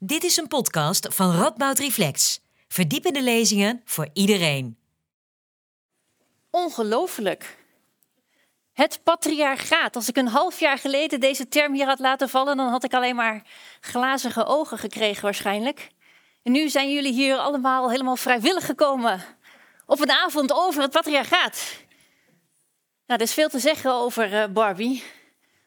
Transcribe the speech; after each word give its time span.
Dit 0.00 0.24
is 0.24 0.36
een 0.36 0.48
podcast 0.48 1.14
van 1.14 1.36
Radboud 1.36 1.78
Reflex. 1.78 2.40
Verdiepende 2.68 3.22
lezingen 3.22 3.82
voor 3.84 4.08
iedereen. 4.12 4.78
Ongelooflijk. 6.50 7.56
Het 8.72 9.00
patriarchaat. 9.02 9.96
Als 9.96 10.08
ik 10.08 10.16
een 10.16 10.28
half 10.28 10.60
jaar 10.60 10.78
geleden 10.78 11.20
deze 11.20 11.48
term 11.48 11.74
hier 11.74 11.86
had 11.86 11.98
laten 11.98 12.28
vallen, 12.28 12.56
dan 12.56 12.68
had 12.68 12.84
ik 12.84 12.94
alleen 12.94 13.16
maar 13.16 13.46
glazige 13.80 14.44
ogen 14.44 14.78
gekregen 14.78 15.22
waarschijnlijk. 15.22 15.88
En 16.42 16.52
nu 16.52 16.68
zijn 16.68 16.92
jullie 16.92 17.12
hier 17.12 17.36
allemaal 17.36 17.90
helemaal 17.90 18.16
vrijwillig 18.16 18.66
gekomen 18.66 19.24
op 19.86 20.00
een 20.00 20.10
avond 20.10 20.52
over 20.52 20.82
het 20.82 20.90
patriarchaat. 20.90 21.76
Nou, 23.06 23.20
er 23.20 23.26
is 23.26 23.34
veel 23.34 23.48
te 23.48 23.58
zeggen 23.58 23.92
over 23.92 24.34
eh, 24.34 24.48
Barbie. 24.48 25.04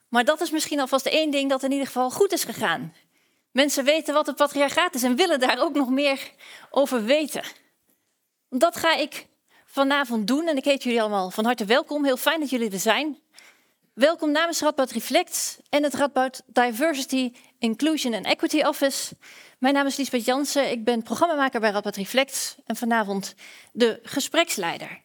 Maar 0.07 0.23
dat 0.23 0.41
is 0.41 0.51
misschien 0.51 0.79
alvast 0.79 1.05
één 1.05 1.31
ding 1.31 1.49
dat 1.49 1.63
in 1.63 1.71
ieder 1.71 1.87
geval 1.87 2.09
goed 2.09 2.31
is 2.31 2.43
gegaan. 2.43 2.93
Mensen 3.51 3.83
weten 3.83 4.13
wat 4.13 4.25
het 4.25 4.35
patriarchaat 4.35 4.95
is 4.95 5.03
en 5.03 5.15
willen 5.15 5.39
daar 5.39 5.59
ook 5.59 5.73
nog 5.73 5.89
meer 5.89 6.31
over 6.69 7.03
weten. 7.03 7.43
Dat 8.49 8.75
ga 8.75 8.95
ik 8.95 9.27
vanavond 9.65 10.27
doen 10.27 10.47
en 10.47 10.57
ik 10.57 10.63
heet 10.63 10.83
jullie 10.83 11.01
allemaal 11.01 11.31
van 11.31 11.45
harte 11.45 11.65
welkom. 11.65 12.05
Heel 12.05 12.17
fijn 12.17 12.39
dat 12.39 12.49
jullie 12.49 12.71
er 12.71 12.79
zijn. 12.79 13.19
Welkom 13.93 14.31
namens 14.31 14.61
Radboud 14.61 14.91
Reflect 14.91 15.59
en 15.69 15.83
het 15.83 15.93
Radboud 15.93 16.41
Diversity, 16.45 17.33
Inclusion 17.59 18.13
and 18.13 18.25
Equity 18.25 18.61
Office. 18.61 19.15
Mijn 19.59 19.73
naam 19.73 19.85
is 19.85 19.97
Liesbeth 19.97 20.25
Jansen, 20.25 20.71
ik 20.71 20.83
ben 20.83 21.03
programmamaker 21.03 21.59
bij 21.59 21.71
Radboud 21.71 21.95
Reflect 21.95 22.57
en 22.65 22.75
vanavond 22.75 23.35
de 23.71 23.99
gespreksleider. 24.03 25.01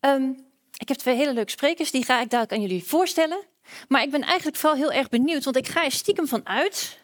Um, 0.00 0.46
ik 0.76 0.88
heb 0.88 0.96
twee 0.96 1.16
hele 1.16 1.32
leuke 1.32 1.50
sprekers, 1.50 1.90
die 1.90 2.04
ga 2.04 2.20
ik 2.20 2.30
dadelijk 2.30 2.52
aan 2.52 2.60
jullie 2.60 2.84
voorstellen. 2.84 3.44
Maar 3.88 4.02
ik 4.02 4.10
ben 4.10 4.22
eigenlijk 4.22 4.56
vooral 4.56 4.78
heel 4.78 4.92
erg 4.92 5.08
benieuwd, 5.08 5.44
want 5.44 5.56
ik 5.56 5.68
ga 5.68 5.84
er 5.84 5.92
stiekem 5.92 6.26
van 6.26 6.46
uit 6.46 6.98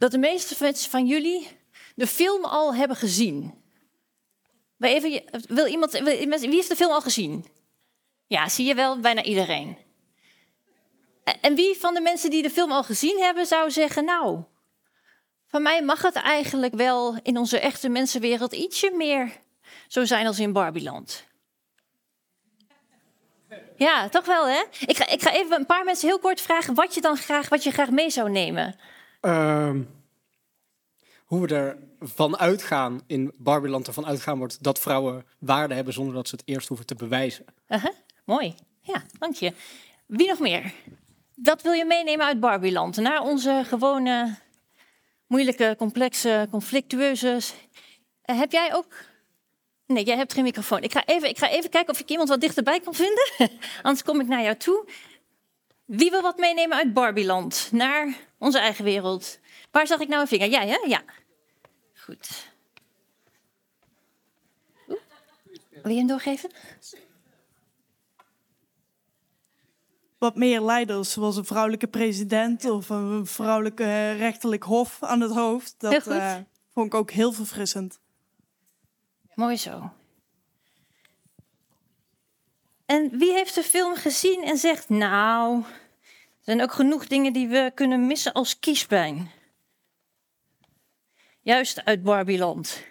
dat 0.00 0.10
de 0.10 0.18
meeste 0.18 0.56
mensen 0.60 0.90
van 0.90 1.06
jullie 1.06 1.48
de 1.94 2.06
film 2.06 2.44
al 2.44 2.74
hebben 2.74 2.96
gezien. 2.96 3.54
Even, 4.78 5.22
wil 5.48 5.66
iemand, 5.66 5.92
wie 5.92 6.48
heeft 6.54 6.68
de 6.68 6.76
film 6.76 6.90
al 6.90 7.00
gezien? 7.00 7.46
Ja, 8.26 8.48
zie 8.48 8.66
je 8.66 8.74
wel, 8.74 9.00
bijna 9.00 9.22
iedereen. 9.22 9.78
En 11.40 11.54
wie 11.54 11.76
van 11.76 11.94
de 11.94 12.00
mensen 12.00 12.30
die 12.30 12.42
de 12.42 12.50
film 12.50 12.72
al 12.72 12.82
gezien 12.82 13.18
hebben 13.18 13.46
zou 13.46 13.70
zeggen, 13.70 14.04
nou, 14.04 14.42
van 15.48 15.62
mij 15.62 15.82
mag 15.82 16.02
het 16.02 16.14
eigenlijk 16.14 16.74
wel 16.74 17.18
in 17.22 17.38
onze 17.38 17.58
echte 17.58 17.88
mensenwereld 17.88 18.52
ietsje 18.52 18.90
meer 18.96 19.32
zo 19.88 20.04
zijn 20.04 20.26
als 20.26 20.38
in 20.38 20.52
Barbieland. 20.52 21.24
Ja, 23.76 24.08
toch 24.08 24.26
wel 24.26 24.48
hè? 24.48 24.62
Ik 24.86 24.96
ga, 24.96 25.06
ik 25.06 25.22
ga 25.22 25.32
even 25.32 25.56
een 25.58 25.66
paar 25.66 25.84
mensen 25.84 26.08
heel 26.08 26.18
kort 26.18 26.40
vragen 26.40 26.74
wat 26.74 26.94
je 26.94 27.00
dan 27.00 27.16
graag, 27.16 27.48
wat 27.48 27.62
je 27.62 27.70
graag 27.70 27.90
mee 27.90 28.10
zou 28.10 28.30
nemen. 28.30 28.78
Uh, 29.20 29.74
hoe 31.24 31.46
we 31.46 31.76
ervan 32.00 32.38
uitgaan, 32.38 33.00
in 33.06 33.32
Barbieland 33.38 33.86
ervan 33.86 34.06
uitgaan 34.06 34.38
wordt 34.38 34.62
dat 34.62 34.78
vrouwen 34.78 35.26
waarde 35.38 35.74
hebben 35.74 35.92
zonder 35.92 36.14
dat 36.14 36.28
ze 36.28 36.34
het 36.34 36.48
eerst 36.48 36.68
hoeven 36.68 36.86
te 36.86 36.94
bewijzen. 36.94 37.44
Uh 37.68 37.84
mooi, 38.24 38.54
ja, 38.80 39.02
dank 39.18 39.34
je. 39.34 39.52
Wie 40.06 40.28
nog 40.28 40.38
meer? 40.38 40.72
Wat 41.34 41.62
wil 41.62 41.72
je 41.72 41.84
meenemen 41.84 42.26
uit 42.26 42.40
Barbieland? 42.40 42.96
Naar 42.96 43.22
onze 43.22 43.62
gewone, 43.66 44.36
moeilijke, 45.26 45.74
complexe, 45.78 46.46
conflictueuze. 46.50 47.40
Uh, 48.24 48.38
heb 48.38 48.52
jij 48.52 48.74
ook 48.74 49.08
Nee, 49.90 50.04
jij 50.04 50.16
hebt 50.16 50.32
geen 50.32 50.44
microfoon. 50.44 50.82
Ik 50.82 50.92
ga, 50.92 51.04
even, 51.04 51.28
ik 51.28 51.38
ga 51.38 51.48
even 51.48 51.70
kijken 51.70 51.94
of 51.94 52.00
ik 52.00 52.08
iemand 52.08 52.28
wat 52.28 52.40
dichterbij 52.40 52.80
kan 52.80 52.94
vinden. 52.94 53.30
Anders 53.82 54.02
kom 54.02 54.20
ik 54.20 54.26
naar 54.26 54.42
jou 54.42 54.56
toe. 54.56 54.84
Wie 55.90 56.10
wil 56.10 56.22
wat 56.22 56.38
meenemen 56.38 56.76
uit 56.76 56.92
Barbieland 56.92 57.68
naar 57.72 58.16
onze 58.38 58.58
eigen 58.58 58.84
wereld? 58.84 59.38
Waar 59.70 59.86
zag 59.86 60.00
ik 60.00 60.08
nou 60.08 60.20
een 60.20 60.28
vinger? 60.28 60.48
Jij, 60.48 60.68
hè? 60.68 60.76
Ja. 60.86 61.02
Goed. 61.94 62.52
Oeh. 64.88 65.00
Wil 65.82 65.92
je 65.92 65.98
hem 65.98 66.06
doorgeven? 66.06 66.50
Wat 70.18 70.36
meer 70.36 70.60
leiders, 70.60 71.12
zoals 71.12 71.36
een 71.36 71.44
vrouwelijke 71.44 71.88
president 71.88 72.64
of 72.64 72.88
een 72.88 73.26
vrouwelijke 73.26 74.12
rechterlijk 74.12 74.62
hof 74.62 75.02
aan 75.02 75.20
het 75.20 75.32
hoofd. 75.32 75.74
Dat 75.78 76.06
uh, 76.06 76.36
vond 76.72 76.86
ik 76.86 76.94
ook 76.94 77.10
heel 77.10 77.32
verfrissend. 77.32 78.00
Mooi 79.34 79.56
zo. 79.56 79.92
En 82.86 83.18
wie 83.18 83.32
heeft 83.32 83.54
de 83.54 83.62
film 83.62 83.94
gezien 83.94 84.42
en 84.42 84.56
zegt, 84.56 84.88
nou, 84.88 85.64
zijn 86.50 86.62
ook 86.62 86.72
genoeg 86.72 87.06
dingen 87.06 87.32
die 87.32 87.48
we 87.48 87.72
kunnen 87.74 88.06
missen 88.06 88.32
als 88.32 88.58
kiespijn. 88.58 89.30
Juist 91.40 91.84
uit 91.84 92.02
Barbieland. 92.02 92.82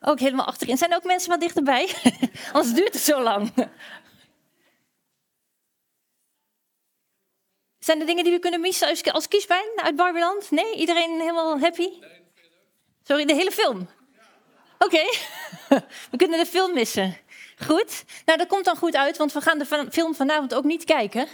Ook 0.00 0.18
helemaal 0.18 0.46
achterin. 0.46 0.76
Zijn 0.76 0.90
er 0.90 0.96
ook 0.96 1.04
mensen 1.04 1.30
wat 1.30 1.40
dichterbij? 1.40 1.94
Anders 2.52 2.74
duurt 2.74 2.92
het 2.92 3.02
zo 3.02 3.22
lang. 3.22 3.52
Zijn 7.78 8.00
er 8.00 8.06
dingen 8.06 8.24
die 8.24 8.32
we 8.32 8.38
kunnen 8.38 8.60
missen 8.60 9.12
als 9.12 9.28
kiespijn 9.28 9.70
uit 9.76 9.96
Barbieland? 9.96 10.50
Nee? 10.50 10.76
Iedereen 10.76 11.20
helemaal 11.20 11.60
happy? 11.60 11.90
Sorry, 13.02 13.24
de 13.24 13.34
hele 13.34 13.52
film? 13.52 13.88
Oké, 14.78 15.04
we 16.10 16.16
kunnen 16.16 16.38
de 16.38 16.46
film 16.46 16.74
missen. 16.74 17.16
Goed, 17.66 18.04
nou 18.24 18.38
dat 18.38 18.46
komt 18.46 18.64
dan 18.64 18.76
goed 18.76 18.96
uit, 18.96 19.16
want 19.16 19.32
we 19.32 19.40
gaan 19.40 19.58
de 19.58 19.86
film 19.90 20.14
vanavond 20.14 20.54
ook 20.54 20.64
niet 20.64 20.84
kijken. 20.84 21.26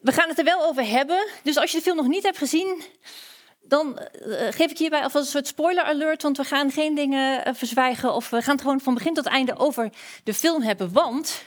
We 0.00 0.12
gaan 0.12 0.28
het 0.28 0.38
er 0.38 0.44
wel 0.44 0.64
over 0.64 0.86
hebben, 0.86 1.26
dus 1.42 1.56
als 1.56 1.70
je 1.70 1.76
de 1.76 1.82
film 1.82 1.96
nog 1.96 2.06
niet 2.06 2.22
hebt 2.22 2.38
gezien, 2.38 2.82
dan 3.62 3.98
uh, 4.26 4.46
geef 4.50 4.70
ik 4.70 4.78
hierbij 4.78 5.02
alvast 5.02 5.24
een 5.24 5.30
soort 5.30 5.46
spoiler 5.46 5.84
alert, 5.84 6.22
want 6.22 6.36
we 6.36 6.44
gaan 6.44 6.70
geen 6.70 6.94
dingen 6.94 7.48
uh, 7.48 7.54
verzwijgen 7.54 8.14
of 8.14 8.30
we 8.30 8.42
gaan 8.42 8.54
het 8.54 8.62
gewoon 8.62 8.80
van 8.80 8.94
begin 8.94 9.14
tot 9.14 9.26
einde 9.26 9.58
over 9.58 9.90
de 10.24 10.34
film 10.34 10.62
hebben, 10.62 10.92
want 10.92 11.42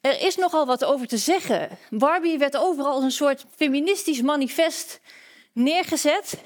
er 0.00 0.20
is 0.20 0.36
nogal 0.36 0.66
wat 0.66 0.84
over 0.84 1.06
te 1.06 1.16
zeggen. 1.16 1.68
Barbie 1.90 2.38
werd 2.38 2.56
overal 2.56 2.92
als 2.92 3.04
een 3.04 3.10
soort 3.10 3.44
feministisch 3.56 4.20
manifest 4.20 5.00
neergezet. 5.52 6.40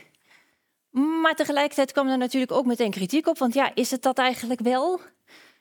Maar 0.90 1.34
tegelijkertijd 1.34 1.92
kwam 1.92 2.08
er 2.08 2.18
natuurlijk 2.18 2.52
ook 2.52 2.66
meteen 2.66 2.90
kritiek 2.90 3.26
op. 3.26 3.38
Want 3.38 3.54
ja, 3.54 3.74
is 3.74 3.90
het 3.90 4.02
dat 4.02 4.18
eigenlijk 4.18 4.60
wel? 4.60 5.00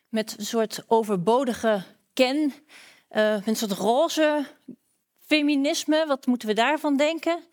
Met 0.10 0.36
een 0.38 0.46
soort 0.46 0.84
overbodige 0.88 1.84
ken, 2.14 2.54
met 3.10 3.48
een 3.48 3.56
soort 3.56 3.72
roze 3.72 4.46
feminisme. 5.26 6.06
Wat 6.08 6.26
moeten 6.26 6.48
we 6.48 6.54
daarvan 6.54 6.98
denken? 6.98 7.44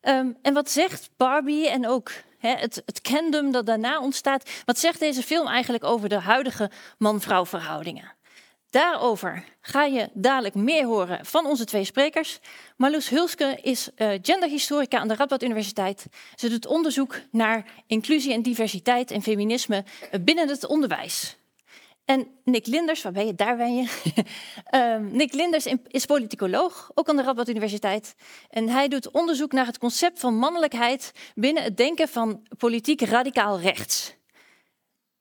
Um, 0.00 0.36
en 0.42 0.54
wat 0.54 0.70
zegt 0.70 1.10
Barbie 1.16 1.68
en 1.68 1.88
ook 1.88 2.10
het, 2.38 2.82
het 2.86 3.52
dat 3.52 3.66
daarna 3.66 4.00
ontstaat. 4.00 4.50
Wat 4.64 4.78
zegt 4.78 5.00
deze 5.00 5.22
film 5.22 5.46
eigenlijk 5.46 5.84
over 5.84 6.08
de 6.08 6.18
huidige 6.20 6.70
man-vrouw 6.98 7.46
verhoudingen? 7.46 8.14
Daarover 8.70 9.44
ga 9.60 9.84
je 9.84 10.08
dadelijk 10.12 10.54
meer 10.54 10.84
horen 10.84 11.26
van 11.26 11.46
onze 11.46 11.64
twee 11.64 11.84
sprekers. 11.84 12.38
Marloes 12.76 13.08
Hulske 13.08 13.58
is 13.62 13.88
uh, 13.96 14.10
genderhistorica 14.22 14.98
aan 14.98 15.08
de 15.08 15.14
Radboud 15.14 15.42
Universiteit. 15.42 16.06
Ze 16.34 16.48
doet 16.48 16.66
onderzoek 16.66 17.20
naar 17.30 17.64
inclusie 17.86 18.32
en 18.32 18.42
diversiteit 18.42 19.10
en 19.10 19.22
feminisme 19.22 19.84
eh, 20.10 20.20
binnen 20.20 20.48
het 20.48 20.66
onderwijs. 20.66 21.36
En 22.06 22.28
Nick 22.44 22.66
Linders, 22.66 23.02
waar 23.02 23.12
ben 23.12 23.26
je? 23.26 23.34
Daar 23.34 23.56
ben 23.56 23.74
je. 23.74 23.88
um, 24.74 25.10
Nick 25.16 25.32
Linders 25.32 25.66
is 25.86 26.04
politicoloog, 26.04 26.90
ook 26.94 27.08
aan 27.08 27.16
de 27.16 27.22
Radboud 27.22 27.48
Universiteit. 27.48 28.14
En 28.50 28.68
hij 28.68 28.88
doet 28.88 29.10
onderzoek 29.10 29.52
naar 29.52 29.66
het 29.66 29.78
concept 29.78 30.18
van 30.18 30.34
mannelijkheid 30.34 31.12
binnen 31.34 31.62
het 31.62 31.76
denken 31.76 32.08
van 32.08 32.46
politiek 32.58 33.00
radicaal 33.00 33.60
rechts. 33.60 34.14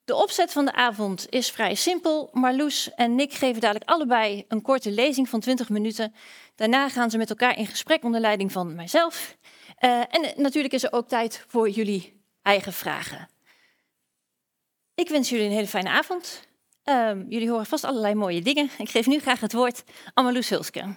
De 0.04 0.16
opzet 0.16 0.52
van 0.52 0.66
de 0.66 0.74
avond 0.74 1.26
is 1.30 1.52
vrij 1.52 1.76
simpel. 1.76 2.30
Marloes 2.32 2.94
en 2.94 3.16
Nick 3.16 3.34
geven 3.34 3.62
dadelijk 3.62 3.90
allebei 3.90 4.46
een 4.48 4.62
korte 4.62 4.92
lezing 4.92 5.30
van 5.30 5.40
20 5.40 5.70
minuten. 5.70 6.14
Daarna 6.56 6.90
gaan 6.90 7.10
ze 7.10 7.18
met 7.18 7.30
elkaar 7.30 7.58
in 7.58 7.68
gesprek 7.68 8.04
onder 8.04 8.22
leiding 8.22 8.52
van 8.52 8.76
mijzelf. 8.76 9.38
Uh, 9.80 10.00
en 10.00 10.34
natuurlijk 10.36 10.74
is 10.74 10.84
er 10.84 10.94
ook 10.94 11.08
tijd 11.08 11.46
voor 11.48 11.70
jullie 11.70 12.22
eigen 12.42 12.74
vragen. 12.74 13.30
Ik 14.96 15.10
wens 15.10 15.30
jullie 15.30 15.46
een 15.46 15.52
hele 15.52 15.68
fijne 15.68 15.90
avond. 15.90 16.48
Uh, 16.86 17.12
jullie 17.30 17.50
horen 17.50 17.66
vast 17.66 17.84
allerlei 17.84 18.16
mooie 18.16 18.42
dingen. 18.42 18.70
Ik 18.78 18.90
geef 18.90 19.06
nu 19.06 19.20
graag 19.20 19.40
het 19.40 19.54
woord 19.54 19.84
aan 20.14 20.24
Marloes 20.24 20.50
Hulske. 20.50 20.96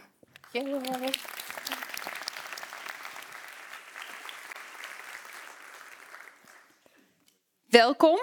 Welkom 7.66 8.18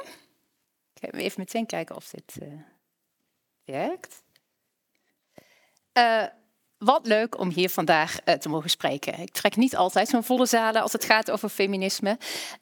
even 1.12 1.40
meteen 1.40 1.66
kijken 1.66 1.96
of 1.96 2.10
dit 2.10 2.38
uh, 2.42 2.62
werkt. 3.64 4.24
Uh, 5.98 6.26
wat 6.78 7.08
leuk 7.08 7.40
om 7.40 7.50
hier 7.50 7.70
vandaag 7.70 8.18
uh, 8.26 8.36
te 8.36 8.50
mogen 8.50 8.70
spreken. 8.70 9.20
Ik 9.20 9.32
trek 9.32 9.56
niet 9.56 9.76
altijd 9.76 10.08
zo'n 10.08 10.24
volle 10.24 10.46
zalen 10.46 10.82
als 10.82 10.92
het 10.92 11.06
gaat 11.06 11.32
over 11.32 11.50
feminisme. 11.50 12.18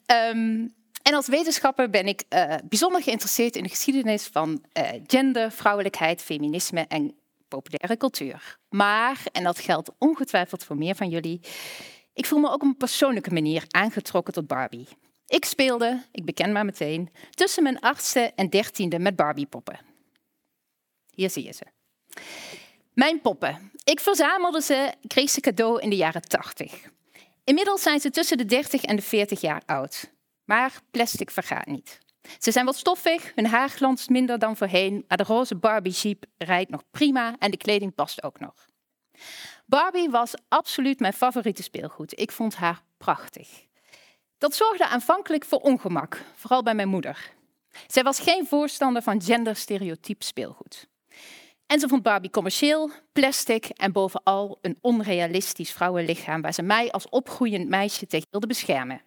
Um, 0.06 0.74
en 1.04 1.14
als 1.14 1.26
wetenschapper 1.26 1.90
ben 1.90 2.06
ik 2.06 2.22
bijzonder 2.64 3.02
geïnteresseerd 3.02 3.56
in 3.56 3.62
de 3.62 3.68
geschiedenis 3.68 4.26
van 4.26 4.64
gender, 5.06 5.50
vrouwelijkheid, 5.50 6.22
feminisme 6.22 6.84
en 6.88 7.16
populaire 7.48 7.96
cultuur. 7.96 8.58
Maar, 8.68 9.22
en 9.32 9.44
dat 9.44 9.58
geldt 9.58 9.90
ongetwijfeld 9.98 10.64
voor 10.64 10.76
meer 10.76 10.94
van 10.94 11.08
jullie, 11.08 11.40
ik 12.12 12.26
voel 12.26 12.38
me 12.38 12.46
ook 12.46 12.54
op 12.54 12.62
een 12.62 12.76
persoonlijke 12.76 13.32
manier 13.32 13.64
aangetrokken 13.68 14.34
tot 14.34 14.46
Barbie. 14.46 14.88
Ik 15.26 15.44
speelde, 15.44 16.02
ik 16.12 16.24
beken 16.24 16.52
maar 16.52 16.64
meteen, 16.64 17.10
tussen 17.30 17.62
mijn 17.62 17.80
achtste 17.80 18.32
en 18.34 18.48
dertiende 18.48 18.98
met 18.98 19.16
Barbie-poppen. 19.16 19.78
Hier 21.10 21.30
zie 21.30 21.44
je 21.44 21.52
ze. 21.52 21.64
Mijn 22.92 23.20
poppen. 23.20 23.70
Ik 23.84 24.00
verzamelde 24.00 24.62
ze, 24.62 24.92
kreeg 25.06 25.30
ze 25.30 25.40
cadeau 25.40 25.80
in 25.80 25.90
de 25.90 25.96
jaren 25.96 26.22
80. 26.22 26.90
Inmiddels 27.44 27.82
zijn 27.82 28.00
ze 28.00 28.10
tussen 28.10 28.36
de 28.36 28.44
30 28.44 28.82
en 28.82 28.96
de 28.96 29.02
40 29.02 29.40
jaar 29.40 29.62
oud. 29.66 30.12
Maar 30.44 30.80
plastic 30.90 31.30
vergaat 31.30 31.66
niet. 31.66 31.98
Ze 32.38 32.50
zijn 32.50 32.64
wat 32.64 32.76
stoffig, 32.76 33.32
hun 33.34 33.46
haar 33.46 33.68
glanst 33.68 34.08
minder 34.08 34.38
dan 34.38 34.56
voorheen, 34.56 35.04
maar 35.08 35.16
de 35.16 35.24
roze 35.24 35.54
Barbie 35.54 35.92
Jeep 35.92 36.24
rijdt 36.38 36.70
nog 36.70 36.82
prima 36.90 37.36
en 37.38 37.50
de 37.50 37.56
kleding 37.56 37.94
past 37.94 38.22
ook 38.22 38.40
nog. 38.40 38.66
Barbie 39.66 40.10
was 40.10 40.34
absoluut 40.48 41.00
mijn 41.00 41.12
favoriete 41.12 41.62
speelgoed. 41.62 42.20
Ik 42.20 42.32
vond 42.32 42.54
haar 42.54 42.82
prachtig. 42.98 43.48
Dat 44.38 44.54
zorgde 44.54 44.86
aanvankelijk 44.86 45.44
voor 45.44 45.58
ongemak, 45.58 46.24
vooral 46.34 46.62
bij 46.62 46.74
mijn 46.74 46.88
moeder. 46.88 47.32
Zij 47.86 48.02
was 48.02 48.20
geen 48.20 48.46
voorstander 48.46 49.02
van 49.02 49.22
genderstereotyp 49.22 50.22
speelgoed. 50.22 50.88
En 51.66 51.80
ze 51.80 51.88
vond 51.88 52.02
Barbie 52.02 52.30
commercieel, 52.30 52.90
plastic 53.12 53.66
en 53.66 53.92
bovenal 53.92 54.58
een 54.60 54.78
onrealistisch 54.80 55.72
vrouwenlichaam 55.72 56.42
waar 56.42 56.54
ze 56.54 56.62
mij 56.62 56.90
als 56.90 57.08
opgroeiend 57.08 57.68
meisje 57.68 58.06
tegen 58.06 58.28
wilde 58.30 58.46
beschermen. 58.46 59.02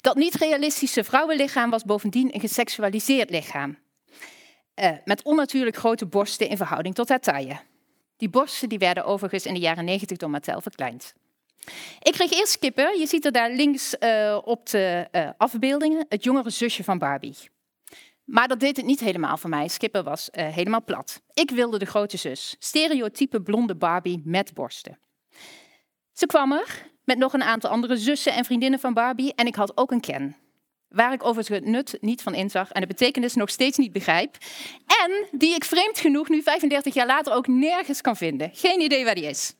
Dat 0.00 0.16
niet-realistische 0.16 1.04
vrouwenlichaam 1.04 1.70
was 1.70 1.84
bovendien 1.84 2.34
een 2.34 2.40
geseksualiseerd 2.40 3.30
lichaam. 3.30 3.78
Uh, 4.74 4.90
met 5.04 5.22
onnatuurlijk 5.22 5.76
grote 5.76 6.06
borsten 6.06 6.48
in 6.48 6.56
verhouding 6.56 6.94
tot 6.94 7.08
haar 7.08 7.20
taille. 7.20 7.60
Die 8.16 8.28
borsten 8.28 8.68
die 8.68 8.78
werden 8.78 9.04
overigens 9.04 9.46
in 9.46 9.54
de 9.54 9.60
jaren 9.60 9.84
90 9.84 10.16
door 10.16 10.30
Mattel 10.30 10.60
verkleind. 10.60 11.14
Ik 12.02 12.12
kreeg 12.12 12.32
eerst 12.32 12.58
kippen. 12.58 12.98
Je 12.98 13.06
ziet 13.06 13.24
er 13.24 13.32
daar 13.32 13.50
links 13.50 13.94
uh, 14.00 14.38
op 14.44 14.68
de 14.68 15.08
uh, 15.12 15.30
afbeeldingen 15.36 16.06
het 16.08 16.24
jongere 16.24 16.50
zusje 16.50 16.84
van 16.84 16.98
Barbie. 16.98 17.36
Maar 18.24 18.48
dat 18.48 18.60
deed 18.60 18.76
het 18.76 18.86
niet 18.86 19.00
helemaal 19.00 19.36
voor 19.36 19.50
mij. 19.50 19.68
Skipper 19.68 20.02
was 20.02 20.28
helemaal 20.32 20.84
plat. 20.84 21.22
Ik 21.32 21.50
wilde 21.50 21.78
de 21.78 21.84
grote 21.84 22.16
zus. 22.16 22.56
Stereotype 22.58 23.42
blonde 23.42 23.74
Barbie 23.76 24.22
met 24.24 24.54
borsten. 24.54 24.98
Ze 26.12 26.26
kwam 26.26 26.52
er 26.52 26.90
met 27.08 27.18
nog 27.18 27.32
een 27.32 27.42
aantal 27.42 27.70
andere 27.70 27.96
zussen 27.96 28.32
en 28.32 28.44
vriendinnen 28.44 28.80
van 28.80 28.94
Barbie 28.94 29.34
en 29.34 29.46
ik 29.46 29.54
had 29.54 29.76
ook 29.76 29.90
een 29.90 30.00
Ken. 30.00 30.36
Waar 30.88 31.12
ik 31.12 31.24
overigens 31.24 31.58
het 31.58 31.68
nut 31.68 31.98
niet 32.00 32.22
van 32.22 32.34
inzag 32.34 32.70
en 32.70 32.80
de 32.80 32.86
betekenis 32.86 33.34
nog 33.34 33.50
steeds 33.50 33.78
niet 33.78 33.92
begrijp. 33.92 34.36
En 34.86 35.38
die 35.38 35.54
ik 35.54 35.64
vreemd 35.64 35.98
genoeg 35.98 36.28
nu 36.28 36.42
35 36.42 36.94
jaar 36.94 37.06
later 37.06 37.32
ook 37.32 37.46
nergens 37.46 38.00
kan 38.00 38.16
vinden. 38.16 38.50
Geen 38.52 38.80
idee 38.80 39.04
waar 39.04 39.14
die 39.14 39.28
is. 39.28 39.54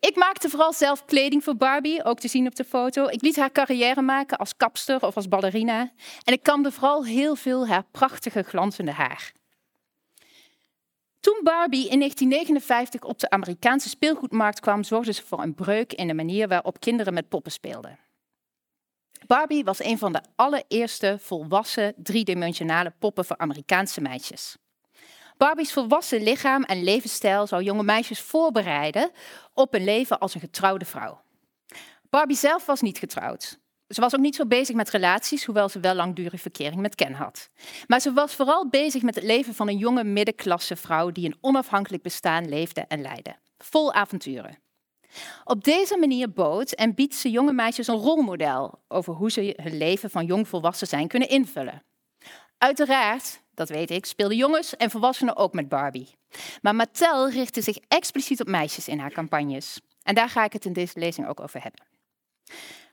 Ik 0.00 0.16
maakte 0.16 0.48
vooral 0.48 0.72
zelf 0.72 1.04
kleding 1.04 1.44
voor 1.44 1.56
Barbie, 1.56 2.04
ook 2.04 2.20
te 2.20 2.28
zien 2.28 2.46
op 2.46 2.54
de 2.54 2.64
foto. 2.64 3.06
Ik 3.06 3.22
liet 3.22 3.36
haar 3.36 3.52
carrière 3.52 4.02
maken 4.02 4.38
als 4.38 4.56
kapster 4.56 5.02
of 5.02 5.16
als 5.16 5.28
ballerina. 5.28 5.92
En 6.24 6.32
ik 6.32 6.42
kamde 6.42 6.72
vooral 6.72 7.04
heel 7.04 7.36
veel 7.36 7.68
haar 7.68 7.84
prachtige 7.90 8.42
glanzende 8.42 8.92
haar. 8.92 9.32
Toen 11.28 11.40
Barbie 11.42 11.88
in 11.88 11.98
1959 11.98 13.02
op 13.02 13.18
de 13.18 13.30
Amerikaanse 13.30 13.88
speelgoedmarkt 13.88 14.60
kwam, 14.60 14.84
zorgde 14.84 15.12
ze 15.12 15.22
voor 15.26 15.42
een 15.42 15.54
breuk 15.54 15.92
in 15.92 16.06
de 16.06 16.14
manier 16.14 16.48
waarop 16.48 16.80
kinderen 16.80 17.14
met 17.14 17.28
poppen 17.28 17.52
speelden. 17.52 17.98
Barbie 19.26 19.64
was 19.64 19.82
een 19.82 19.98
van 19.98 20.12
de 20.12 20.20
allereerste 20.36 21.16
volwassen 21.20 21.94
driedimensionale 21.96 22.92
poppen 22.98 23.24
voor 23.24 23.38
Amerikaanse 23.38 24.00
meisjes. 24.00 24.56
Barbie's 25.36 25.72
volwassen 25.72 26.22
lichaam 26.22 26.62
en 26.62 26.82
levensstijl 26.82 27.46
zou 27.46 27.62
jonge 27.62 27.82
meisjes 27.82 28.20
voorbereiden 28.20 29.10
op 29.54 29.74
een 29.74 29.84
leven 29.84 30.18
als 30.18 30.34
een 30.34 30.40
getrouwde 30.40 30.84
vrouw. 30.84 31.20
Barbie 32.10 32.36
zelf 32.36 32.66
was 32.66 32.80
niet 32.80 32.98
getrouwd. 32.98 33.58
Ze 33.88 34.00
was 34.00 34.14
ook 34.14 34.20
niet 34.20 34.34
zo 34.34 34.46
bezig 34.46 34.74
met 34.74 34.90
relaties, 34.90 35.44
hoewel 35.44 35.68
ze 35.68 35.80
wel 35.80 35.94
langdurige 35.94 36.38
verkering 36.38 36.80
met 36.80 36.94
Ken 36.94 37.12
had. 37.12 37.50
Maar 37.86 38.00
ze 38.00 38.12
was 38.12 38.34
vooral 38.34 38.68
bezig 38.68 39.02
met 39.02 39.14
het 39.14 39.24
leven 39.24 39.54
van 39.54 39.68
een 39.68 39.76
jonge 39.76 40.04
middenklasse 40.04 40.76
vrouw 40.76 41.10
die 41.10 41.26
een 41.26 41.38
onafhankelijk 41.40 42.02
bestaan 42.02 42.48
leefde 42.48 42.80
en 42.80 43.00
leidde. 43.00 43.36
Vol 43.58 43.92
avonturen. 43.92 44.58
Op 45.44 45.64
deze 45.64 45.96
manier 45.98 46.32
bood 46.32 46.72
en 46.72 46.94
biedt 46.94 47.14
ze 47.14 47.30
jonge 47.30 47.52
meisjes 47.52 47.86
een 47.86 47.96
rolmodel 47.96 48.82
over 48.88 49.14
hoe 49.14 49.30
ze 49.30 49.58
hun 49.62 49.76
leven 49.76 50.10
van 50.10 50.26
jong 50.26 50.48
volwassen 50.48 50.86
zijn 50.86 51.08
kunnen 51.08 51.28
invullen. 51.28 51.82
Uiteraard, 52.58 53.40
dat 53.54 53.68
weet 53.68 53.90
ik, 53.90 54.06
speelden 54.06 54.36
jongens 54.36 54.76
en 54.76 54.90
volwassenen 54.90 55.36
ook 55.36 55.52
met 55.52 55.68
Barbie. 55.68 56.16
Maar 56.62 56.74
Mattel 56.74 57.30
richtte 57.30 57.62
zich 57.62 57.78
expliciet 57.88 58.40
op 58.40 58.48
meisjes 58.48 58.88
in 58.88 58.98
haar 58.98 59.12
campagnes. 59.12 59.80
En 60.02 60.14
daar 60.14 60.28
ga 60.28 60.44
ik 60.44 60.52
het 60.52 60.64
in 60.64 60.72
deze 60.72 60.98
lezing 60.98 61.28
ook 61.28 61.40
over 61.40 61.62
hebben. 61.62 61.86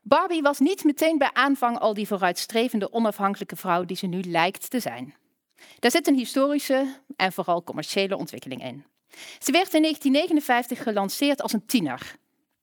Barbie 0.07 0.41
was 0.41 0.59
niet 0.59 0.83
meteen 0.83 1.17
bij 1.17 1.29
aanvang 1.33 1.79
al 1.79 1.93
die 1.93 2.07
vooruitstrevende 2.07 2.93
onafhankelijke 2.93 3.55
vrouw 3.55 3.85
die 3.85 3.97
ze 3.97 4.05
nu 4.05 4.21
lijkt 4.21 4.69
te 4.69 4.79
zijn. 4.79 5.15
Daar 5.79 5.91
zit 5.91 6.07
een 6.07 6.17
historische 6.17 6.99
en 7.15 7.33
vooral 7.33 7.63
commerciële 7.63 8.17
ontwikkeling 8.17 8.63
in. 8.63 8.85
Ze 9.39 9.51
werd 9.51 9.73
in 9.73 9.81
1959 9.81 10.83
gelanceerd 10.83 11.41
als 11.41 11.53
een 11.53 11.65
tiener. 11.65 12.15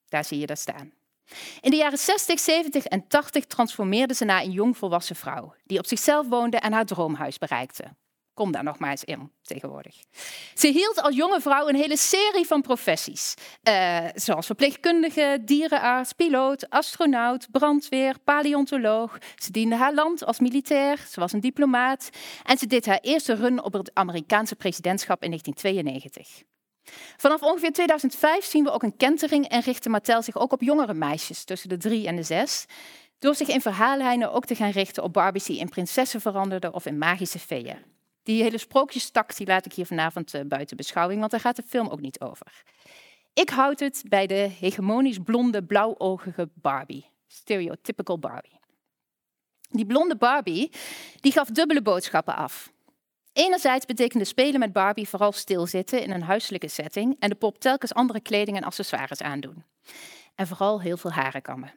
Daar 0.08 0.24
zie 0.24 0.38
je 0.38 0.46
dat 0.46 0.58
staan. 0.58 0.92
In 1.60 1.70
de 1.70 1.76
jaren 1.76 1.98
60, 1.98 2.40
70 2.40 2.84
en 2.84 3.08
80 3.08 3.44
transformeerde 3.44 4.14
ze 4.14 4.24
naar 4.24 4.42
een 4.42 4.50
jongvolwassen 4.50 5.16
vrouw 5.16 5.54
die 5.64 5.78
op 5.78 5.86
zichzelf 5.86 6.28
woonde 6.28 6.56
en 6.56 6.72
haar 6.72 6.86
droomhuis 6.86 7.38
bereikte. 7.38 7.84
Kom 8.34 8.52
daar 8.52 8.64
nog 8.64 8.78
maar 8.78 8.90
eens 8.90 9.04
in 9.04 9.30
tegenwoordig. 9.42 9.96
Ze 10.54 10.68
hield 10.68 11.02
als 11.02 11.16
jonge 11.16 11.40
vrouw 11.40 11.68
een 11.68 11.74
hele 11.74 11.96
serie 11.96 12.46
van 12.46 12.62
professies. 12.62 13.34
Uh, 13.68 14.06
zoals 14.14 14.46
verpleegkundige, 14.46 15.38
dierenarts, 15.44 16.12
piloot, 16.12 16.70
astronaut, 16.70 17.48
brandweer, 17.50 18.18
paleontoloog. 18.24 19.18
Ze 19.36 19.50
diende 19.50 19.76
haar 19.76 19.94
land 19.94 20.24
als 20.24 20.40
militair, 20.40 21.06
ze 21.10 21.20
was 21.20 21.32
een 21.32 21.40
diplomaat. 21.40 22.10
En 22.44 22.58
ze 22.58 22.66
deed 22.66 22.86
haar 22.86 23.00
eerste 23.00 23.34
run 23.34 23.62
op 23.62 23.72
het 23.72 23.90
Amerikaanse 23.94 24.56
presidentschap 24.56 25.22
in 25.22 25.28
1992. 25.28 26.42
Vanaf 27.16 27.42
ongeveer 27.42 27.72
2005 27.72 28.44
zien 28.44 28.64
we 28.64 28.70
ook 28.70 28.82
een 28.82 28.96
kentering 28.96 29.48
en 29.48 29.60
richtte 29.60 29.88
Mattel 29.88 30.22
zich 30.22 30.38
ook 30.38 30.52
op 30.52 30.62
jongere 30.62 30.94
meisjes 30.94 31.44
tussen 31.44 31.68
de 31.68 31.76
drie 31.76 32.06
en 32.06 32.16
de 32.16 32.22
zes. 32.22 32.66
Door 33.18 33.34
zich 33.34 33.48
in 33.48 33.60
verhaallijnen 33.60 34.32
ook 34.32 34.44
te 34.44 34.54
gaan 34.54 34.70
richten 34.70 35.02
op 35.02 35.12
Barbies 35.12 35.44
die 35.44 35.58
in 35.58 35.68
prinsessen 35.68 36.20
veranderden 36.20 36.74
of 36.74 36.86
in 36.86 36.98
magische 36.98 37.38
feeën. 37.38 37.91
Die 38.22 38.42
hele 38.42 38.58
sprookjestak 38.58 39.30
laat 39.38 39.66
ik 39.66 39.72
hier 39.72 39.86
vanavond 39.86 40.34
uh, 40.34 40.40
buiten 40.44 40.76
beschouwing, 40.76 41.18
want 41.18 41.30
daar 41.30 41.40
gaat 41.40 41.56
de 41.56 41.62
film 41.62 41.88
ook 41.88 42.00
niet 42.00 42.20
over. 42.20 42.62
Ik 43.34 43.50
houd 43.50 43.80
het 43.80 44.04
bij 44.08 44.26
de 44.26 44.50
hegemonisch 44.58 45.18
blonde, 45.18 45.64
blauwogige 45.64 46.50
Barbie. 46.54 47.10
Stereotypical 47.26 48.18
Barbie. 48.18 48.60
Die 49.68 49.86
blonde 49.86 50.16
Barbie 50.16 50.70
die 51.20 51.32
gaf 51.32 51.48
dubbele 51.48 51.82
boodschappen 51.82 52.36
af. 52.36 52.72
Enerzijds 53.32 53.86
betekende 53.86 54.24
spelen 54.24 54.60
met 54.60 54.72
Barbie 54.72 55.08
vooral 55.08 55.32
stilzitten 55.32 56.02
in 56.02 56.10
een 56.10 56.22
huiselijke 56.22 56.68
setting 56.68 57.16
en 57.18 57.28
de 57.28 57.34
pop 57.34 57.58
telkens 57.58 57.94
andere 57.94 58.20
kleding 58.20 58.56
en 58.56 58.64
accessoires 58.64 59.22
aandoen. 59.22 59.64
En 60.34 60.46
vooral 60.46 60.80
heel 60.80 60.96
veel 60.96 61.10
haren 61.10 61.42
kammen. 61.42 61.72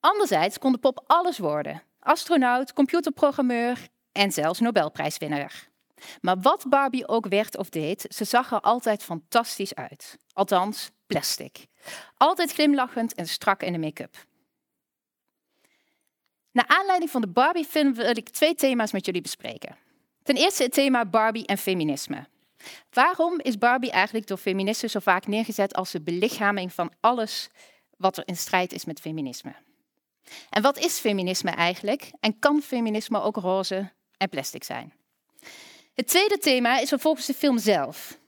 Anderzijds 0.00 0.58
kon 0.58 0.72
de 0.72 0.78
pop 0.78 1.04
alles 1.06 1.38
worden. 1.38 1.82
Astronaut, 1.98 2.72
computerprogrammeur, 2.72 3.88
en 4.12 4.32
zelfs 4.32 4.60
Nobelprijswinnaar. 4.60 5.70
Maar 6.20 6.40
wat 6.40 6.64
Barbie 6.68 7.08
ook 7.08 7.26
werd 7.26 7.56
of 7.56 7.68
deed, 7.68 8.06
ze 8.08 8.24
zag 8.24 8.52
er 8.52 8.60
altijd 8.60 9.02
fantastisch 9.02 9.74
uit. 9.74 10.18
Althans, 10.32 10.90
plastic. 11.06 11.66
Altijd 12.16 12.52
glimlachend 12.52 13.14
en 13.14 13.28
strak 13.28 13.62
in 13.62 13.72
de 13.72 13.78
make-up. 13.78 14.26
Naar 16.52 16.66
aanleiding 16.66 17.10
van 17.10 17.20
de 17.20 17.28
Barbie-film 17.28 17.94
wil 17.94 18.16
ik 18.16 18.28
twee 18.28 18.54
thema's 18.54 18.92
met 18.92 19.04
jullie 19.06 19.22
bespreken. 19.22 19.76
Ten 20.22 20.36
eerste 20.36 20.62
het 20.62 20.72
thema 20.72 21.04
Barbie 21.04 21.46
en 21.46 21.58
feminisme. 21.58 22.26
Waarom 22.90 23.40
is 23.40 23.58
Barbie 23.58 23.90
eigenlijk 23.90 24.26
door 24.26 24.38
feministen 24.38 24.90
zo 24.90 24.98
vaak 25.00 25.26
neergezet 25.26 25.74
als 25.74 25.90
de 25.90 26.00
belichaming 26.00 26.72
van 26.72 26.92
alles 27.00 27.48
wat 27.96 28.16
er 28.16 28.26
in 28.26 28.36
strijd 28.36 28.72
is 28.72 28.84
met 28.84 29.00
feminisme? 29.00 29.54
En 30.50 30.62
wat 30.62 30.78
is 30.78 30.98
feminisme 30.98 31.50
eigenlijk? 31.50 32.12
En 32.20 32.38
kan 32.38 32.62
feminisme 32.62 33.20
ook 33.20 33.36
roze 33.36 33.92
en 34.22 34.28
plastic 34.28 34.64
zijn. 34.64 34.92
Het 35.94 36.06
tweede 36.06 36.38
thema 36.38 36.78
is 36.78 36.88
vervolgens 36.88 37.26
de 37.26 37.34
film 37.34 37.58
zelf. 37.58 38.18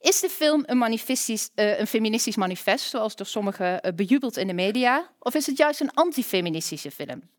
Is 0.00 0.20
de 0.20 0.28
film 0.28 0.62
een, 0.66 0.98
uh, 0.98 1.78
een 1.78 1.86
feministisch 1.86 2.36
manifest, 2.36 2.90
zoals 2.90 3.16
door 3.16 3.26
sommigen 3.26 3.86
uh, 3.86 3.92
bejubeld 3.92 4.36
in 4.36 4.46
de 4.46 4.52
media, 4.52 5.10
of 5.18 5.34
is 5.34 5.46
het 5.46 5.56
juist 5.56 5.80
een 5.80 5.90
antifeministische 5.90 6.90
film? 6.90 7.30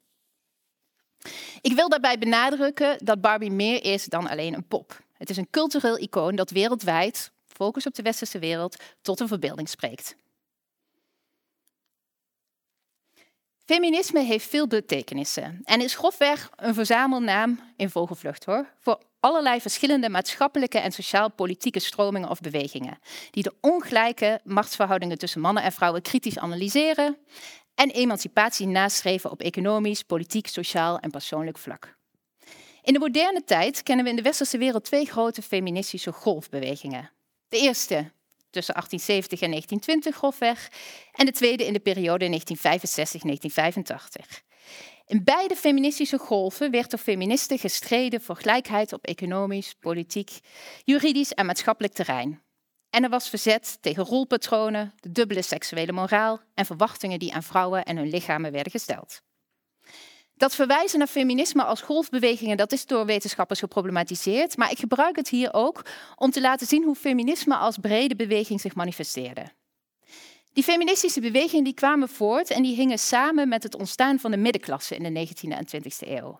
Ik 1.62 1.74
wil 1.74 1.90
daarbij 1.90 2.18
benadrukken 2.18 2.98
dat 3.06 3.22
Barbie 3.22 3.52
meer 3.52 3.84
is 3.84 4.06
dan 4.06 4.30
alleen 4.30 4.54
een 4.54 4.68
pop. 4.68 5.00
Het 5.14 5.30
is 5.30 5.38
een 5.38 5.50
cultureel 5.50 5.98
icoon 5.98 6.36
dat 6.36 6.50
wereldwijd, 6.50 7.32
focus 7.46 7.86
op 7.86 7.96
de 7.96 8.02
westerse 8.02 8.40
wereld, 8.40 8.76
tot 9.02 9.20
een 9.20 9.28
verbeelding 9.28 9.70
spreekt. 9.70 10.16
Feminisme 13.66 14.20
heeft 14.20 14.50
veel 14.50 14.68
betekenissen 14.68 15.62
en 15.64 15.82
is 15.82 15.96
grofweg 15.96 16.50
een 16.56 16.74
verzamelnaam 16.74 17.60
in 17.78 17.90
vogelvlucht 17.90 18.46
hoor, 18.46 18.74
voor 18.80 19.02
allerlei 19.20 19.62
verschillende 19.62 20.10
maatschappelijke 20.10 20.80
en 20.80 20.92
sociaal-politieke 20.92 21.80
stromingen 21.80 22.30
of 22.30 22.40
bewegingen, 22.40 23.00
die 23.32 23.44
de 23.44 23.54
ongelijke 23.62 24.40
machtsverhoudingen 24.44 25.18
tussen 25.18 25.42
mannen 25.42 25.64
en 25.64 25.72
vrouwen 25.72 26.02
kritisch 26.02 26.38
analyseren 26.38 27.18
en 27.76 27.90
emancipatie 27.90 28.68
nastreven 28.68 29.32
op 29.32 29.42
economisch, 29.42 30.04
politiek, 30.04 30.48
sociaal 30.48 31.00
en 31.00 31.12
persoonlijk 31.12 31.58
vlak. 31.58 31.98
In 32.82 32.94
de 32.94 33.00
moderne 33.00 33.44
tijd 33.44 33.84
kennen 33.84 34.06
we 34.06 34.12
in 34.12 34.18
de 34.18 34.22
westerse 34.22 34.58
wereld 34.58 34.84
twee 34.84 35.06
grote 35.06 35.42
feministische 35.42 36.12
golfbewegingen. 36.12 37.12
De 37.50 37.58
eerste 37.58 38.12
tussen 38.54 38.74
1870 38.74 39.42
en 39.42 39.50
1920 39.50 40.16
grofweg 40.16 40.70
en 41.12 41.26
de 41.26 41.32
tweede 41.32 41.66
in 41.66 41.74
de 41.74 41.80
periode 41.80 42.30
1965-1985. 42.30 42.34
In 45.06 45.24
beide 45.24 45.56
feministische 45.56 46.18
golven 46.18 46.72
werd 46.72 46.90
door 46.90 47.00
feministen 47.00 47.60
gestreden 47.60 48.22
voor 48.22 48.36
gelijkheid 48.36 48.94
op 48.94 49.06
economisch, 49.06 49.74
politiek, 49.80 50.40
juridisch 50.84 51.34
en 51.34 51.46
maatschappelijk 51.46 51.94
terrein. 51.94 52.42
En 52.90 53.04
er 53.04 53.10
was 53.10 53.30
verzet 53.30 53.78
tegen 53.82 54.04
rolpatronen, 54.04 54.94
de 55.00 55.12
dubbele 55.12 55.42
seksuele 55.42 55.92
moraal 55.92 56.42
en 56.54 56.66
verwachtingen 56.66 57.20
die 57.20 57.34
aan 57.34 57.44
vrouwen 57.44 57.84
en 57.84 57.98
hun 57.98 58.10
lichamen 58.10 58.52
werden 58.52 58.72
gesteld. 58.72 59.22
Dat 60.44 60.56
verwijzen 60.56 61.00
naar 61.00 61.08
feminisme 61.08 61.64
als 61.64 61.82
golfbewegingen, 61.82 62.58
dat 62.58 62.72
is 62.72 62.86
door 62.86 63.06
wetenschappers 63.06 63.60
geproblematiseerd, 63.60 64.58
maar 64.58 64.72
ik 64.72 64.80
gebruik 64.80 65.16
het 65.16 65.30
hier 65.30 65.54
ook 65.54 65.86
om 66.16 66.32
te 66.32 66.42
laten 66.42 66.68
zien 66.68 66.84
hoe 66.84 66.96
feminisme 66.96 67.56
als 67.56 67.78
brede 67.78 68.16
beweging 68.16 68.62
zich 68.62 68.76
manifesteerde. 68.76 69.46
Die 70.54 70.64
feministische 70.64 71.22
bewegingen 71.22 71.64
die 71.64 71.74
kwamen 71.74 72.10
voort 72.10 72.50
en 72.50 72.64
die 72.64 72.76
hingen 72.76 73.00
samen 73.00 73.48
met 73.48 73.64
het 73.64 73.76
ontstaan 73.76 74.20
van 74.20 74.32
de 74.32 74.38
middenklasse 74.38 74.96
in 74.96 75.14
de 75.14 75.28
19e 75.28 75.50
en 75.50 75.68
20e 75.76 76.10
eeuw. 76.10 76.40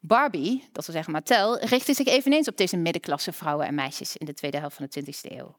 Barbie, 0.00 0.68
dat 0.72 0.86
wil 0.86 0.94
zeggen 0.94 1.12
Mattel, 1.12 1.58
richtte 1.58 1.94
zich 1.94 2.06
eveneens 2.06 2.48
op 2.48 2.56
deze 2.56 2.76
middenklasse 2.76 3.32
vrouwen 3.32 3.66
en 3.66 3.74
meisjes 3.74 4.16
in 4.16 4.26
de 4.26 4.34
tweede 4.34 4.58
helft 4.58 4.76
van 4.76 4.86
de 4.90 5.02
20e 5.02 5.36
eeuw. 5.36 5.56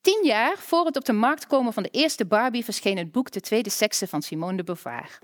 Tien 0.00 0.20
jaar 0.24 0.58
voor 0.58 0.84
het 0.86 0.96
op 0.96 1.04
de 1.04 1.12
markt 1.12 1.46
komen 1.46 1.72
van 1.72 1.82
de 1.82 1.90
eerste 1.92 2.26
Barbie 2.26 2.64
verscheen 2.64 2.98
het 2.98 3.12
boek 3.12 3.30
De 3.30 3.40
Tweede 3.40 3.70
Sekse 3.70 4.06
van 4.06 4.22
Simone 4.22 4.56
de 4.56 4.64
Beauvoir. 4.64 5.18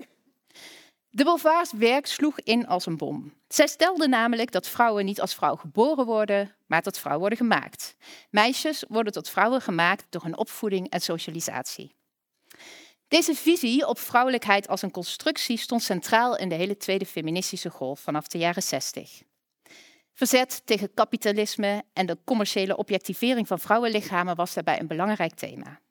De 1.15 1.23
Beauvoir's 1.23 1.71
werk 1.71 2.05
sloeg 2.05 2.39
in 2.39 2.67
als 2.67 2.85
een 2.85 2.97
bom. 2.97 3.33
Zij 3.47 3.67
stelde 3.67 4.07
namelijk 4.07 4.51
dat 4.51 4.67
vrouwen 4.67 5.05
niet 5.05 5.21
als 5.21 5.35
vrouw 5.35 5.55
geboren 5.55 6.05
worden, 6.05 6.55
maar 6.65 6.81
tot 6.81 6.97
vrouw 6.97 7.19
worden 7.19 7.37
gemaakt. 7.37 7.95
Meisjes 8.29 8.83
worden 8.87 9.13
tot 9.13 9.29
vrouwen 9.29 9.61
gemaakt 9.61 10.05
door 10.09 10.23
hun 10.23 10.37
opvoeding 10.37 10.89
en 10.89 11.01
socialisatie. 11.01 11.95
Deze 13.07 13.35
visie 13.35 13.87
op 13.87 13.99
vrouwelijkheid 13.99 14.67
als 14.67 14.81
een 14.81 14.91
constructie 14.91 15.57
stond 15.57 15.83
centraal 15.83 16.37
in 16.37 16.49
de 16.49 16.55
hele 16.55 16.77
tweede 16.77 17.05
feministische 17.05 17.69
golf 17.69 17.99
vanaf 17.99 18.27
de 18.27 18.37
jaren 18.37 18.63
60. 18.63 19.21
Verzet 20.13 20.61
tegen 20.65 20.93
kapitalisme 20.93 21.83
en 21.93 22.05
de 22.05 22.17
commerciële 22.25 22.77
objectivering 22.77 23.47
van 23.47 23.59
vrouwenlichamen 23.59 24.35
was 24.35 24.53
daarbij 24.53 24.79
een 24.79 24.87
belangrijk 24.87 25.33
thema. 25.33 25.81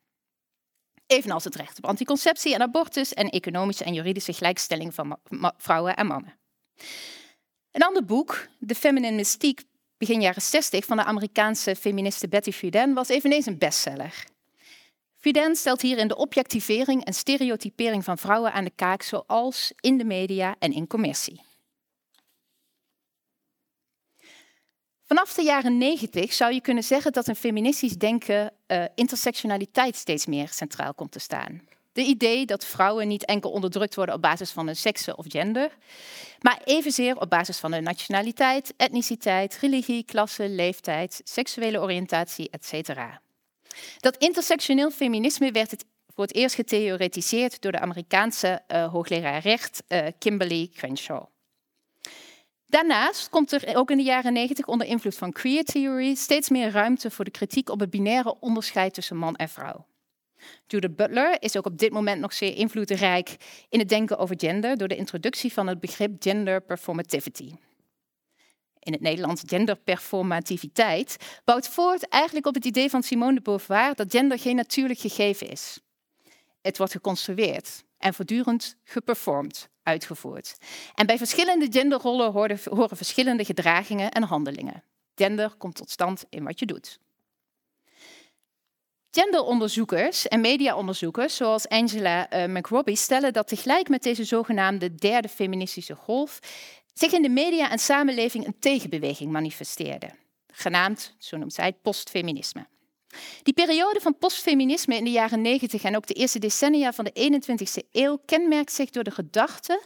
Evenals 1.07 1.43
het 1.43 1.55
recht 1.55 1.77
op 1.77 1.85
anticonceptie 1.85 2.53
en 2.53 2.61
abortus 2.61 3.13
en 3.13 3.29
economische 3.29 3.83
en 3.83 3.93
juridische 3.93 4.33
gelijkstelling 4.33 4.93
van 4.93 5.17
vrouwen 5.57 5.95
en 5.95 6.07
mannen. 6.07 6.37
Een 7.71 7.83
ander 7.83 8.05
boek, 8.05 8.47
The 8.67 8.75
Feminine 8.75 9.15
Mystique, 9.15 9.65
begin 9.97 10.21
jaren 10.21 10.41
60 10.41 10.85
van 10.85 10.97
de 10.97 11.03
Amerikaanse 11.03 11.75
feministe 11.75 12.27
Betty 12.27 12.51
Friedan, 12.51 12.93
was 12.93 13.07
eveneens 13.07 13.45
een 13.45 13.57
bestseller. 13.57 14.25
Friedan 15.17 15.55
stelt 15.55 15.81
hierin 15.81 16.07
de 16.07 16.15
objectivering 16.15 17.05
en 17.05 17.13
stereotypering 17.13 18.03
van 18.03 18.17
vrouwen 18.17 18.53
aan 18.53 18.63
de 18.63 18.71
kaak, 18.75 19.01
zoals 19.01 19.73
in 19.79 19.97
de 19.97 20.05
media 20.05 20.55
en 20.59 20.71
in 20.71 20.87
commercie. 20.87 21.41
Vanaf 25.05 25.33
de 25.33 25.41
jaren 25.41 25.77
90 25.77 26.33
zou 26.33 26.53
je 26.53 26.61
kunnen 26.61 26.83
zeggen 26.83 27.11
dat 27.11 27.27
een 27.27 27.35
feministisch 27.35 27.97
denken 27.97 28.53
uh, 28.67 28.83
intersectionaliteit 28.95 29.95
steeds 29.95 30.25
meer 30.25 30.49
centraal 30.49 30.93
komt 30.93 31.11
te 31.11 31.19
staan. 31.19 31.61
De 31.93 32.01
idee 32.01 32.45
dat 32.45 32.65
vrouwen 32.65 33.07
niet 33.07 33.25
enkel 33.25 33.51
onderdrukt 33.51 33.95
worden 33.95 34.15
op 34.15 34.21
basis 34.21 34.51
van 34.51 34.65
hun 34.65 34.75
sekse 34.75 35.15
of 35.15 35.25
gender, 35.27 35.77
maar 36.39 36.61
evenzeer 36.63 37.19
op 37.19 37.29
basis 37.29 37.57
van 37.57 37.73
hun 37.73 37.83
nationaliteit, 37.83 38.73
etniciteit, 38.77 39.57
religie, 39.61 40.03
klasse, 40.03 40.49
leeftijd, 40.49 41.21
seksuele 41.23 41.79
oriëntatie, 41.81 42.49
etc. 42.49 42.93
Dat 43.99 44.17
intersectioneel 44.17 44.91
feminisme 44.91 45.51
werd 45.51 45.71
het 45.71 45.85
voor 46.15 46.23
het 46.23 46.35
eerst 46.35 46.55
getheoretiseerd 46.55 47.61
door 47.61 47.71
de 47.71 47.79
Amerikaanse 47.79 48.61
uh, 48.67 48.91
hoogleraar 48.91 49.41
recht 49.41 49.83
uh, 49.87 50.07
Kimberly 50.19 50.69
Crenshaw. 50.75 51.32
Daarnaast 52.73 53.29
komt 53.29 53.51
er 53.51 53.75
ook 53.75 53.91
in 53.91 53.97
de 53.97 54.03
jaren 54.03 54.33
90 54.33 54.65
onder 54.65 54.87
invloed 54.87 55.15
van 55.15 55.31
queer 55.31 55.63
theory 55.63 56.15
steeds 56.15 56.49
meer 56.49 56.71
ruimte 56.71 57.11
voor 57.11 57.25
de 57.25 57.31
kritiek 57.31 57.69
op 57.69 57.79
het 57.79 57.89
binaire 57.89 58.39
onderscheid 58.39 58.93
tussen 58.93 59.17
man 59.17 59.35
en 59.35 59.49
vrouw. 59.49 59.85
Judith 60.67 60.95
Butler 60.95 61.41
is 61.41 61.57
ook 61.57 61.65
op 61.65 61.77
dit 61.77 61.91
moment 61.91 62.21
nog 62.21 62.33
zeer 62.33 62.55
invloedrijk 62.55 63.35
in 63.69 63.79
het 63.79 63.89
denken 63.89 64.17
over 64.17 64.35
gender 64.39 64.77
door 64.77 64.87
de 64.87 64.95
introductie 64.95 65.53
van 65.53 65.67
het 65.67 65.79
begrip 65.79 66.15
gender 66.19 66.61
performativity. 66.61 67.51
In 68.79 68.91
het 68.91 69.01
Nederlands 69.01 69.43
genderperformativiteit 69.45 71.39
bouwt 71.43 71.67
voort 71.67 72.07
eigenlijk 72.07 72.45
op 72.45 72.53
het 72.53 72.65
idee 72.65 72.89
van 72.89 73.03
Simone 73.03 73.35
de 73.35 73.41
Beauvoir 73.41 73.95
dat 73.95 74.11
gender 74.11 74.39
geen 74.39 74.55
natuurlijk 74.55 74.99
gegeven 74.99 75.49
is. 75.49 75.79
Het 76.61 76.77
wordt 76.77 76.93
geconstrueerd 76.93 77.83
en 78.03 78.13
voortdurend 78.13 78.75
geperformed 78.83 79.69
uitgevoerd. 79.83 80.57
En 80.95 81.05
bij 81.05 81.17
verschillende 81.17 81.67
genderrollen 81.69 82.31
horen, 82.31 82.59
horen 82.63 82.97
verschillende 82.97 83.45
gedragingen 83.45 84.11
en 84.11 84.23
handelingen. 84.23 84.83
Gender 85.15 85.53
komt 85.57 85.75
tot 85.75 85.89
stand 85.89 86.25
in 86.29 86.43
wat 86.43 86.59
je 86.59 86.65
doet. 86.65 86.99
Genderonderzoekers 89.11 90.27
en 90.27 90.41
mediaonderzoekers, 90.41 91.35
zoals 91.35 91.67
Angela 91.67 92.33
uh, 92.33 92.45
McRobbie, 92.45 92.95
stellen 92.95 93.33
dat 93.33 93.47
tegelijk 93.47 93.89
met 93.89 94.03
deze 94.03 94.23
zogenaamde 94.23 94.95
derde 94.95 95.27
feministische 95.27 95.95
golf 95.95 96.39
zich 96.93 97.11
in 97.11 97.21
de 97.21 97.29
media 97.29 97.71
en 97.71 97.79
samenleving 97.79 98.45
een 98.45 98.59
tegenbeweging 98.59 99.31
manifesteerde, 99.31 100.09
genaamd, 100.47 101.15
zo 101.17 101.37
noemt 101.37 101.53
zij, 101.53 101.73
postfeminisme. 101.73 102.67
Die 103.43 103.53
periode 103.53 103.99
van 103.99 104.17
postfeminisme 104.17 104.95
in 104.95 105.03
de 105.03 105.11
jaren 105.11 105.41
90 105.41 105.83
en 105.83 105.95
ook 105.95 106.07
de 106.07 106.13
eerste 106.13 106.39
decennia 106.39 106.93
van 106.93 107.05
de 107.05 107.41
21ste 107.41 107.89
eeuw 107.91 108.21
kenmerkt 108.25 108.71
zich 108.71 108.89
door 108.89 109.03
de 109.03 109.11
gedachte 109.11 109.81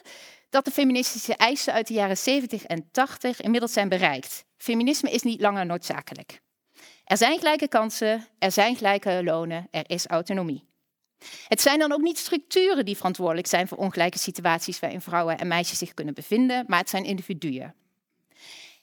dat 0.50 0.66
de 0.66 0.72
feministische 0.72 1.36
eisen 1.36 1.74
uit 1.74 1.88
de 1.88 1.94
jaren 1.94 2.18
70 2.18 2.64
en 2.64 2.90
80 2.92 3.42
inmiddels 3.42 3.74
zijn 3.74 3.90
bereikt. 3.90 4.46
Feminisme 4.58 5.12
is 5.12 5.22
niet 5.22 5.42
langer 5.42 5.66
noodzakelijk. 5.66 6.40
Er 7.04 7.18
zijn 7.18 7.38
gelijke 7.38 7.68
kansen, 7.68 8.28
er 8.40 8.52
zijn 8.52 8.76
gelijke 8.76 9.22
lonen, 9.24 9.68
er 9.72 9.90
is 9.90 10.08
autonomie. 10.08 10.66
Het 11.48 11.62
zijn 11.62 11.80
dan 11.80 11.92
ook 11.92 12.02
niet 12.02 12.18
structuren 12.18 12.86
die 12.86 12.98
verantwoordelijk 12.98 13.48
zijn 13.48 13.68
voor 13.68 13.78
ongelijke 13.78 14.18
situaties 14.18 14.80
waarin 14.80 15.02
vrouwen 15.02 15.38
en 15.38 15.48
meisjes 15.48 15.78
zich 15.78 15.94
kunnen 15.94 16.14
bevinden, 16.14 16.64
maar 16.68 16.80
het 16.80 16.90
zijn 16.90 17.04
individuen. 17.04 17.76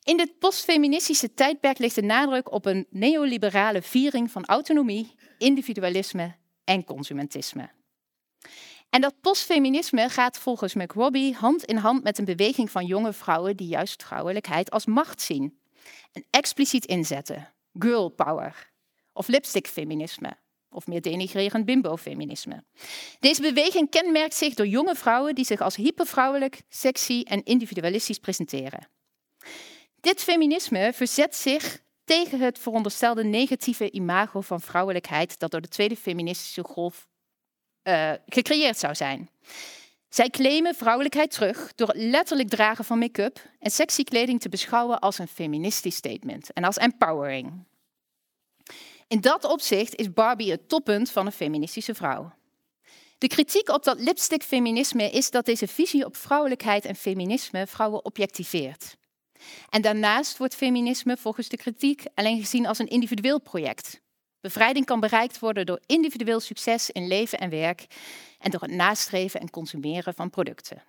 In 0.04 0.16
dit 0.16 0.38
postfeministische 0.38 1.34
tijdperk 1.34 1.78
ligt 1.78 1.94
de 1.94 2.02
nadruk 2.02 2.52
op 2.52 2.66
een 2.66 2.86
neoliberale 2.90 3.82
viering 3.82 4.30
van 4.30 4.44
autonomie, 4.44 5.14
individualisme 5.38 6.34
en 6.64 6.84
consumentisme. 6.84 7.70
En 8.90 9.00
dat 9.00 9.20
postfeminisme 9.20 10.08
gaat 10.08 10.38
volgens 10.38 10.74
McRobbie 10.74 11.34
hand 11.34 11.64
in 11.64 11.76
hand 11.76 12.02
met 12.02 12.18
een 12.18 12.24
beweging 12.24 12.70
van 12.70 12.86
jonge 12.86 13.12
vrouwen 13.12 13.56
die 13.56 13.68
juist 13.68 14.02
vrouwelijkheid 14.02 14.70
als 14.70 14.86
macht 14.86 15.20
zien 15.20 15.58
en 16.12 16.24
expliciet 16.30 16.84
inzetten. 16.84 17.52
Girl 17.78 18.08
power 18.08 18.70
of 19.12 19.28
lipstick 19.28 19.66
feminisme 19.66 20.36
of 20.70 20.86
meer 20.86 21.02
denigrerend 21.02 21.64
bimbo-feminisme. 21.64 22.64
Deze 23.20 23.42
beweging 23.42 23.90
kenmerkt 23.90 24.34
zich 24.34 24.54
door 24.54 24.66
jonge 24.66 24.94
vrouwen 24.94 25.34
die 25.34 25.44
zich 25.44 25.60
als 25.60 25.76
hypervrouwelijk, 25.76 26.62
sexy 26.68 27.22
en 27.22 27.44
individualistisch 27.44 28.18
presenteren. 28.18 28.88
Dit 30.04 30.22
feminisme 30.22 30.92
verzet 30.92 31.36
zich 31.36 31.82
tegen 32.04 32.40
het 32.40 32.58
veronderstelde 32.58 33.24
negatieve 33.24 33.90
imago 33.90 34.40
van 34.40 34.60
vrouwelijkheid 34.60 35.38
dat 35.38 35.50
door 35.50 35.60
de 35.60 35.68
tweede 35.68 35.96
feministische 35.96 36.64
golf 36.64 37.08
uh, 37.82 38.12
gecreëerd 38.26 38.78
zou 38.78 38.94
zijn. 38.94 39.30
Zij 40.08 40.30
claimen 40.30 40.74
vrouwelijkheid 40.74 41.30
terug 41.30 41.74
door 41.74 41.88
het 41.88 41.96
letterlijk 41.96 42.48
dragen 42.48 42.84
van 42.84 42.98
make-up 42.98 43.50
en 43.58 43.70
sexy 43.70 44.04
kleding 44.04 44.40
te 44.40 44.48
beschouwen 44.48 44.98
als 45.00 45.18
een 45.18 45.28
feministisch 45.28 45.96
statement 45.96 46.52
en 46.52 46.64
als 46.64 46.76
empowering. 46.76 47.64
In 49.08 49.20
dat 49.20 49.44
opzicht 49.44 49.94
is 49.94 50.12
Barbie 50.12 50.50
het 50.50 50.68
toppunt 50.68 51.10
van 51.10 51.26
een 51.26 51.32
feministische 51.32 51.94
vrouw. 51.94 52.32
De 53.18 53.26
kritiek 53.26 53.68
op 53.68 53.84
dat 53.84 54.00
lipstick-feminisme 54.00 55.10
is 55.10 55.30
dat 55.30 55.44
deze 55.44 55.68
visie 55.68 56.04
op 56.04 56.16
vrouwelijkheid 56.16 56.84
en 56.84 56.96
feminisme 56.96 57.66
vrouwen 57.66 58.04
objectiveert. 58.04 58.96
En 59.68 59.82
daarnaast 59.82 60.38
wordt 60.38 60.54
feminisme 60.54 61.16
volgens 61.16 61.48
de 61.48 61.56
kritiek 61.56 62.04
alleen 62.14 62.40
gezien 62.40 62.66
als 62.66 62.78
een 62.78 62.88
individueel 62.88 63.40
project. 63.40 64.00
Bevrijding 64.40 64.86
kan 64.86 65.00
bereikt 65.00 65.38
worden 65.38 65.66
door 65.66 65.80
individueel 65.86 66.40
succes 66.40 66.90
in 66.90 67.06
leven 67.06 67.38
en 67.38 67.50
werk 67.50 67.86
en 68.38 68.50
door 68.50 68.60
het 68.60 68.70
nastreven 68.70 69.40
en 69.40 69.50
consumeren 69.50 70.14
van 70.14 70.30
producten. 70.30 70.82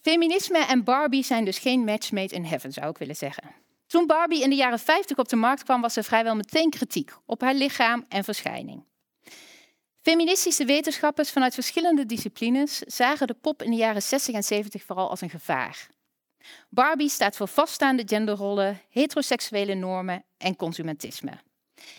Feminisme 0.00 0.58
en 0.58 0.84
Barbie 0.84 1.24
zijn 1.24 1.44
dus 1.44 1.58
geen 1.58 1.84
match 1.84 2.12
made 2.12 2.34
in 2.34 2.44
heaven, 2.44 2.72
zou 2.72 2.88
ik 2.88 2.98
willen 2.98 3.16
zeggen. 3.16 3.54
Toen 3.86 4.06
Barbie 4.06 4.42
in 4.42 4.50
de 4.50 4.56
jaren 4.56 4.78
50 4.78 5.18
op 5.18 5.28
de 5.28 5.36
markt 5.36 5.62
kwam, 5.62 5.80
was 5.80 5.96
er 5.96 6.04
vrijwel 6.04 6.36
meteen 6.36 6.70
kritiek 6.70 7.12
op 7.26 7.40
haar 7.40 7.54
lichaam 7.54 8.04
en 8.08 8.24
verschijning. 8.24 8.84
Feministische 10.00 10.64
wetenschappers 10.64 11.30
vanuit 11.30 11.54
verschillende 11.54 12.06
disciplines 12.06 12.78
zagen 12.78 13.26
de 13.26 13.34
pop 13.34 13.62
in 13.62 13.70
de 13.70 13.76
jaren 13.76 14.02
60 14.02 14.34
en 14.34 14.44
70 14.44 14.82
vooral 14.82 15.10
als 15.10 15.20
een 15.20 15.30
gevaar. 15.30 15.88
Barbie 16.68 17.08
staat 17.08 17.36
voor 17.36 17.48
vaststaande 17.48 18.02
genderrollen, 18.06 18.80
heteroseksuele 18.88 19.74
normen 19.74 20.24
en 20.36 20.56
consumentisme. 20.56 21.38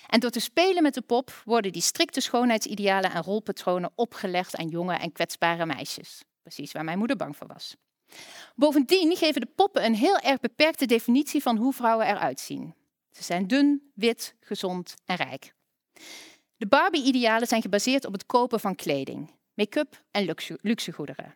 En 0.07 0.19
door 0.19 0.29
te 0.29 0.39
spelen 0.39 0.83
met 0.83 0.93
de 0.93 1.01
pop 1.01 1.41
worden 1.45 1.71
die 1.71 1.81
strikte 1.81 2.21
schoonheidsidealen 2.21 3.11
en 3.11 3.23
rolpatronen 3.23 3.91
opgelegd 3.95 4.55
aan 4.55 4.67
jonge 4.67 4.95
en 4.95 5.11
kwetsbare 5.11 5.65
meisjes. 5.65 6.23
Precies 6.41 6.71
waar 6.71 6.83
mijn 6.83 6.97
moeder 6.97 7.17
bang 7.17 7.37
voor 7.37 7.47
was. 7.47 7.75
Bovendien 8.55 9.15
geven 9.15 9.41
de 9.41 9.51
poppen 9.55 9.85
een 9.85 9.95
heel 9.95 10.17
erg 10.17 10.39
beperkte 10.39 10.85
definitie 10.85 11.41
van 11.41 11.57
hoe 11.57 11.73
vrouwen 11.73 12.07
eruit 12.07 12.39
zien. 12.39 12.75
Ze 13.11 13.23
zijn 13.23 13.47
dun, 13.47 13.91
wit, 13.93 14.35
gezond 14.39 14.93
en 15.05 15.15
rijk. 15.15 15.53
De 16.57 16.67
Barbie-idealen 16.67 17.47
zijn 17.47 17.61
gebaseerd 17.61 18.05
op 18.05 18.13
het 18.13 18.25
kopen 18.25 18.59
van 18.59 18.75
kleding, 18.75 19.31
make-up 19.53 20.03
en 20.11 20.25
luxe, 20.25 20.59
luxegoederen. 20.61 21.35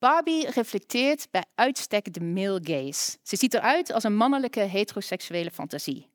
Barbie 0.00 0.50
reflecteert 0.50 1.28
bij 1.30 1.44
uitstek 1.54 2.12
de 2.12 2.20
male 2.20 2.60
gaze. 2.62 3.18
Ze 3.22 3.36
ziet 3.36 3.54
eruit 3.54 3.92
als 3.92 4.04
een 4.04 4.16
mannelijke 4.16 4.60
heteroseksuele 4.60 5.50
fantasie. 5.50 6.10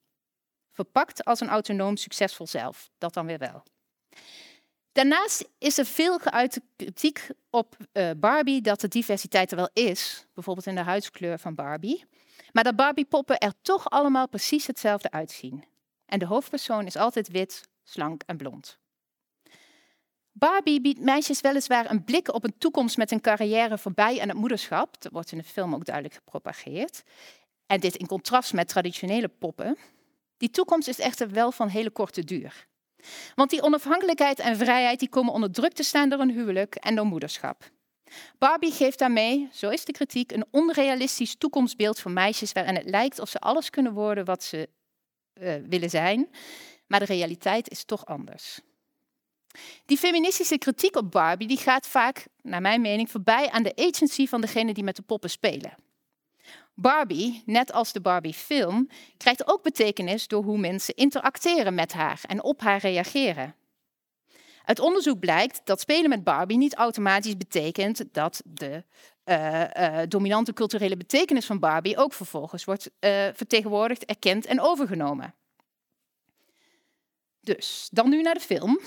Verpakt 0.71 1.23
als 1.23 1.39
een 1.39 1.49
autonoom 1.49 1.97
succesvol 1.97 2.47
zelf, 2.47 2.89
dat 2.97 3.13
dan 3.13 3.25
weer 3.25 3.37
wel. 3.37 3.63
Daarnaast 4.91 5.49
is 5.57 5.77
er 5.77 5.85
veel 5.85 6.17
geuite 6.17 6.61
kritiek 6.75 7.27
op 7.49 7.77
uh, 7.93 8.09
Barbie 8.17 8.61
dat 8.61 8.81
de 8.81 8.87
diversiteit 8.87 9.51
er 9.51 9.57
wel 9.57 9.69
is, 9.73 10.25
bijvoorbeeld 10.33 10.67
in 10.67 10.75
de 10.75 10.81
huidskleur 10.81 11.39
van 11.39 11.55
Barbie, 11.55 12.05
maar 12.51 12.63
dat 12.63 12.75
Barbie-poppen 12.75 13.37
er 13.37 13.53
toch 13.61 13.89
allemaal 13.89 14.27
precies 14.27 14.67
hetzelfde 14.67 15.11
uitzien. 15.11 15.65
En 16.05 16.19
de 16.19 16.25
hoofdpersoon 16.25 16.85
is 16.85 16.95
altijd 16.95 17.27
wit, 17.27 17.61
slank 17.83 18.23
en 18.25 18.37
blond. 18.37 18.79
Barbie 20.37 20.81
biedt 20.81 20.99
meisjes 20.99 21.41
weliswaar 21.41 21.91
een 21.91 22.03
blik 22.03 22.33
op 22.33 22.43
een 22.43 22.57
toekomst 22.57 22.97
met 22.97 23.11
een 23.11 23.21
carrière 23.21 23.77
voorbij 23.77 24.21
aan 24.21 24.27
het 24.27 24.37
moederschap. 24.37 25.01
Dat 25.01 25.11
wordt 25.11 25.31
in 25.31 25.37
de 25.37 25.43
film 25.43 25.75
ook 25.75 25.85
duidelijk 25.85 26.15
gepropageerd. 26.15 27.03
En 27.65 27.79
dit 27.79 27.95
in 27.95 28.07
contrast 28.07 28.53
met 28.53 28.67
traditionele 28.67 29.27
poppen. 29.27 29.77
Die 30.37 30.49
toekomst 30.49 30.87
is 30.87 30.99
echter 30.99 31.31
wel 31.31 31.51
van 31.51 31.67
hele 31.67 31.89
korte 31.89 32.23
duur. 32.23 32.67
Want 33.35 33.49
die 33.49 33.61
onafhankelijkheid 33.61 34.39
en 34.39 34.57
vrijheid 34.57 34.99
die 34.99 35.09
komen 35.09 35.33
onder 35.33 35.51
druk 35.51 35.73
te 35.73 35.83
staan 35.83 36.09
door 36.09 36.19
een 36.19 36.31
huwelijk 36.31 36.75
en 36.75 36.95
door 36.95 37.05
moederschap. 37.05 37.71
Barbie 38.37 38.71
geeft 38.71 38.99
daarmee, 38.99 39.49
zo 39.53 39.69
is 39.69 39.85
de 39.85 39.91
kritiek, 39.91 40.31
een 40.31 40.45
onrealistisch 40.51 41.35
toekomstbeeld 41.35 41.99
voor 41.99 42.11
meisjes 42.11 42.51
waarin 42.51 42.75
het 42.75 42.89
lijkt 42.89 43.19
of 43.19 43.29
ze 43.29 43.39
alles 43.39 43.69
kunnen 43.69 43.93
worden 43.93 44.25
wat 44.25 44.43
ze 44.43 44.69
uh, 45.33 45.53
willen 45.69 45.89
zijn. 45.89 46.29
Maar 46.87 46.99
de 46.99 47.05
realiteit 47.05 47.69
is 47.69 47.83
toch 47.83 48.05
anders. 48.05 48.59
Die 49.85 49.97
feministische 49.97 50.57
kritiek 50.57 50.95
op 50.95 51.11
Barbie 51.11 51.47
die 51.47 51.57
gaat 51.57 51.87
vaak, 51.87 52.27
naar 52.41 52.61
mijn 52.61 52.81
mening, 52.81 53.11
voorbij 53.11 53.49
aan 53.49 53.63
de 53.63 53.75
agency 53.75 54.27
van 54.27 54.41
degene 54.41 54.73
die 54.73 54.83
met 54.83 54.95
de 54.95 55.01
poppen 55.01 55.29
spelen. 55.29 55.73
Barbie, 56.73 57.43
net 57.45 57.71
als 57.71 57.91
de 57.91 58.01
Barbie-film, 58.01 58.89
krijgt 59.17 59.47
ook 59.47 59.63
betekenis 59.63 60.27
door 60.27 60.43
hoe 60.43 60.57
mensen 60.57 60.95
interacteren 60.95 61.73
met 61.73 61.93
haar 61.93 62.21
en 62.27 62.43
op 62.43 62.61
haar 62.61 62.79
reageren. 62.79 63.55
Uit 64.65 64.79
onderzoek 64.79 65.19
blijkt 65.19 65.61
dat 65.63 65.79
spelen 65.79 66.09
met 66.09 66.23
Barbie 66.23 66.57
niet 66.57 66.75
automatisch 66.75 67.37
betekent 67.37 68.03
dat 68.11 68.41
de 68.45 68.83
uh, 69.25 69.61
uh, 69.61 69.99
dominante 70.07 70.53
culturele 70.53 70.97
betekenis 70.97 71.45
van 71.45 71.59
Barbie 71.59 71.97
ook 71.97 72.13
vervolgens 72.13 72.63
wordt 72.63 72.89
uh, 72.99 73.27
vertegenwoordigd, 73.33 74.05
erkend 74.05 74.45
en 74.45 74.61
overgenomen. 74.61 75.33
Dus, 77.41 77.87
dan 77.91 78.09
nu 78.09 78.21
naar 78.21 78.33
de 78.33 78.39
film. 78.39 78.79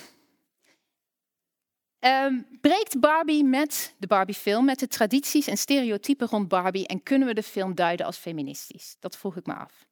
Um, 2.01 2.47
breekt 2.61 3.01
Barbie 3.01 3.45
met 3.45 3.95
de 3.99 4.07
Barbie-film 4.07 4.65
met 4.65 4.79
de 4.79 4.89
tradities 4.89 5.47
en 5.47 5.57
stereotypen 5.57 6.27
rond 6.27 6.49
Barbie 6.49 6.87
en 6.87 7.03
kunnen 7.03 7.29
we 7.29 7.35
de 7.35 7.43
film 7.43 7.75
duiden 7.75 8.07
als 8.07 8.17
feministisch? 8.17 8.97
Dat 9.01 9.17
vroeg 9.17 9.37
ik 9.37 9.47
me 9.47 9.55
af. 9.55 9.87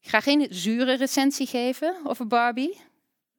Ik 0.00 0.08
ga 0.08 0.20
geen 0.20 0.46
zure 0.50 0.94
recensie 0.94 1.46
geven 1.46 1.96
over 2.04 2.26
Barbie. 2.26 2.80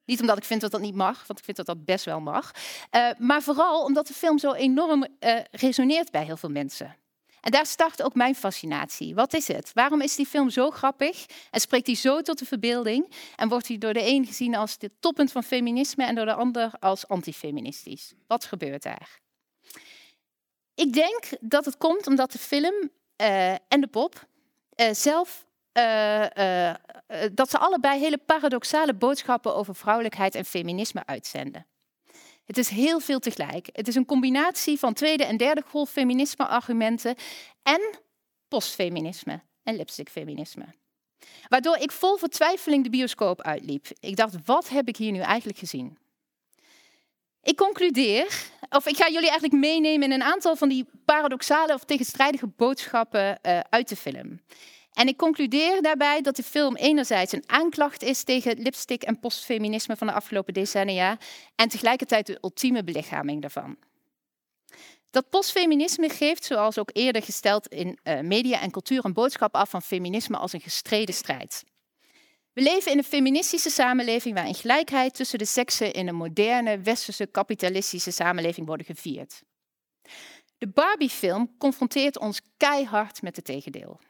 Niet 0.04 0.20
omdat 0.20 0.36
ik 0.36 0.44
vind 0.44 0.60
dat 0.60 0.70
dat 0.70 0.80
niet 0.80 0.94
mag, 0.94 1.26
want 1.26 1.38
ik 1.38 1.44
vind 1.44 1.56
dat 1.56 1.66
dat 1.66 1.84
best 1.84 2.04
wel 2.04 2.20
mag. 2.20 2.50
Uh, 2.90 3.10
maar 3.18 3.42
vooral 3.42 3.84
omdat 3.84 4.06
de 4.06 4.14
film 4.14 4.38
zo 4.38 4.52
enorm 4.52 5.06
uh, 5.20 5.40
resoneert 5.50 6.10
bij 6.10 6.24
heel 6.24 6.36
veel 6.36 6.50
mensen. 6.50 6.96
En 7.42 7.50
daar 7.50 7.66
start 7.66 8.02
ook 8.02 8.14
mijn 8.14 8.34
fascinatie. 8.34 9.14
Wat 9.14 9.34
is 9.34 9.48
het? 9.48 9.70
Waarom 9.74 10.00
is 10.00 10.16
die 10.16 10.26
film 10.26 10.50
zo 10.50 10.70
grappig 10.70 11.26
en 11.50 11.60
spreekt 11.60 11.86
hij 11.86 11.96
zo 11.96 12.20
tot 12.20 12.38
de 12.38 12.44
verbeelding? 12.44 13.12
En 13.36 13.48
wordt 13.48 13.68
hij 13.68 13.78
door 13.78 13.92
de 13.92 14.06
een 14.06 14.26
gezien 14.26 14.54
als 14.54 14.76
het 14.78 14.92
toppunt 15.00 15.32
van 15.32 15.42
feminisme 15.42 16.04
en 16.04 16.14
door 16.14 16.24
de 16.24 16.34
ander 16.34 16.72
als 16.80 17.08
antifeministisch? 17.08 18.12
Wat 18.26 18.44
gebeurt 18.44 18.82
daar? 18.82 19.20
Ik 20.74 20.92
denk 20.92 21.24
dat 21.40 21.64
het 21.64 21.76
komt 21.76 22.06
omdat 22.06 22.32
de 22.32 22.38
film 22.38 22.74
uh, 23.16 23.50
en 23.50 23.80
de 23.80 23.86
pop 23.86 24.26
uh, 24.76 24.92
zelf 24.92 25.46
uh, 25.78 26.74
dat 27.32 27.50
ze 27.50 27.58
allebei 27.58 28.00
hele 28.00 28.18
paradoxale 28.18 28.94
boodschappen 28.94 29.54
over 29.54 29.74
vrouwelijkheid 29.74 30.34
en 30.34 30.44
feminisme 30.44 31.02
uitzenden. 31.06 31.66
Het 32.44 32.58
is 32.58 32.68
heel 32.68 33.00
veel 33.00 33.18
tegelijk. 33.18 33.68
Het 33.72 33.88
is 33.88 33.94
een 33.94 34.04
combinatie 34.04 34.78
van 34.78 34.92
tweede 34.94 35.24
en 35.24 35.36
derde 35.36 35.62
golf 35.66 35.90
feminisme 35.90 36.46
argumenten 36.46 37.14
en 37.62 37.80
postfeminisme 38.48 39.42
en 39.62 39.76
lipstickfeminisme. 39.76 40.74
Waardoor 41.48 41.76
ik 41.76 41.92
vol 41.92 42.16
vertwijfeling 42.16 42.84
de 42.84 42.90
bioscoop 42.90 43.42
uitliep. 43.42 43.86
Ik 44.00 44.16
dacht, 44.16 44.36
wat 44.44 44.68
heb 44.68 44.88
ik 44.88 44.96
hier 44.96 45.12
nu 45.12 45.18
eigenlijk 45.18 45.58
gezien? 45.58 45.98
Ik 47.42 47.56
concludeer, 47.56 48.50
of 48.70 48.86
ik 48.86 48.96
ga 48.96 49.08
jullie 49.08 49.30
eigenlijk 49.30 49.60
meenemen 49.60 50.12
in 50.12 50.12
een 50.12 50.26
aantal 50.26 50.56
van 50.56 50.68
die 50.68 50.86
paradoxale 51.04 51.74
of 51.74 51.84
tegenstrijdige 51.84 52.46
boodschappen 52.46 53.38
uh, 53.42 53.60
uit 53.70 53.88
de 53.88 53.96
film. 53.96 54.40
En 54.92 55.08
ik 55.08 55.16
concludeer 55.16 55.82
daarbij 55.82 56.20
dat 56.20 56.36
de 56.36 56.42
film 56.42 56.76
enerzijds 56.76 57.32
een 57.32 57.44
aanklacht 57.46 58.02
is 58.02 58.22
tegen 58.22 58.58
lipstick- 58.58 59.02
en 59.02 59.20
postfeminisme 59.20 59.96
van 59.96 60.06
de 60.06 60.12
afgelopen 60.12 60.54
decennia 60.54 61.18
en 61.54 61.68
tegelijkertijd 61.68 62.26
de 62.26 62.38
ultieme 62.40 62.84
belichaming 62.84 63.40
daarvan. 63.40 63.76
Dat 65.10 65.30
postfeminisme 65.30 66.08
geeft, 66.08 66.44
zoals 66.44 66.78
ook 66.78 66.90
eerder 66.92 67.22
gesteld 67.22 67.68
in 67.68 67.98
uh, 68.04 68.20
media 68.20 68.60
en 68.60 68.70
cultuur, 68.70 69.04
een 69.04 69.12
boodschap 69.12 69.54
af 69.54 69.70
van 69.70 69.82
feminisme 69.82 70.36
als 70.36 70.52
een 70.52 70.60
gestreden 70.60 71.14
strijd. 71.14 71.64
We 72.52 72.62
leven 72.62 72.92
in 72.92 72.98
een 72.98 73.04
feministische 73.04 73.70
samenleving 73.70 74.34
waarin 74.34 74.54
gelijkheid 74.54 75.14
tussen 75.14 75.38
de 75.38 75.44
seksen 75.44 75.92
in 75.92 76.08
een 76.08 76.14
moderne, 76.14 76.78
westerse, 76.78 77.26
kapitalistische 77.26 78.10
samenleving 78.10 78.66
worden 78.66 78.86
gevierd. 78.86 79.42
De 80.58 80.68
Barbie-film 80.68 81.54
confronteert 81.58 82.18
ons 82.18 82.40
keihard 82.56 83.22
met 83.22 83.36
het 83.36 83.44
tegendeel. 83.44 84.00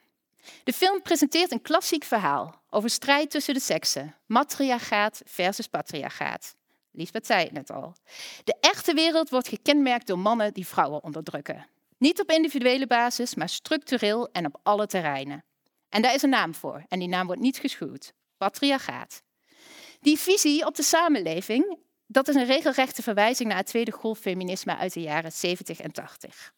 De 0.63 0.73
film 0.73 1.01
presenteert 1.01 1.51
een 1.51 1.61
klassiek 1.61 2.03
verhaal 2.03 2.61
over 2.69 2.89
strijd 2.89 3.29
tussen 3.29 3.53
de 3.53 3.59
seksen, 3.59 4.15
matriarchaat 4.25 5.21
versus 5.25 5.67
patriarchaat. 5.67 6.55
Liesbeth 6.91 7.25
zei 7.25 7.43
het 7.43 7.51
net 7.51 7.71
al. 7.71 7.95
De 8.43 8.55
echte 8.59 8.93
wereld 8.93 9.29
wordt 9.29 9.47
gekenmerkt 9.47 10.07
door 10.07 10.19
mannen 10.19 10.53
die 10.53 10.67
vrouwen 10.67 11.03
onderdrukken. 11.03 11.67
Niet 11.97 12.21
op 12.21 12.29
individuele 12.29 12.87
basis, 12.87 13.35
maar 13.35 13.49
structureel 13.49 14.31
en 14.31 14.45
op 14.45 14.59
alle 14.63 14.87
terreinen. 14.87 15.43
En 15.89 16.01
daar 16.01 16.13
is 16.13 16.21
een 16.21 16.29
naam 16.29 16.55
voor, 16.55 16.83
en 16.87 16.99
die 16.99 17.07
naam 17.07 17.25
wordt 17.25 17.41
niet 17.41 17.57
geschuwd: 17.57 18.13
patriarchaat. 18.37 19.23
Die 19.99 20.19
visie 20.19 20.65
op 20.65 20.75
de 20.75 20.83
samenleving, 20.83 21.77
dat 22.07 22.27
is 22.27 22.35
een 22.35 22.45
regelrechte 22.45 23.01
verwijzing 23.01 23.49
naar 23.49 23.57
het 23.57 23.67
tweede 23.67 23.91
golffeminisme 23.91 24.75
uit 24.75 24.93
de 24.93 25.01
jaren 25.01 25.31
70 25.31 25.79
en 25.79 25.91
80. 25.91 26.52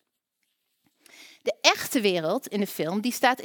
De 1.45 1.55
echte 1.61 2.01
wereld 2.01 2.47
in 2.47 2.59
de 2.59 2.67
film 2.67 3.01
die 3.01 3.11
staat 3.11 3.39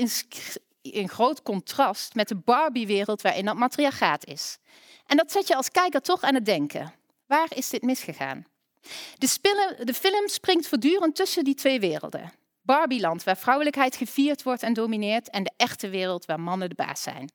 in, 0.83 1.09
groot 1.09 1.43
contrast 1.43 2.15
met 2.15 2.29
de 2.29 2.37
Barbie-wereld 2.37 3.23
waarin 3.23 3.45
dat 3.45 3.57
matriarchaat 3.57 4.27
is. 4.27 4.59
En 5.07 5.17
dat 5.17 5.33
zet 5.33 5.49
je 5.49 5.57
als 5.57 5.71
kijker 5.71 6.01
toch 6.01 6.23
aan 6.23 6.35
het 6.35 6.45
denken. 6.45 6.95
Waar 7.27 7.49
is 7.55 7.69
dit 7.69 7.83
misgegaan? 7.83 8.47
De, 9.19 9.77
de 9.85 9.95
film 9.95 10.29
springt 10.29 10.67
voortdurend 10.67 11.17
tussen 11.17 11.45
die 11.45 11.55
twee 11.55 11.81
werelden. 11.81 12.33
Barbieland, 12.63 13.25
waar 13.25 13.37
vrouwelijkheid 13.37 13.97
gevierd 13.97 14.43
wordt 14.43 14.63
en 14.63 14.73
domineert, 14.73 15.31
en 15.31 15.43
de 15.43 15.53
echte 15.57 15.89
wereld 15.89 16.25
waar 16.25 16.41
mannen 16.41 16.69
de 16.69 16.75
baas 16.75 17.03
zijn. 17.03 17.33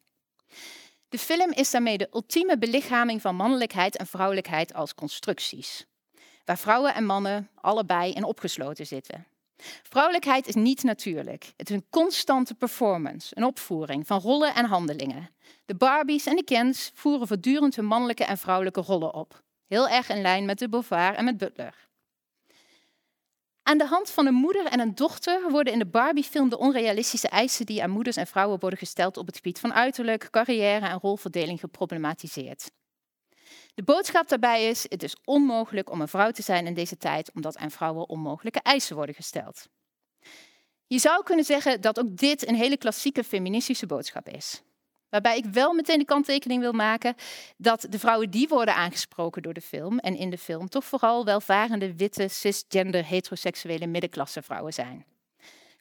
De 1.10 1.18
film 1.18 1.52
is 1.52 1.72
daarmee 1.72 1.98
de 1.98 2.10
ultieme 2.14 2.58
belichaming 2.58 3.22
van 3.22 3.36
mannelijkheid 3.36 3.98
en 3.98 4.08
vrouwelijkheid 4.08 4.74
als 4.74 4.96
constructies, 4.96 5.86
waar 6.46 6.58
vrouwen 6.58 6.94
en 6.94 7.06
mannen 7.06 7.50
allebei 7.56 8.14
in 8.14 8.24
opgesloten 8.24 8.88
zitten. 8.88 9.35
Vrouwelijkheid 9.64 10.48
is 10.48 10.56
niet 10.56 10.84
natuurlijk. 10.84 11.54
Het 11.58 11.70
is 11.70 11.76
een 11.76 11.86
constante 11.90 12.56
performance, 12.56 13.38
een 13.38 13.44
opvoering 13.44 14.08
van 14.08 14.20
rollen 14.20 14.56
en 14.56 14.66
handelingen. 14.66 15.30
De 15.66 15.76
Barbies 15.76 16.26
en 16.26 16.36
de 16.36 16.44
Kens 16.44 16.92
voeren 16.94 17.28
voortdurend 17.28 17.76
hun 17.76 17.86
mannelijke 17.86 18.24
en 18.24 18.38
vrouwelijke 18.38 18.82
rollen 18.82 19.14
op. 19.14 19.44
Heel 19.68 19.90
erg 19.90 20.10
in 20.10 20.22
lijn 20.22 20.46
met 20.46 20.60
de 20.60 20.70
Beauvoir 20.70 21.14
en 21.14 21.26
met 21.26 21.38
Butler. 21.38 21.88
Aan 23.64 23.78
de 23.78 23.88
hand 23.88 24.10
van 24.10 24.26
een 24.26 24.34
moeder 24.34 24.66
en 24.66 24.80
een 24.80 24.96
dochter 24.96 25.50
worden 25.50 25.74
in 25.74 25.80
de 25.80 25.86
Barbie-film 25.86 26.50
de 26.50 26.58
onrealistische 26.58 27.30
eisen 27.30 27.66
die 27.66 27.84
aan 27.84 27.90
moeders 27.90 28.16
en 28.16 28.28
vrouwen 28.28 28.60
worden 28.60 28.80
gesteld 28.80 29.18
op 29.18 29.26
het 29.26 29.36
gebied 29.36 29.60
van 29.60 29.74
uiterlijk, 29.74 30.28
carrière 30.30 30.88
en 30.88 31.00
rolverdeling 31.00 31.60
geproblematiseerd. 31.60 32.72
De 33.76 33.84
boodschap 33.84 34.28
daarbij 34.28 34.70
is: 34.70 34.86
het 34.90 35.04
is 35.04 35.16
onmogelijk 35.24 35.92
om 35.92 36.02
een 36.02 36.08
vrouw 36.08 36.32
te 36.32 36.42
zijn 36.42 36.68
in 36.68 36.74
deze 36.74 36.98
tijd, 36.98 37.32
omdat 37.34 37.58
aan 37.58 37.72
vrouwen 37.72 38.10
onmogelijke 38.10 38.60
eisen 38.62 38.96
worden 38.96 39.16
gesteld. 39.16 39.68
Je 40.88 41.00
zou 41.00 41.24
kunnen 41.24 41.46
zeggen 41.46 41.82
dat 41.82 42.00
ook 42.00 42.18
dit 42.18 42.48
een 42.48 42.56
hele 42.56 42.78
klassieke 42.78 43.24
feministische 43.24 43.86
boodschap 43.86 44.30
is. 44.30 44.62
Waarbij 45.10 45.38
ik 45.38 45.46
wel 45.46 45.74
meteen 45.74 46.00
de 46.00 46.06
kanttekening 46.06 46.62
wil 46.62 46.72
maken 46.72 47.16
dat 47.58 47.86
de 47.90 48.00
vrouwen 48.00 48.30
die 48.30 48.48
worden 48.48 48.76
aangesproken 48.76 49.42
door 49.42 49.54
de 49.54 49.62
film 49.62 50.00
en 50.00 50.16
in 50.16 50.30
de 50.30 50.38
film 50.38 50.70
toch 50.70 50.86
vooral 50.86 51.26
welvarende, 51.26 51.96
witte, 51.96 52.28
cisgender, 52.28 53.06
heteroseksuele 53.06 53.88
middenklasse 53.88 54.42
vrouwen 54.42 54.74
zijn. 54.74 55.06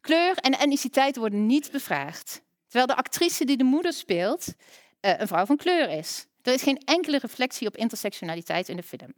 Kleur 0.01 0.37
en 0.37 0.59
etniciteit 0.59 1.17
worden 1.17 1.47
niet 1.47 1.71
bevraagd, 1.71 2.43
terwijl 2.67 2.87
de 2.87 2.97
actrice 2.97 3.45
die 3.45 3.57
de 3.57 3.65
moeder 3.65 3.93
speelt 3.93 4.47
uh, 4.47 5.19
een 5.19 5.27
vrouw 5.27 5.47
van 5.47 5.57
kleur 5.57 5.91
is. 5.91 6.27
Er 6.45 6.53
is 6.53 6.63
geen 6.63 6.83
enkele 6.85 7.19
reflectie 7.19 7.67
op 7.67 7.77
intersectionaliteit 7.77 8.69
in 8.69 8.77
de 8.77 8.83
film. 8.83 9.15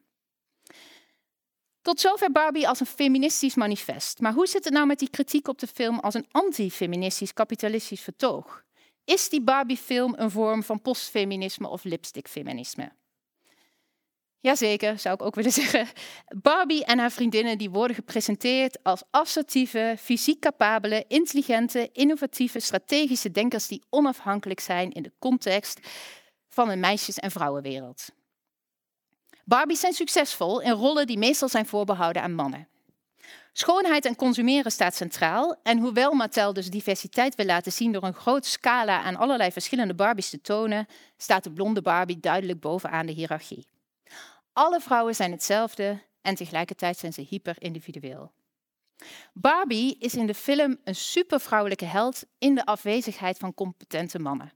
Tot 1.82 2.00
zover 2.00 2.32
Barbie 2.32 2.68
als 2.68 2.80
een 2.80 2.86
feministisch 2.86 3.54
manifest. 3.54 4.20
Maar 4.20 4.32
hoe 4.32 4.46
zit 4.46 4.64
het 4.64 4.72
nou 4.72 4.86
met 4.86 4.98
die 4.98 5.10
kritiek 5.10 5.48
op 5.48 5.58
de 5.58 5.66
film 5.66 5.98
als 5.98 6.14
een 6.14 6.26
anti-feministisch 6.30 7.32
kapitalistisch 7.32 8.00
vertoog? 8.00 8.64
Is 9.04 9.28
die 9.28 9.42
Barbie-film 9.42 10.14
een 10.16 10.30
vorm 10.30 10.62
van 10.62 10.82
postfeminisme 10.82 11.68
of 11.68 11.84
lipstickfeminisme? 11.84 12.92
Jazeker, 14.40 14.98
zou 14.98 15.14
ik 15.14 15.22
ook 15.22 15.34
willen 15.34 15.52
zeggen. 15.62 15.88
Barbie 16.42 16.84
en 16.84 16.98
haar 16.98 17.10
vriendinnen 17.10 17.58
die 17.58 17.70
worden 17.70 17.96
gepresenteerd 17.96 18.82
als 18.82 19.02
assertieve, 19.10 19.96
fysiek 19.98 20.40
capabele, 20.40 21.04
intelligente, 21.08 21.88
innovatieve, 21.92 22.60
strategische 22.60 23.30
denkers 23.30 23.66
die 23.66 23.82
onafhankelijk 23.90 24.60
zijn 24.60 24.92
in 24.92 25.02
de 25.02 25.12
context 25.18 25.80
van 26.56 26.70
een 26.70 26.80
meisjes- 26.80 27.18
en 27.18 27.30
vrouwenwereld. 27.30 28.08
Barbies 29.44 29.80
zijn 29.80 29.92
succesvol 29.92 30.60
in 30.60 30.72
rollen 30.72 31.06
die 31.06 31.18
meestal 31.18 31.48
zijn 31.48 31.66
voorbehouden 31.66 32.22
aan 32.22 32.34
mannen. 32.34 32.68
Schoonheid 33.52 34.04
en 34.04 34.16
consumeren 34.16 34.72
staat 34.72 34.94
centraal. 34.94 35.56
En 35.62 35.78
hoewel 35.78 36.12
Mattel 36.12 36.52
dus 36.52 36.70
diversiteit 36.70 37.34
wil 37.34 37.46
laten 37.46 37.72
zien 37.72 37.92
door 37.92 38.02
een 38.02 38.14
groot 38.14 38.46
scala 38.46 39.02
aan 39.02 39.16
allerlei 39.16 39.52
verschillende 39.52 39.94
Barbies 39.94 40.30
te 40.30 40.40
tonen, 40.40 40.86
staat 41.16 41.44
de 41.44 41.52
blonde 41.52 41.82
Barbie 41.82 42.20
duidelijk 42.20 42.60
bovenaan 42.60 43.06
de 43.06 43.12
hiërarchie. 43.12 43.66
Alle 44.52 44.80
vrouwen 44.80 45.14
zijn 45.14 45.30
hetzelfde 45.30 46.02
en 46.22 46.34
tegelijkertijd 46.34 46.98
zijn 46.98 47.12
ze 47.12 47.20
hyper-individueel. 47.28 48.32
Barbie 49.32 49.96
is 49.98 50.14
in 50.14 50.26
de 50.26 50.34
film 50.34 50.76
een 50.84 50.94
supervrouwelijke 50.94 51.84
held 51.84 52.24
in 52.38 52.54
de 52.54 52.64
afwezigheid 52.64 53.38
van 53.38 53.54
competente 53.54 54.18
mannen. 54.18 54.55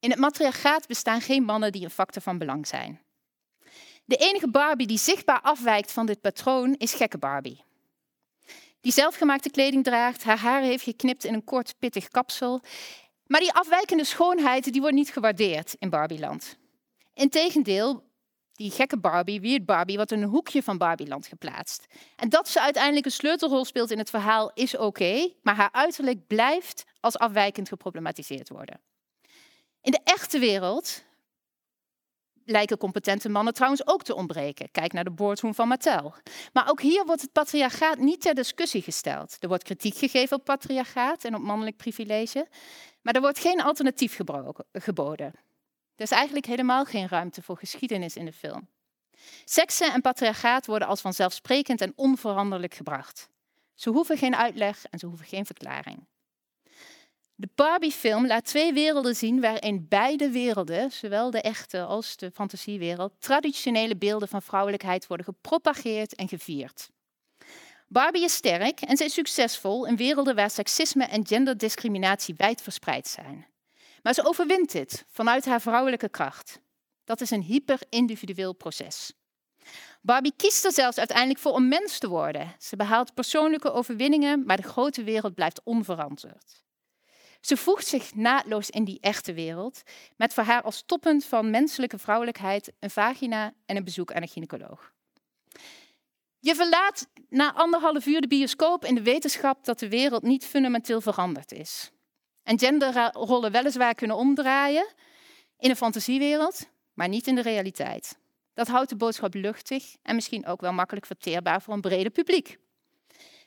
In 0.00 0.10
het 0.10 0.18
matriarchaat 0.18 0.86
bestaan 0.86 1.20
geen 1.20 1.42
mannen 1.42 1.72
die 1.72 1.84
een 1.84 1.90
factor 1.90 2.22
van 2.22 2.38
belang 2.38 2.66
zijn. 2.66 3.00
De 4.04 4.16
enige 4.16 4.50
Barbie 4.50 4.86
die 4.86 4.98
zichtbaar 4.98 5.40
afwijkt 5.40 5.92
van 5.92 6.06
dit 6.06 6.20
patroon 6.20 6.74
is 6.74 6.94
gekke 6.94 7.18
Barbie. 7.18 7.64
Die 8.80 8.92
zelfgemaakte 8.92 9.50
kleding 9.50 9.84
draagt, 9.84 10.24
haar 10.24 10.38
haar 10.38 10.62
heeft 10.62 10.84
geknipt 10.84 11.24
in 11.24 11.34
een 11.34 11.44
kort 11.44 11.74
pittig 11.78 12.08
kapsel. 12.08 12.60
Maar 13.26 13.40
die 13.40 13.52
afwijkende 13.52 14.04
schoonheid 14.04 14.72
die 14.72 14.80
wordt 14.80 14.96
niet 14.96 15.12
gewaardeerd 15.12 15.74
in 15.78 15.90
Barbieland. 15.90 16.56
Integendeel, 17.14 18.04
die 18.52 18.70
gekke 18.70 18.98
Barbie, 18.98 19.40
weird 19.40 19.64
Barbie, 19.64 19.96
wordt 19.96 20.12
in 20.12 20.22
een 20.22 20.28
hoekje 20.28 20.62
van 20.62 20.78
Barbieland 20.78 21.26
geplaatst. 21.26 21.86
En 22.16 22.28
dat 22.28 22.48
ze 22.48 22.60
uiteindelijk 22.60 23.04
een 23.04 23.12
sleutelrol 23.12 23.64
speelt 23.64 23.90
in 23.90 23.98
het 23.98 24.10
verhaal 24.10 24.50
is 24.54 24.76
oké, 24.76 25.32
maar 25.42 25.54
haar 25.54 25.72
uiterlijk 25.72 26.26
blijft 26.26 26.84
als 27.00 27.18
afwijkend 27.18 27.68
geproblematiseerd 27.68 28.48
worden. 28.48 28.80
In 29.86 29.92
de 29.92 30.00
echte 30.04 30.38
wereld 30.38 31.04
lijken 32.44 32.78
competente 32.78 33.28
mannen 33.28 33.54
trouwens 33.54 33.86
ook 33.86 34.02
te 34.02 34.14
ontbreken. 34.14 34.70
Kijk 34.70 34.92
naar 34.92 35.04
de 35.04 35.10
boardroom 35.10 35.54
van 35.54 35.68
Mattel. 35.68 36.14
Maar 36.52 36.70
ook 36.70 36.80
hier 36.80 37.04
wordt 37.04 37.20
het 37.20 37.32
patriarchaat 37.32 37.98
niet 37.98 38.20
ter 38.20 38.34
discussie 38.34 38.82
gesteld. 38.82 39.36
Er 39.40 39.48
wordt 39.48 39.62
kritiek 39.62 39.96
gegeven 39.96 40.36
op 40.36 40.44
patriarchaat 40.44 41.24
en 41.24 41.34
op 41.34 41.42
mannelijk 41.42 41.76
privilege, 41.76 42.48
maar 43.02 43.14
er 43.14 43.20
wordt 43.20 43.38
geen 43.38 43.62
alternatief 43.62 44.18
geboden. 44.72 45.32
Er 45.96 46.04
is 46.04 46.10
eigenlijk 46.10 46.46
helemaal 46.46 46.84
geen 46.84 47.08
ruimte 47.08 47.42
voor 47.42 47.56
geschiedenis 47.56 48.16
in 48.16 48.24
de 48.24 48.32
film. 48.32 48.68
Seksen 49.44 49.92
en 49.92 50.00
patriarchaat 50.00 50.66
worden 50.66 50.88
als 50.88 51.00
vanzelfsprekend 51.00 51.80
en 51.80 51.92
onveranderlijk 51.96 52.74
gebracht. 52.74 53.28
Ze 53.74 53.90
hoeven 53.90 54.18
geen 54.18 54.36
uitleg 54.36 54.84
en 54.90 54.98
ze 54.98 55.06
hoeven 55.06 55.26
geen 55.26 55.46
verklaring. 55.46 56.06
De 57.38 57.48
Barbie-film 57.54 58.26
laat 58.26 58.44
twee 58.44 58.72
werelden 58.72 59.16
zien 59.16 59.40
waarin 59.40 59.86
beide 59.88 60.30
werelden, 60.30 60.92
zowel 60.92 61.30
de 61.30 61.40
echte 61.40 61.82
als 61.82 62.16
de 62.16 62.30
fantasiewereld, 62.30 63.12
traditionele 63.18 63.96
beelden 63.96 64.28
van 64.28 64.42
vrouwelijkheid 64.42 65.06
worden 65.06 65.26
gepropageerd 65.26 66.14
en 66.14 66.28
gevierd. 66.28 66.90
Barbie 67.88 68.24
is 68.24 68.34
sterk 68.34 68.80
en 68.80 68.96
ze 68.96 69.04
is 69.04 69.12
succesvol 69.12 69.86
in 69.86 69.96
werelden 69.96 70.34
waar 70.34 70.50
seksisme 70.50 71.04
en 71.04 71.26
genderdiscriminatie 71.26 72.34
wijdverspreid 72.36 73.08
zijn. 73.08 73.46
Maar 74.02 74.14
ze 74.14 74.24
overwint 74.24 74.72
dit 74.72 75.04
vanuit 75.08 75.44
haar 75.44 75.60
vrouwelijke 75.60 76.08
kracht. 76.08 76.60
Dat 77.04 77.20
is 77.20 77.30
een 77.30 77.42
hyper-individueel 77.42 78.52
proces. 78.52 79.12
Barbie 80.00 80.34
kiest 80.36 80.64
er 80.64 80.72
zelfs 80.72 80.98
uiteindelijk 80.98 81.38
voor 81.38 81.52
om 81.52 81.68
mens 81.68 81.98
te 81.98 82.08
worden. 82.08 82.54
Ze 82.58 82.76
behaalt 82.76 83.14
persoonlijke 83.14 83.72
overwinningen, 83.72 84.46
maar 84.46 84.56
de 84.56 84.62
grote 84.62 85.04
wereld 85.04 85.34
blijft 85.34 85.60
onverantwoord. 85.64 86.65
Ze 87.46 87.56
voegt 87.56 87.86
zich 87.86 88.14
naadloos 88.14 88.70
in 88.70 88.84
die 88.84 88.98
echte 89.00 89.32
wereld, 89.32 89.82
met 90.16 90.34
voor 90.34 90.42
haar 90.42 90.62
als 90.62 90.82
toppunt 90.86 91.24
van 91.24 91.50
menselijke 91.50 91.98
vrouwelijkheid 91.98 92.72
een 92.80 92.90
vagina 92.90 93.52
en 93.66 93.76
een 93.76 93.84
bezoek 93.84 94.12
aan 94.12 94.22
een 94.22 94.28
gynaecoloog. 94.28 94.92
Je 96.38 96.54
verlaat 96.54 97.08
na 97.28 97.54
anderhalf 97.54 98.06
uur 98.06 98.20
de 98.20 98.26
bioscoop 98.26 98.84
in 98.84 98.94
de 98.94 99.02
wetenschap 99.02 99.64
dat 99.64 99.78
de 99.78 99.88
wereld 99.88 100.22
niet 100.22 100.44
fundamenteel 100.46 101.00
veranderd 101.00 101.52
is. 101.52 101.90
En 102.42 102.58
genderrollen 102.58 103.52
weliswaar 103.52 103.94
kunnen 103.94 104.16
omdraaien 104.16 104.86
in 105.58 105.70
een 105.70 105.76
fantasiewereld, 105.76 106.68
maar 106.94 107.08
niet 107.08 107.26
in 107.26 107.34
de 107.34 107.42
realiteit. 107.42 108.18
Dat 108.54 108.68
houdt 108.68 108.88
de 108.88 108.96
boodschap 108.96 109.34
luchtig 109.34 109.96
en 110.02 110.14
misschien 110.14 110.46
ook 110.46 110.60
wel 110.60 110.72
makkelijk 110.72 111.06
verteerbaar 111.06 111.62
voor 111.62 111.74
een 111.74 111.80
breder 111.80 112.12
publiek. 112.12 112.58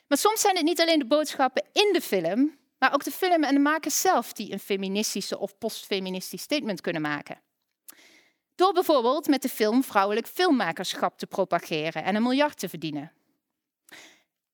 Maar 0.08 0.18
soms 0.18 0.40
zijn 0.40 0.56
het 0.56 0.64
niet 0.64 0.80
alleen 0.80 0.98
de 0.98 1.06
boodschappen 1.06 1.64
in 1.72 1.92
de 1.92 2.00
film, 2.00 2.58
maar 2.80 2.94
ook 2.94 3.04
de 3.04 3.10
film 3.10 3.44
en 3.44 3.54
de 3.54 3.60
makers 3.60 4.00
zelf 4.00 4.32
die 4.32 4.52
een 4.52 4.58
feministische 4.58 5.38
of 5.38 5.58
postfeministisch 5.58 6.42
statement 6.42 6.80
kunnen 6.80 7.02
maken. 7.02 7.40
Door 8.54 8.72
bijvoorbeeld 8.72 9.26
met 9.26 9.42
de 9.42 9.48
film 9.48 9.84
vrouwelijk 9.84 10.26
filmmakerschap 10.26 11.18
te 11.18 11.26
propageren 11.26 12.04
en 12.04 12.14
een 12.14 12.22
miljard 12.22 12.58
te 12.58 12.68
verdienen. 12.68 13.12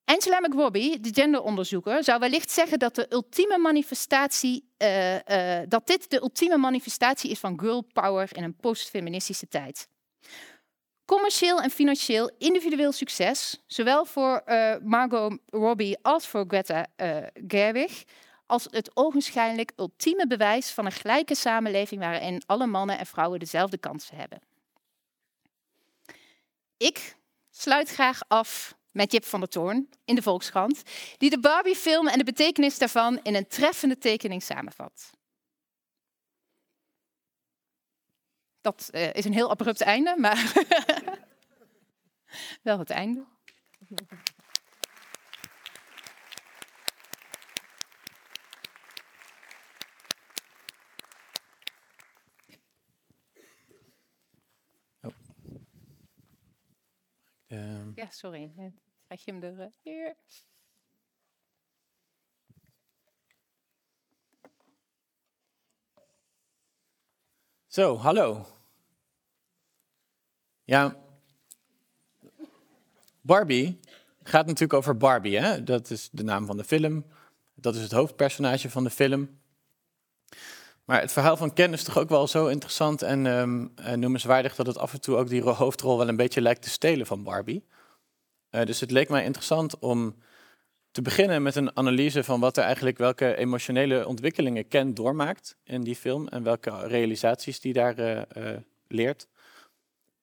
Angela 0.05 0.41
McRobbie, 0.41 1.01
de 1.01 1.11
genderonderzoeker, 1.13 2.05
zou 2.05 2.19
wellicht 2.19 2.51
zeggen 2.51 2.79
dat, 2.79 2.95
de 2.95 3.07
ultieme 3.13 3.59
manifestatie, 3.59 4.69
uh, 4.79 5.15
uh, 5.15 5.61
dat 5.69 5.87
dit 5.87 6.11
de 6.11 6.21
ultieme 6.21 6.57
manifestatie 6.57 7.31
is 7.31 7.39
van 7.39 7.61
girl 7.61 7.83
power 7.93 8.29
in 8.33 8.43
een 8.43 8.57
postfeministische 8.57 9.49
tijd. 9.49 9.89
Commercieel 11.07 11.61
en 11.61 11.71
financieel 11.71 12.31
individueel 12.39 12.93
succes, 12.93 13.63
zowel 13.67 14.05
voor 14.05 14.43
uh, 14.47 14.77
Margot 14.83 15.39
Robbie 15.47 15.99
als 16.03 16.27
voor 16.27 16.45
Greta 16.49 16.87
uh, 16.97 17.17
Gerwig, 17.49 18.05
als 18.47 18.67
het 18.71 18.91
ogenschijnlijk 18.95 19.73
ultieme 19.77 20.27
bewijs 20.27 20.71
van 20.71 20.87
een 20.87 20.93
gelijke 20.93 21.35
samenleving 21.35 22.01
waarin 22.01 22.43
alle 22.47 22.67
mannen 22.67 22.99
en 22.99 23.07
vrouwen 23.07 23.39
dezelfde 23.39 23.79
kansen 23.79 24.17
hebben. 24.17 24.41
Ik 26.77 27.17
sluit 27.51 27.89
graag 27.89 28.21
af 28.29 28.77
met 28.91 29.13
Jip 29.13 29.25
van 29.25 29.41
der 29.41 29.49
Toorn 29.49 29.89
in 30.05 30.15
de 30.15 30.23
Volkskrant, 30.23 30.83
die 31.19 31.31
de 31.31 31.41
Barbie-film 31.41 32.09
en 32.09 32.19
de 32.19 32.25
betekenis 32.25 32.79
daarvan 32.79 33.21
in 33.23 33.35
een 33.35 33.49
treffende 33.49 33.99
tekening 33.99 34.43
samenvat. 34.43 35.16
Dat 38.67 38.91
uh, 38.93 39.15
is 39.15 39.25
een 39.25 39.33
heel 39.33 39.51
abrupt 39.51 39.81
einde, 39.81 40.17
maar 40.19 40.53
wel 42.63 42.79
het 42.79 42.91
einde. 42.91 43.25
Um. 57.49 57.93
Ja, 57.95 58.11
sorry. 58.11 58.53
Krijg 59.07 59.25
je 59.25 59.33
hem 59.33 59.43
er? 59.43 59.73
Eh, 59.83 60.11
Zo, 67.67 67.97
hallo. 67.97 68.56
Ja, 70.67 70.97
Barbie 73.21 73.81
gaat 74.23 74.47
natuurlijk 74.47 74.73
over 74.73 74.97
Barbie, 74.97 75.39
hè? 75.39 75.63
Dat 75.63 75.91
is 75.91 76.09
de 76.13 76.25
naam 76.25 76.47
van 76.47 76.57
de 76.57 76.65
film. 76.65 77.05
Dat 77.55 77.75
is 77.75 77.83
het 77.83 77.93
hoofdpersonage 77.93 78.71
van 78.71 78.85
de 78.85 78.91
film. 78.91 79.39
Maar 80.85 81.01
het 81.01 81.13
verhaal 81.13 81.37
van 81.37 81.53
Ken 81.53 81.73
is 81.73 81.83
toch 81.83 81.99
ook 81.99 82.09
wel 82.09 82.27
zo 82.27 82.47
interessant 82.47 83.03
en 83.03 83.27
um, 83.27 83.73
noemenswaardig 83.95 84.55
dat 84.55 84.67
het 84.67 84.79
af 84.79 84.93
en 84.93 85.01
toe 85.01 85.17
ook 85.17 85.29
die 85.29 85.43
hoofdrol 85.43 85.99
wel 85.99 86.09
een 86.09 86.17
beetje 86.17 86.41
lijkt 86.41 86.63
te 86.63 86.71
stelen 86.71 87.07
van 87.07 87.23
Barbie. 87.23 87.65
Uh, 88.51 88.65
dus 88.65 88.81
het 88.81 88.91
leek 88.91 89.09
mij 89.09 89.25
interessant 89.25 89.79
om 89.79 90.15
te 90.91 91.03
beginnen 91.03 91.43
met 91.43 91.57
een 91.57 91.77
analyse 91.77 92.25
van 92.25 92.41
wat 92.41 92.57
er 92.57 92.65
eigenlijk, 92.65 92.99
welke 92.99 93.37
emotionele 93.37 94.07
ontwikkelingen 94.07 94.69
Ken 94.69 94.95
doormaakt 94.95 95.57
in 95.65 95.83
die 95.83 95.97
film 95.97 96.29
en 96.29 96.43
welke 96.43 96.87
realisaties 96.87 97.61
die 97.61 97.73
daar 97.73 97.99
uh, 97.99 98.57
leert. 98.89 99.29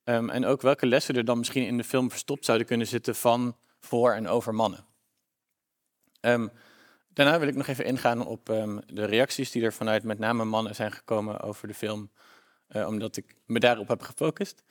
Um, 0.04 0.30
en 0.30 0.44
ook 0.44 0.62
welke 0.62 0.86
lessen 0.86 1.16
er 1.16 1.24
dan 1.24 1.38
misschien 1.38 1.66
in 1.66 1.76
de 1.76 1.84
film 1.84 2.10
verstopt 2.10 2.44
zouden 2.44 2.66
kunnen 2.66 2.86
zitten 2.86 3.14
van, 3.14 3.56
voor 3.80 4.12
en 4.12 4.28
over 4.28 4.54
mannen. 4.54 4.86
Um, 6.20 6.50
daarna 7.08 7.38
wil 7.38 7.48
ik 7.48 7.54
nog 7.54 7.66
even 7.66 7.84
ingaan 7.84 8.26
op 8.26 8.48
um, 8.48 8.80
de 8.86 9.04
reacties 9.04 9.50
die 9.50 9.62
er 9.62 9.72
vanuit 9.72 10.02
met 10.02 10.18
name 10.18 10.44
mannen 10.44 10.74
zijn 10.74 10.92
gekomen 10.92 11.40
over 11.40 11.68
de 11.68 11.74
film, 11.74 12.10
uh, 12.68 12.86
omdat 12.86 13.16
ik 13.16 13.34
me 13.46 13.58
daarop 13.58 13.88
heb 13.88 14.02
gefocust. 14.02 14.62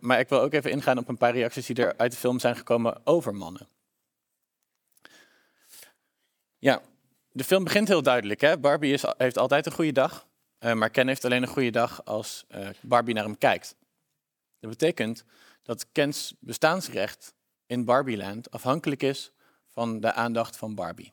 maar 0.00 0.18
ik 0.18 0.28
wil 0.28 0.40
ook 0.40 0.52
even 0.52 0.70
ingaan 0.70 0.98
op 0.98 1.08
een 1.08 1.16
paar 1.16 1.32
reacties 1.32 1.66
die 1.66 1.76
er 1.76 1.94
uit 1.96 2.12
de 2.12 2.18
film 2.18 2.38
zijn 2.38 2.56
gekomen 2.56 3.00
over 3.04 3.34
mannen. 3.34 3.68
Ja, 6.58 6.82
de 7.32 7.44
film 7.44 7.64
begint 7.64 7.88
heel 7.88 8.02
duidelijk. 8.02 8.40
Hè? 8.40 8.58
Barbie 8.58 8.92
is, 8.92 9.04
heeft 9.16 9.38
altijd 9.38 9.66
een 9.66 9.72
goede 9.72 9.92
dag, 9.92 10.26
uh, 10.60 10.72
maar 10.72 10.90
Ken 10.90 11.08
heeft 11.08 11.24
alleen 11.24 11.42
een 11.42 11.48
goede 11.48 11.70
dag 11.70 12.04
als 12.04 12.44
uh, 12.50 12.68
Barbie 12.80 13.14
naar 13.14 13.24
hem 13.24 13.38
kijkt. 13.38 13.74
Dat 14.62 14.70
betekent 14.70 15.24
dat 15.62 15.86
Kens 15.92 16.34
bestaansrecht 16.40 17.34
in 17.66 17.84
Barbieland 17.84 18.50
afhankelijk 18.50 19.02
is 19.02 19.32
van 19.66 20.00
de 20.00 20.12
aandacht 20.12 20.56
van 20.56 20.74
Barbie. 20.74 21.12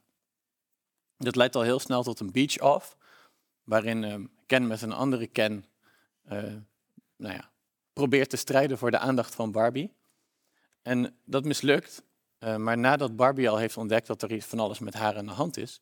Dat 1.17 1.35
leidt 1.35 1.55
al 1.55 1.62
heel 1.62 1.79
snel 1.79 2.03
tot 2.03 2.19
een 2.19 2.31
beach-off, 2.31 2.97
waarin 3.63 4.03
uh, 4.03 4.15
Ken 4.45 4.67
met 4.67 4.81
een 4.81 4.93
andere 4.93 5.27
Ken 5.27 5.65
nou 7.15 7.33
ja, 7.33 7.51
probeert 7.93 8.29
te 8.29 8.38
strijden 8.38 8.77
voor 8.77 8.91
de 8.91 8.99
aandacht 8.99 9.35
van 9.35 9.51
Barbie. 9.51 9.93
En 10.81 11.15
dat 11.25 11.43
mislukt, 11.45 12.03
uh, 12.39 12.55
maar 12.55 12.77
nadat 12.77 13.15
Barbie 13.15 13.49
al 13.49 13.57
heeft 13.57 13.77
ontdekt 13.77 14.07
dat 14.07 14.21
er 14.21 14.31
iets 14.31 14.45
van 14.45 14.59
alles 14.59 14.79
met 14.79 14.93
haar 14.93 15.17
aan 15.17 15.25
de 15.25 15.31
hand 15.31 15.57
is. 15.57 15.81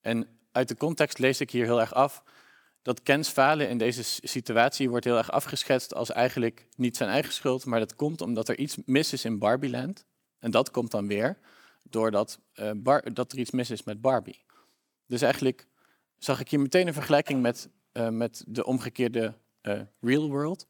En 0.00 0.38
uit 0.52 0.68
de 0.68 0.76
context 0.76 1.18
lees 1.18 1.40
ik 1.40 1.50
hier 1.50 1.64
heel 1.64 1.80
erg 1.80 1.94
af 1.94 2.22
dat 2.88 3.02
Kens 3.02 3.28
falen 3.28 3.68
in 3.68 3.78
deze 3.78 4.02
situatie 4.02 4.90
wordt 4.90 5.04
heel 5.04 5.16
erg 5.16 5.30
afgeschetst 5.30 5.94
als 5.94 6.10
eigenlijk 6.10 6.66
niet 6.76 6.96
zijn 6.96 7.10
eigen 7.10 7.32
schuld, 7.32 7.64
maar 7.64 7.78
dat 7.78 7.94
komt 7.94 8.20
omdat 8.20 8.48
er 8.48 8.58
iets 8.58 8.76
mis 8.84 9.12
is 9.12 9.24
in 9.24 9.38
Barbieland. 9.38 10.04
En 10.38 10.50
dat 10.50 10.70
komt 10.70 10.90
dan 10.90 11.06
weer 11.06 11.38
doordat 11.82 12.38
Bar 12.76 13.14
dat 13.14 13.32
er 13.32 13.38
iets 13.38 13.50
mis 13.50 13.70
is 13.70 13.82
met 13.82 14.00
Barbie. 14.00 14.44
Dus 15.06 15.22
eigenlijk 15.22 15.66
zag 16.18 16.40
ik 16.40 16.50
hier 16.50 16.60
meteen 16.60 16.86
een 16.86 16.92
vergelijking 16.92 17.42
met, 17.42 17.68
uh, 17.92 18.08
met 18.08 18.44
de 18.46 18.64
omgekeerde 18.64 19.34
real 20.00 20.28
world. 20.28 20.66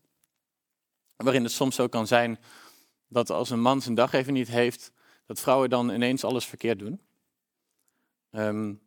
Waarin 1.16 1.42
het 1.42 1.52
soms 1.52 1.74
zo 1.74 1.88
kan 1.88 2.06
zijn 2.06 2.38
dat 3.08 3.30
als 3.30 3.50
een 3.50 3.60
man 3.60 3.82
zijn 3.82 3.94
dag 3.94 4.12
even 4.12 4.32
niet 4.32 4.48
heeft, 4.48 4.92
dat 5.26 5.40
vrouwen 5.40 5.70
dan 5.70 5.90
ineens 5.90 6.24
alles 6.24 6.46
verkeerd 6.46 6.78
doen. 6.78 7.00
Um, 8.30 8.80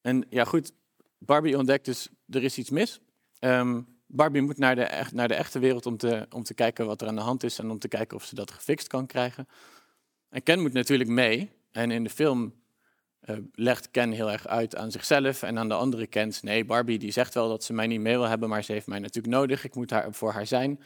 en 0.00 0.26
ja, 0.30 0.44
goed, 0.44 0.72
Barbie 1.18 1.58
ontdekt 1.58 1.84
dus, 1.84 2.08
er 2.28 2.42
is 2.42 2.58
iets 2.58 2.70
mis. 2.70 3.00
Um, 3.40 3.98
Barbie 4.06 4.42
moet 4.42 4.58
naar 4.58 4.74
de, 4.74 4.82
echt, 4.82 5.12
naar 5.12 5.28
de 5.28 5.34
echte 5.34 5.58
wereld 5.58 5.86
om 5.86 5.96
te, 5.96 6.26
om 6.30 6.42
te 6.42 6.54
kijken 6.54 6.86
wat 6.86 7.00
er 7.00 7.08
aan 7.08 7.14
de 7.14 7.20
hand 7.20 7.42
is 7.42 7.58
en 7.58 7.70
om 7.70 7.78
te 7.78 7.88
kijken 7.88 8.16
of 8.16 8.24
ze 8.24 8.34
dat 8.34 8.50
gefixt 8.50 8.86
kan 8.86 9.06
krijgen. 9.06 9.48
En 10.28 10.42
Ken 10.42 10.60
moet 10.60 10.72
natuurlijk 10.72 11.10
mee. 11.10 11.50
En 11.70 11.90
in 11.90 12.04
de 12.04 12.10
film 12.10 12.54
uh, 13.24 13.36
legt 13.52 13.90
Ken 13.90 14.12
heel 14.12 14.30
erg 14.30 14.46
uit 14.46 14.76
aan 14.76 14.90
zichzelf 14.90 15.42
en 15.42 15.58
aan 15.58 15.68
de 15.68 15.74
andere 15.74 16.06
Kens. 16.06 16.42
Nee, 16.42 16.64
Barbie 16.64 16.98
die 16.98 17.10
zegt 17.10 17.34
wel 17.34 17.48
dat 17.48 17.64
ze 17.64 17.72
mij 17.72 17.86
niet 17.86 18.00
mee 18.00 18.16
wil 18.16 18.28
hebben, 18.28 18.48
maar 18.48 18.64
ze 18.64 18.72
heeft 18.72 18.86
mij 18.86 18.98
natuurlijk 18.98 19.34
nodig. 19.34 19.64
Ik 19.64 19.74
moet 19.74 19.90
haar, 19.90 20.12
voor 20.12 20.32
haar 20.32 20.46
zijn. 20.46 20.80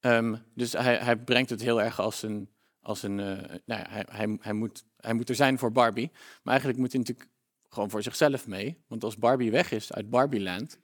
Um, 0.00 0.42
dus 0.54 0.72
hij, 0.72 0.96
hij, 0.96 1.16
brengt 1.16 1.50
het 1.50 1.60
heel 1.60 1.82
erg 1.82 2.00
als 2.00 2.22
een. 2.22 2.48
Als 2.80 3.02
een 3.02 3.18
uh, 3.18 3.26
nou 3.64 3.80
ja, 3.80 3.86
hij, 3.88 4.06
hij, 4.10 4.36
hij, 4.40 4.52
moet, 4.52 4.84
hij 4.96 5.14
moet 5.14 5.28
er 5.28 5.34
zijn 5.34 5.58
voor 5.58 5.72
Barbie. 5.72 6.10
Maar 6.12 6.52
eigenlijk 6.52 6.78
moet 6.78 6.92
hij 6.92 7.00
natuurlijk 7.00 7.30
gewoon 7.74 7.90
voor 7.90 8.02
zichzelf 8.02 8.46
mee. 8.46 8.82
Want 8.86 9.04
als 9.04 9.16
Barbie 9.16 9.50
weg 9.50 9.72
is 9.72 9.92
uit 9.92 10.10
Barbieland, 10.10 10.78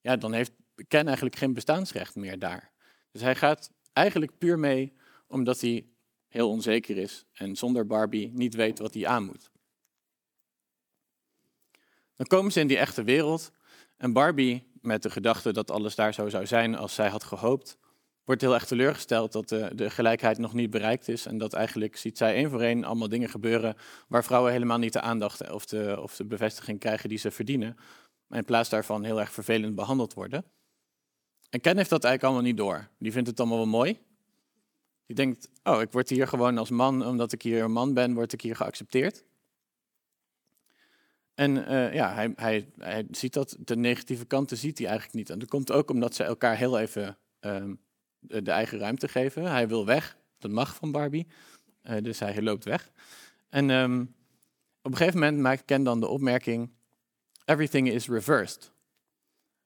ja, 0.00 0.16
dan 0.16 0.32
heeft 0.32 0.52
Ken 0.88 1.06
eigenlijk 1.06 1.36
geen 1.36 1.54
bestaansrecht 1.54 2.14
meer 2.14 2.38
daar. 2.38 2.70
Dus 3.10 3.22
hij 3.22 3.34
gaat 3.34 3.70
eigenlijk 3.92 4.38
puur 4.38 4.58
mee 4.58 4.92
omdat 5.26 5.60
hij 5.60 5.86
heel 6.28 6.48
onzeker 6.48 6.96
is 6.96 7.24
en 7.32 7.56
zonder 7.56 7.86
Barbie 7.86 8.30
niet 8.32 8.54
weet 8.54 8.78
wat 8.78 8.94
hij 8.94 9.06
aan 9.06 9.24
moet. 9.24 9.50
Dan 12.16 12.26
komen 12.26 12.52
ze 12.52 12.60
in 12.60 12.66
die 12.66 12.78
echte 12.78 13.02
wereld 13.02 13.50
en 13.96 14.12
Barbie, 14.12 14.66
met 14.80 15.02
de 15.02 15.10
gedachte 15.10 15.52
dat 15.52 15.70
alles 15.70 15.94
daar 15.94 16.14
zo 16.14 16.28
zou 16.28 16.46
zijn 16.46 16.76
als 16.76 16.94
zij 16.94 17.08
had 17.08 17.24
gehoopt, 17.24 17.78
wordt 18.28 18.42
heel 18.42 18.54
erg 18.54 18.64
teleurgesteld 18.64 19.32
dat 19.32 19.48
de, 19.48 19.70
de, 19.74 19.90
gelijkheid 19.90 20.38
nog 20.38 20.54
niet 20.54 20.70
bereikt 20.70 21.08
is. 21.08 21.26
En 21.26 21.38
dat 21.38 21.52
eigenlijk 21.52 21.96
ziet 21.96 22.18
zij 22.18 22.34
één 22.34 22.50
voor 22.50 22.60
één 22.60 22.84
allemaal 22.84 23.08
dingen 23.08 23.28
gebeuren 23.28 23.76
waar 24.08 24.24
vrouwen 24.24 24.52
helemaal 24.52 24.78
niet 24.78 24.92
de 24.92 25.00
aandacht 25.00 25.50
of 25.50 25.66
de, 25.66 25.98
of 26.00 26.16
de 26.16 26.24
bevestiging 26.24 26.78
krijgen 26.78 27.08
die 27.08 27.18
ze 27.18 27.30
verdienen. 27.30 27.76
Maar 28.26 28.38
in 28.38 28.44
plaats 28.44 28.68
daarvan 28.68 29.04
heel 29.04 29.20
erg 29.20 29.32
vervelend 29.32 29.74
behandeld 29.74 30.14
worden. 30.14 30.44
En 31.50 31.60
Ken 31.60 31.76
heeft 31.76 31.90
dat 31.90 32.04
eigenlijk 32.04 32.34
allemaal 32.34 32.52
niet 32.52 32.56
door. 32.56 32.88
Die 32.98 33.12
vindt 33.12 33.28
het 33.28 33.40
allemaal 33.40 33.58
wel 33.58 33.66
mooi. 33.66 33.98
Die 35.06 35.16
denkt, 35.16 35.48
oh, 35.62 35.80
ik 35.80 35.92
word 35.92 36.08
hier 36.08 36.28
gewoon 36.28 36.58
als 36.58 36.70
man, 36.70 37.06
omdat 37.06 37.32
ik 37.32 37.42
hier 37.42 37.62
een 37.62 37.72
man 37.72 37.94
ben, 37.94 38.14
word 38.14 38.32
ik 38.32 38.40
hier 38.40 38.56
geaccepteerd. 38.56 39.24
En 41.34 41.56
uh, 41.56 41.94
ja, 41.94 42.14
hij, 42.14 42.32
hij, 42.36 42.68
hij 42.78 43.06
ziet 43.10 43.32
dat, 43.32 43.56
de 43.58 43.76
negatieve 43.76 44.24
kanten 44.24 44.56
ziet 44.56 44.78
hij 44.78 44.86
eigenlijk 44.86 45.16
niet. 45.16 45.30
En 45.30 45.38
dat 45.38 45.48
komt 45.48 45.72
ook 45.72 45.90
omdat 45.90 46.14
ze 46.14 46.24
elkaar 46.24 46.56
heel 46.56 46.78
even 46.78 47.18
um, 47.40 47.86
de, 48.18 48.42
de, 48.42 48.50
eigen 48.50 48.78
ruimte 48.78 49.08
geven. 49.08 49.50
Hij 49.50 49.68
wil 49.68 49.86
weg, 49.86 50.16
dat 50.38 50.50
mag 50.50 50.74
van 50.74 50.92
Barbie, 50.92 51.26
uh, 51.82 51.96
dus 52.02 52.18
hij 52.18 52.42
loopt 52.42 52.64
weg. 52.64 52.90
En 53.48 53.70
um, 53.70 54.14
op 54.82 54.90
een 54.90 54.96
gegeven 54.96 55.20
moment 55.20 55.38
maakt 55.38 55.64
Ken 55.64 55.82
dan 55.82 56.00
de 56.00 56.06
opmerking, 56.06 56.70
everything 57.44 57.90
is 57.90 58.08
reversed. 58.08 58.72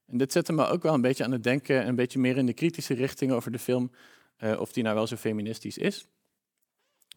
En 0.06 0.18
dit 0.18 0.32
zette 0.32 0.52
me 0.52 0.66
ook 0.66 0.82
wel 0.82 0.94
een 0.94 1.00
beetje 1.00 1.24
aan 1.24 1.32
het 1.32 1.42
denken, 1.42 1.86
een 1.86 1.94
beetje 1.94 2.18
meer 2.18 2.36
in 2.36 2.46
de 2.46 2.52
kritische 2.52 2.94
richting 2.94 3.32
over 3.32 3.52
de 3.52 3.58
film, 3.58 3.90
uh, 4.38 4.60
of 4.60 4.72
die 4.72 4.82
nou 4.82 4.94
wel 4.94 5.06
zo 5.06 5.16
feministisch 5.16 5.78
is. 5.78 6.06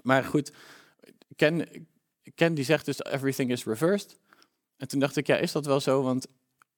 Maar 0.02 0.24
goed, 0.24 0.52
Ken, 1.36 1.88
Ken 2.36 2.54
die 2.54 2.63
zegt 2.63 2.86
dus 2.86 3.04
everything 3.04 3.52
is 3.52 3.65
reversed. 3.65 4.19
En 4.78 4.88
toen 4.88 5.00
dacht 5.00 5.15
ik, 5.15 5.28
ja, 5.28 5.38
is 5.38 5.52
dat 5.52 5.65
wel 5.65 5.80
zo? 5.80 6.04
Want 6.04 6.28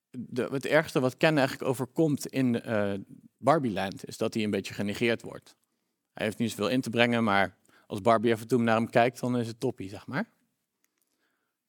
de, 0.10 0.48
het 0.52 0.66
ergste 0.66 1.00
wat 1.00 1.18
Ken 1.18 1.38
eigenlijk 1.38 1.70
overkomt 1.70 2.28
in 2.28 2.62
Barbieland 3.38 4.08
is 4.08 4.18
dat 4.18 4.34
hij 4.34 4.44
een 4.44 4.50
beetje 4.50 4.74
genegeerd 4.74 5.22
wordt. 5.22 5.56
Hij 6.14 6.26
heeft 6.26 6.38
niet 6.38 6.50
zoveel 6.50 6.70
in 6.70 6.82
te 6.82 6.90
brengen, 6.90 7.24
maar 7.24 7.58
als 7.88 8.02
Barbie 8.02 8.32
even 8.32 8.48
toe 8.48 8.62
naar 8.62 8.76
hem 8.76 8.90
kijkt, 8.90 9.20
dan 9.20 9.38
is 9.38 9.48
het 9.48 9.60
toppie, 9.60 9.90
zeg 9.90 10.08
maar. 10.08 10.30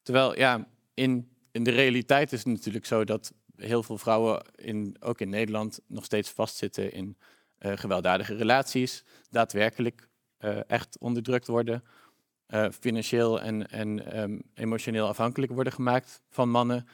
Terwijl, 0.02 0.36
ja, 0.36 0.68
in, 0.94 1.30
in 1.50 1.62
de 1.62 1.70
realiteit 1.70 2.32
is 2.32 2.38
het 2.38 2.48
natuurlijk 2.48 2.86
zo 2.86 3.04
dat 3.04 3.32
heel 3.56 3.82
veel 3.82 3.98
vrouwen, 3.98 4.44
in, 4.54 4.96
ook 5.00 5.20
in 5.20 5.28
Nederland, 5.28 5.80
nog 5.86 6.04
steeds 6.04 6.30
vastzitten 6.30 6.92
in 6.92 7.16
uh, 7.58 7.72
gewelddadige 7.76 8.34
relaties, 8.34 9.04
daadwerkelijk 9.30 10.08
uh, 10.40 10.70
echt 10.70 10.98
onderdrukt 10.98 11.46
worden, 11.46 11.84
uh, 12.48 12.68
financieel 12.70 13.40
en, 13.40 13.70
en 13.70 14.20
um, 14.20 14.42
emotioneel 14.54 15.06
afhankelijk 15.06 15.52
worden 15.52 15.72
gemaakt 15.72 16.22
van 16.28 16.50
mannen. 16.50 16.86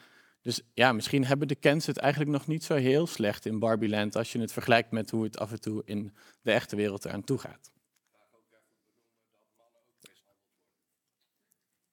Dus 0.45 0.61
ja, 0.73 0.91
misschien 0.91 1.25
hebben 1.25 1.47
de 1.47 1.55
Kens 1.55 1.85
het 1.85 1.97
eigenlijk 1.97 2.31
nog 2.31 2.47
niet 2.47 2.63
zo 2.63 2.75
heel 2.75 3.07
slecht 3.07 3.45
in 3.45 3.59
Barbieland 3.59 4.15
als 4.15 4.31
je 4.31 4.39
het 4.39 4.51
vergelijkt 4.53 4.91
met 4.91 5.09
hoe 5.09 5.23
het 5.23 5.39
af 5.39 5.51
en 5.51 5.61
toe 5.61 5.81
in 5.85 6.15
de 6.41 6.51
echte 6.51 6.75
wereld 6.75 7.05
eraan 7.05 7.23
toe 7.23 7.37
gaat. 7.37 7.71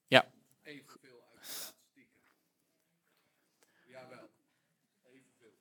Ja. 0.06 0.24
Evenveel 0.62 1.22
uit 1.30 1.40
de 1.40 1.48
statistieken. 1.48 2.20
Jawel, 3.86 4.28
evenveel. 5.02 5.54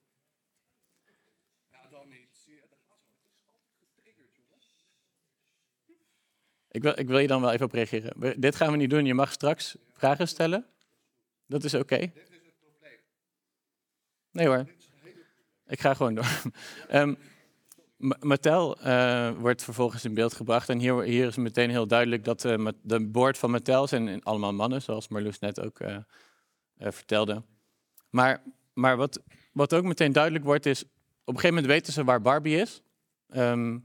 Ja, 1.71 1.87
dan 1.89 2.09
niet. 2.09 2.29
Ik 6.71 6.81
wil, 6.81 6.99
ik 6.99 7.07
wil 7.07 7.19
je 7.19 7.27
dan 7.27 7.41
wel 7.41 7.51
even 7.51 7.65
op 7.65 7.73
reageren. 7.73 8.41
Dit 8.41 8.55
gaan 8.55 8.71
we 8.71 8.77
niet 8.77 8.89
doen. 8.89 9.05
Je 9.05 9.13
mag 9.13 9.31
straks 9.31 9.77
vragen 9.91 10.27
stellen. 10.27 10.65
Dat 11.45 11.63
is 11.63 11.73
oké. 11.73 12.11
Nee 14.31 14.47
hoor. 14.47 14.65
Ik 15.67 15.79
ga 15.79 15.93
gewoon 15.93 16.15
door. 16.15 16.41
um, 16.93 17.17
Mattel 18.19 18.87
uh, 18.87 19.31
wordt 19.31 19.63
vervolgens 19.63 20.05
in 20.05 20.13
beeld 20.13 20.33
gebracht. 20.33 20.69
En 20.69 20.79
hier, 20.79 21.01
hier 21.01 21.27
is 21.27 21.35
meteen 21.35 21.69
heel 21.69 21.87
duidelijk 21.87 22.23
dat 22.23 22.43
uh, 22.43 22.67
de 22.81 23.07
boord 23.07 23.37
van 23.37 23.51
Mattel 23.51 23.87
zijn 23.87 24.23
allemaal 24.23 24.53
mannen, 24.53 24.81
zoals 24.81 25.07
Marloes 25.07 25.39
net 25.39 25.59
ook 25.61 25.79
uh, 25.79 25.97
vertelde. 26.77 27.43
Maar, 28.09 28.43
maar 28.73 28.97
wat, 28.97 29.19
wat 29.53 29.73
ook 29.73 29.83
meteen 29.83 30.11
duidelijk 30.11 30.43
wordt 30.43 30.65
is, 30.65 30.83
op 30.83 30.89
een 31.25 31.35
gegeven 31.35 31.55
moment 31.55 31.73
weten 31.73 31.93
ze 31.93 32.03
waar 32.03 32.21
Barbie 32.21 32.57
is. 32.57 32.81
Ehm, 33.29 33.79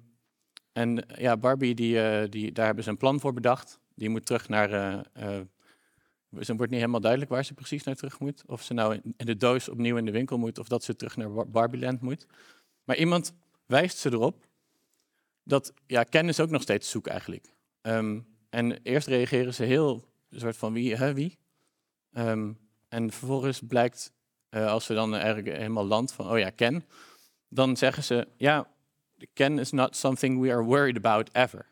en 0.73 1.05
ja, 1.19 1.37
Barbie, 1.37 1.75
die, 1.75 2.03
eh, 2.03 2.31
die, 2.31 2.53
daar 2.53 2.67
hebben 2.67 2.85
ze 2.85 2.91
een 2.91 2.97
plan 2.97 3.21
voor 3.21 3.33
bedacht. 3.33 3.79
Die 3.95 4.09
moet 4.09 4.27
terug 4.27 4.49
naar. 4.49 5.05
Het 6.31 6.49
wordt 6.49 6.71
niet 6.71 6.81
helemaal 6.81 7.01
duidelijk 7.01 7.31
waar 7.31 7.45
ze 7.45 7.55
precies 7.55 7.85
naar 7.85 7.95
terug 7.95 8.21
moet. 8.21 8.43
Of 8.47 8.63
ze 8.63 8.75
nou 8.75 9.01
in, 9.17 9.27
de 9.27 9.37
doos 9.37 9.69
opnieuw 9.69 9.97
in 9.97 10.05
de 10.05 10.11
winkel 10.11 10.39
moet, 10.39 10.59
of 10.59 10.69
dat 10.69 10.85
ze 10.85 10.97
terug 10.97 11.17
naar 11.17 11.33
Bar- 11.33 11.49
Barbieland 11.49 12.01
moet. 12.01 12.27
Maar 12.85 12.97
iemand 12.97 13.35
wijst 13.67 13.99
ze 13.99 14.13
erop 14.13 14.47
dat 15.43 15.73
ja, 15.87 16.03
Ken 16.03 16.29
is 16.29 16.41
ook 16.41 16.51
nog 16.51 16.63
steeds 16.63 16.91
zoek 16.91 17.07
eigenlijk. 17.07 17.53
Ehm, 17.81 18.21
en 18.51 18.83
eerst 18.83 19.07
reageren 19.07 19.55
ze 19.55 19.65
heel 19.65 20.05
een 20.31 20.41
soort 20.41 20.57
van 20.57 20.73
wie, 20.73 20.97
hè, 20.97 21.15
wie? 21.15 21.39
Ehm, 22.13 22.53
en 22.89 23.11
vervolgens 23.11 23.61
blijkt, 23.67 24.13
eh, 24.49 24.67
als 24.67 24.87
we 24.87 24.95
dan 24.95 25.15
eigenlijk 25.15 25.57
helemaal 25.57 25.87
land 25.87 26.13
van, 26.13 26.31
oh 26.31 26.39
ja, 26.39 26.51
Ken, 26.51 26.85
dan 27.49 27.77
zeggen 27.77 28.05
ze, 28.05 28.29
ja, 28.37 28.71
Ken 29.33 29.59
is 29.59 29.71
not 29.71 29.97
something 29.97 30.41
we 30.41 30.53
are 30.53 30.63
worried 30.63 30.97
about 30.97 31.29
ever. 31.33 31.67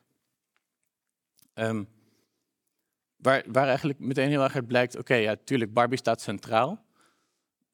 Ehm, 1.55 1.85
waar, 3.25 3.45
waar 3.47 3.67
eigenlijk 3.67 3.99
meteen 3.99 4.29
heel 4.29 4.43
erg 4.43 4.67
blijkt, 4.67 4.99
oké, 4.99 5.15
ja, 5.15 5.37
tuurlijk, 5.45 5.73
Barbie 5.73 5.99
staat 5.99 6.21
centraal. 6.21 6.85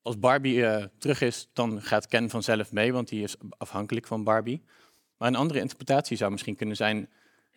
Als 0.02 0.18
Barbie 0.18 0.66
eh, 0.66 0.84
terug 0.98 1.20
is, 1.20 1.48
dan 1.52 1.82
gaat 1.82 2.06
Ken 2.06 2.30
vanzelf 2.30 2.72
mee, 2.72 2.92
want 2.92 3.08
die 3.08 3.22
is 3.22 3.36
afhankelijk 3.58 4.06
van 4.06 4.24
Barbie. 4.24 4.62
Maar 5.16 5.28
een 5.28 5.36
andere 5.36 5.60
interpretatie 5.60 6.16
zou 6.16 6.30
misschien 6.30 6.56
kunnen 6.56 6.76
zijn, 6.76 7.08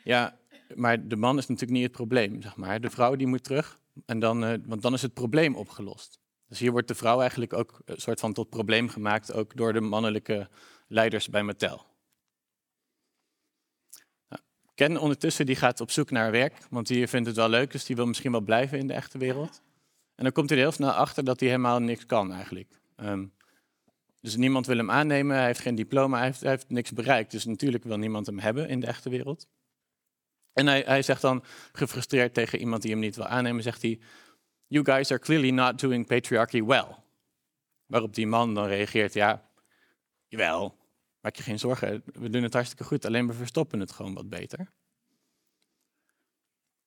ja, 0.03 0.37
maar 0.75 1.07
de 1.07 1.15
man 1.15 1.37
is 1.37 1.47
natuurlijk 1.47 1.71
niet 1.71 1.83
het 1.83 1.91
probleem, 1.91 2.41
zeg 2.41 2.55
maar. 2.55 2.81
De 2.81 2.89
vrouw 2.89 3.15
die 3.15 3.27
moet 3.27 3.43
terug, 3.43 3.79
en 4.05 4.19
dan, 4.19 4.43
eh, 4.43 4.53
want 4.65 4.81
dan 4.81 4.93
is 4.93 5.01
het 5.01 5.13
probleem 5.13 5.55
opgelost. 5.55 6.19
Dus 6.47 6.59
hier 6.59 6.71
wordt 6.71 6.87
de 6.87 6.95
vrouw 6.95 7.19
eigenlijk 7.19 7.53
ook 7.53 7.81
een 7.85 8.01
soort 8.01 8.19
van 8.19 8.33
tot 8.33 8.49
probleem 8.49 8.89
gemaakt, 8.89 9.33
ook 9.33 9.55
door 9.55 9.73
de 9.73 9.81
mannelijke 9.81 10.49
leiders 10.87 11.29
bij 11.29 11.43
Mattel. 11.43 11.92
Ken 14.75 14.97
ondertussen 14.97 15.45
die 15.45 15.55
gaat 15.55 15.81
op 15.81 15.91
zoek 15.91 16.11
naar 16.11 16.31
werk, 16.31 16.57
want 16.69 16.87
die 16.87 17.07
vindt 17.07 17.27
het 17.27 17.35
wel 17.35 17.49
leuk, 17.49 17.71
dus 17.71 17.85
die 17.85 17.95
wil 17.95 18.05
misschien 18.05 18.31
wel 18.31 18.41
blijven 18.41 18.79
in 18.79 18.87
de 18.87 18.93
echte 18.93 19.17
wereld. 19.17 19.61
En 20.15 20.23
dan 20.23 20.33
komt 20.33 20.49
hij 20.49 20.57
er 20.57 20.63
heel 20.63 20.73
snel 20.73 20.91
achter 20.91 21.23
dat 21.23 21.39
hij 21.39 21.49
helemaal 21.49 21.79
niks 21.79 22.05
kan 22.05 22.33
eigenlijk. 22.33 22.79
Ehm, 22.95 23.25
dus 24.21 24.35
niemand 24.35 24.65
wil 24.65 24.77
hem 24.77 24.91
aannemen, 24.91 25.35
hij 25.35 25.45
heeft 25.45 25.59
geen 25.59 25.75
diploma, 25.75 26.17
hij 26.17 26.25
heeft, 26.25 26.41
heeft 26.41 26.69
niks 26.69 26.91
bereikt. 26.91 27.31
Dus 27.31 27.45
natuurlijk 27.45 27.83
wil 27.83 27.97
niemand 27.97 28.25
hem 28.25 28.39
hebben 28.39 28.69
in 28.69 28.79
de 28.79 28.87
echte 28.87 29.09
wereld. 29.09 29.47
En 30.53 30.67
hij, 30.67 30.83
hij 30.85 31.01
zegt 31.01 31.21
dan 31.21 31.43
gefrustreerd 31.71 32.33
tegen 32.33 32.59
iemand 32.59 32.81
die 32.81 32.91
hem 32.91 32.99
niet 32.99 33.15
wil 33.15 33.25
aannemen, 33.25 33.63
zegt 33.63 33.81
hij, 33.81 33.99
You 34.67 34.85
guys 34.85 35.11
are 35.11 35.19
clearly 35.19 35.49
not 35.49 35.79
doing 35.79 36.07
patriarchy 36.07 36.63
well. 36.63 36.95
Waarop 37.85 38.13
die 38.13 38.27
man 38.27 38.53
dan 38.53 38.65
reageert, 38.65 39.13
ja, 39.13 39.49
jawel, 40.27 40.77
maak 41.23 41.35
je 41.35 41.43
geen 41.43 41.59
zorgen, 41.59 42.03
we 42.05 42.29
doen 42.29 42.43
het 42.43 42.53
hartstikke 42.53 42.83
goed, 42.83 43.05
alleen 43.05 43.27
we 43.27 43.33
verstoppen 43.33 43.79
het 43.79 43.91
gewoon 43.91 44.13
wat 44.13 44.29
beter. 44.29 44.71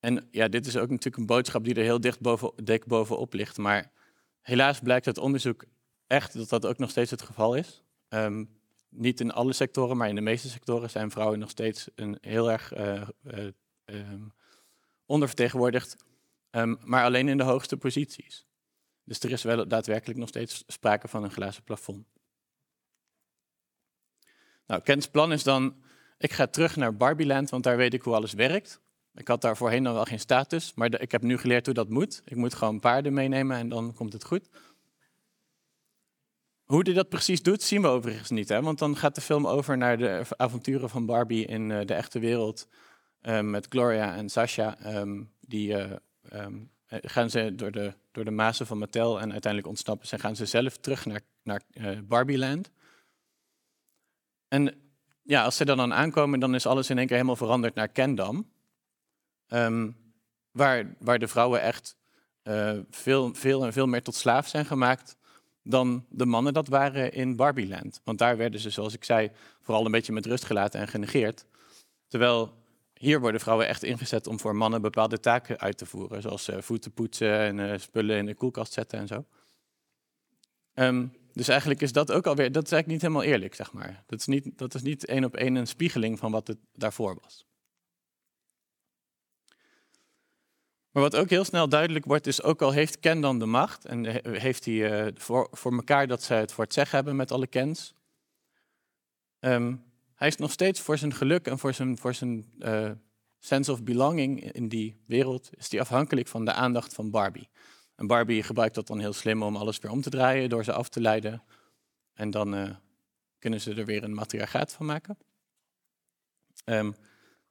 En 0.00 0.28
ja, 0.30 0.48
dit 0.48 0.66
is 0.66 0.76
ook 0.76 0.90
natuurlijk 0.90 1.16
een 1.16 1.26
boodschap 1.26 1.64
die 1.64 1.74
er 1.74 1.82
heel 1.82 2.00
dicht 2.00 2.20
boven, 2.20 2.52
dik 2.64 2.86
bovenop 2.86 3.32
ligt, 3.32 3.56
maar 3.56 3.92
helaas 4.40 4.80
blijkt 4.80 5.06
uit 5.06 5.18
onderzoek 5.18 5.64
echt 6.06 6.32
dat 6.32 6.48
dat 6.48 6.66
ook 6.66 6.78
nog 6.78 6.90
steeds 6.90 7.10
het 7.10 7.22
geval 7.22 7.54
is. 7.54 7.82
Ehm, 8.08 8.44
niet 8.88 9.20
in 9.20 9.32
alle 9.32 9.52
sectoren, 9.52 9.96
maar 9.96 10.08
in 10.08 10.14
de 10.14 10.20
meeste 10.20 10.48
sectoren 10.48 10.90
zijn 10.90 11.10
vrouwen 11.10 11.38
nog 11.38 11.50
steeds 11.50 11.88
een 11.94 12.18
heel 12.20 12.50
erg 12.50 12.72
eh, 12.72 13.02
eh, 13.22 13.48
ehm, 13.84 14.22
ondervertegenwoordigd, 15.06 15.96
ehm, 16.50 16.74
maar 16.84 17.04
alleen 17.04 17.28
in 17.28 17.36
de 17.36 17.42
hoogste 17.42 17.76
posities. 17.76 18.46
Dus 19.04 19.20
er 19.20 19.30
is 19.30 19.42
wel 19.42 19.68
daadwerkelijk 19.68 20.18
nog 20.18 20.28
steeds 20.28 20.64
sprake 20.66 21.08
van 21.08 21.24
een 21.24 21.30
glazen 21.30 21.62
plafond. 21.62 22.15
Nou, 24.66 24.82
Kens 24.82 25.08
plan 25.08 25.32
is 25.32 25.42
dan, 25.42 25.74
ik 26.18 26.32
ga 26.32 26.46
terug 26.46 26.76
naar 26.76 26.96
Barbieland, 26.96 27.50
want 27.50 27.64
daar 27.64 27.76
weet 27.76 27.94
ik 27.94 28.02
hoe 28.02 28.14
alles 28.14 28.32
werkt. 28.32 28.80
Ik 29.14 29.28
had 29.28 29.40
daar 29.40 29.56
voorheen 29.56 29.82
dan 29.82 29.94
wel 29.94 30.04
geen 30.04 30.20
status, 30.20 30.72
maar 30.74 31.00
ik 31.00 31.12
heb 31.12 31.22
nu 31.22 31.38
geleerd 31.38 31.66
hoe 31.66 31.74
dat 31.74 31.88
moet. 31.88 32.22
Ik 32.24 32.36
moet 32.36 32.54
gewoon 32.54 32.80
paarden 32.80 33.12
meenemen 33.12 33.56
en 33.56 33.68
dan 33.68 33.94
komt 33.94 34.12
het 34.12 34.24
goed. 34.24 34.48
Hoe 36.64 36.80
hij 36.82 36.92
dat 36.94 37.08
precies 37.08 37.42
doet, 37.42 37.62
zien 37.62 37.82
we 37.82 37.88
overigens 37.88 38.30
niet. 38.30 38.48
Hè? 38.48 38.62
Want 38.62 38.78
dan 38.78 38.96
gaat 38.96 39.14
de 39.14 39.20
film 39.20 39.46
over 39.46 39.76
naar 39.76 39.98
de 39.98 40.22
avonturen 40.36 40.90
van 40.90 41.06
Barbie 41.06 41.46
in 41.46 41.70
eh, 41.70 41.86
de 41.86 41.94
echte 41.94 42.18
wereld. 42.18 42.68
eh, 43.20 43.40
met 43.40 43.66
Gloria 43.68 44.14
en 44.16 44.28
Sasha. 44.28 44.78
ehm, 44.78 45.22
die 45.40 45.74
eh, 45.76 45.96
ehm, 46.28 46.54
eh, 46.86 46.98
gaan 47.02 47.30
ze 47.30 47.54
door 47.54 47.70
de, 47.70 47.94
door 48.12 48.24
de 48.24 48.30
mazen 48.30 48.66
van 48.66 48.78
Mattel 48.78 49.20
en 49.20 49.32
uiteindelijk 49.32 49.66
ontsnappen 49.72 50.08
ze. 50.08 50.18
Gaan 50.18 50.36
ze 50.36 50.46
zelf 50.46 50.76
terug 50.76 51.06
naar, 51.06 51.20
naar 51.42 51.62
Barbieland. 52.04 52.70
En 54.56 54.74
ja, 55.22 55.44
als 55.44 55.56
ze 55.56 55.64
dan, 55.64 55.76
dan 55.76 55.94
aankomen, 55.94 56.40
dan 56.40 56.54
is 56.54 56.66
alles 56.66 56.90
in 56.90 56.98
één 56.98 57.06
keer 57.06 57.16
helemaal 57.16 57.36
veranderd 57.36 57.74
naar 57.74 57.88
Kendam. 57.88 58.50
Ehm, 59.46 59.90
waar, 60.50 60.96
waar 60.98 61.18
de 61.18 61.28
vrouwen 61.28 61.60
echt 61.60 61.96
eh, 62.42 62.78
veel, 62.90 63.34
veel 63.34 63.64
en 63.64 63.72
veel 63.72 63.86
meer 63.86 64.02
tot 64.02 64.14
slaaf 64.14 64.48
zijn 64.48 64.66
gemaakt 64.66 65.16
dan 65.62 66.06
de 66.08 66.26
mannen 66.26 66.52
dat 66.54 66.68
waren 66.68 67.12
in 67.12 67.36
Barbieland. 67.36 68.00
Want 68.04 68.18
daar 68.18 68.36
werden 68.36 68.60
ze, 68.60 68.70
zoals 68.70 68.94
ik 68.94 69.04
zei, 69.04 69.30
vooral 69.60 69.84
een 69.84 69.90
beetje 69.90 70.12
met 70.12 70.26
rust 70.26 70.44
gelaten 70.44 70.80
en 70.80 70.88
genegeerd. 70.88 71.46
Terwijl 72.08 72.52
hier 72.94 73.20
worden 73.20 73.40
vrouwen 73.40 73.66
echt 73.68 73.82
ingezet 73.82 74.26
om 74.26 74.40
voor 74.40 74.56
mannen 74.56 74.82
bepaalde 74.82 75.20
taken 75.20 75.58
uit 75.58 75.78
te 75.78 75.86
voeren, 75.86 76.22
zoals 76.22 76.48
eh, 76.48 76.60
voeten 76.60 76.92
poetsen 76.92 77.38
en 77.38 77.70
eh, 77.70 77.78
spullen 77.78 78.16
in 78.16 78.26
de 78.26 78.34
koelkast 78.34 78.72
zetten 78.72 78.98
en 78.98 79.06
zo. 79.06 79.24
Ehm, 80.74 81.06
dus 81.36 81.48
eigenlijk 81.48 81.80
is 81.80 81.92
dat 81.92 82.12
ook 82.12 82.26
alweer, 82.26 82.52
dat 82.52 82.64
is 82.64 82.72
eigenlijk 82.72 83.02
niet 83.02 83.10
helemaal 83.10 83.32
eerlijk, 83.32 83.54
zeg 83.54 83.72
maar. 83.72 84.04
Dat 84.06 84.18
is 84.18 84.26
niet, 84.26 84.58
dat 84.58 84.74
is 84.74 84.82
niet 84.82 85.06
één 85.06 85.24
op 85.24 85.36
één 85.36 85.54
een 85.54 85.66
spiegeling 85.66 86.18
van 86.18 86.32
wat 86.32 86.46
het 86.46 86.58
daarvoor 86.72 87.18
was. 87.22 87.46
Maar 90.90 91.02
wat 91.02 91.16
ook 91.16 91.30
heel 91.30 91.44
snel 91.44 91.68
duidelijk 91.68 92.04
wordt, 92.04 92.26
is 92.26 92.42
ook 92.42 92.62
al 92.62 92.72
heeft 92.72 93.00
Ken 93.00 93.20
dan 93.20 93.38
de 93.38 93.46
macht 93.46 93.84
en 93.84 94.04
he- 94.04 94.38
heeft 94.38 94.64
hij 94.64 95.06
eh, 95.06 95.12
voor, 95.14 95.48
voor 95.50 95.72
elkaar 95.72 96.06
dat 96.06 96.22
ze 96.22 96.34
het 96.34 96.52
voor 96.52 96.64
het 96.64 96.72
zeggen 96.72 96.96
hebben 96.96 97.16
met 97.16 97.32
alle 97.32 97.46
Kens, 97.46 97.94
ehm, 99.38 99.76
hij 100.14 100.28
is 100.28 100.36
nog 100.36 100.50
steeds 100.50 100.80
voor 100.80 100.98
zijn 100.98 101.14
geluk 101.14 101.46
en 101.46 101.58
voor 101.58 101.74
zijn, 101.74 101.98
voor 101.98 102.14
zijn 102.14 102.52
eh, 102.58 102.90
sense 103.38 103.72
of 103.72 103.82
belonging 103.82 104.52
in 104.52 104.68
die 104.68 105.02
wereld, 105.06 105.50
is 105.56 105.70
hij 105.70 105.80
afhankelijk 105.80 106.28
van 106.28 106.44
de 106.44 106.52
aandacht 106.52 106.94
van 106.94 107.10
Barbie. 107.10 107.48
En 107.96 108.06
Barbie 108.06 108.42
gebruikt 108.42 108.74
dat 108.74 108.86
dan 108.86 109.00
heel 109.00 109.12
slim 109.12 109.42
om 109.42 109.56
alles 109.56 109.78
weer 109.78 109.90
om 109.90 110.00
te 110.00 110.10
draaien, 110.10 110.48
door 110.48 110.64
ze 110.64 110.72
af 110.72 110.88
te 110.88 111.00
leiden. 111.00 111.42
En 112.14 112.30
dan 112.30 112.54
eh, 112.54 112.70
kunnen 113.38 113.60
ze 113.60 113.74
er 113.74 113.84
weer 113.84 114.04
een 114.04 114.14
matriarchaat 114.14 114.72
van 114.72 114.86
maken. 114.86 115.18
Ehm, 116.64 116.92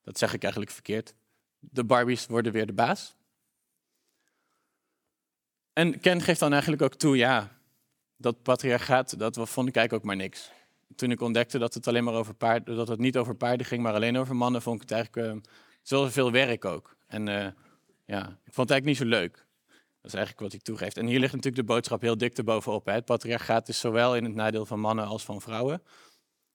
dat 0.02 0.18
zeg 0.18 0.34
ik 0.34 0.42
eigenlijk 0.42 0.72
verkeerd. 0.72 1.16
De 1.60 1.84
Barbies 1.84 2.26
worden 2.26 2.52
weer 2.52 2.66
de 2.66 2.74
baas. 2.74 3.16
En 5.74 6.00
Ken 6.00 6.22
geeft 6.22 6.40
dan 6.40 6.52
eigenlijk 6.52 6.82
ook 6.82 6.96
toe, 6.96 7.18
ja, 7.18 7.60
dat 8.18 8.42
patriarchaat, 8.42 9.20
dat 9.20 9.36
vond 9.36 9.68
ik 9.68 9.76
eigenlijk 9.76 9.94
ook 9.94 10.04
maar 10.04 10.16
niks. 10.26 10.52
Toen 10.96 11.12
ik 11.12 11.22
ontdekte 11.22 11.58
dat 11.58 11.74
het 11.74 11.88
alleen 11.88 12.04
maar 12.04 12.14
over 12.14 12.34
paarden, 12.34 12.76
dat 12.76 12.88
het 12.88 13.00
niet 13.00 13.18
over 13.18 13.36
paarden 13.36 13.66
ging, 13.66 13.84
maar 13.84 13.94
alleen 13.94 14.18
over 14.18 14.36
mannen, 14.36 14.62
vond 14.62 14.76
ik 14.76 14.90
het 14.90 14.92
eigenlijk 14.92 15.36
uh, 15.36 15.42
zoveel 15.82 16.32
werk 16.32 16.66
ook. 16.66 16.96
En 17.08 17.28
uh, 17.28 17.48
ja, 18.06 18.22
ik 18.22 18.54
vond 18.54 18.70
het 18.70 18.72
eigenlijk 18.72 18.86
niet 18.86 18.98
zo 18.98 19.06
leuk. 19.06 19.45
Dat 20.06 20.14
is 20.14 20.20
eigenlijk 20.20 20.52
wat 20.52 20.62
hij 20.62 20.76
toegeeft. 20.76 20.98
En 20.98 21.06
hier 21.06 21.20
ligt 21.20 21.34
natuurlijk 21.34 21.68
de 21.68 21.74
boodschap 21.74 22.02
heel 22.02 22.18
dik 22.18 22.38
erbovenop. 22.38 22.86
Hè. 22.86 22.94
Het 22.94 23.06
patriarchaat 23.06 23.68
is 23.68 23.80
zowel 23.80 24.16
in 24.16 24.24
het 24.24 24.34
nadeel 24.34 24.66
van 24.66 24.80
mannen 24.80 25.06
als 25.06 25.24
van 25.24 25.42
vrouwen. 25.42 25.82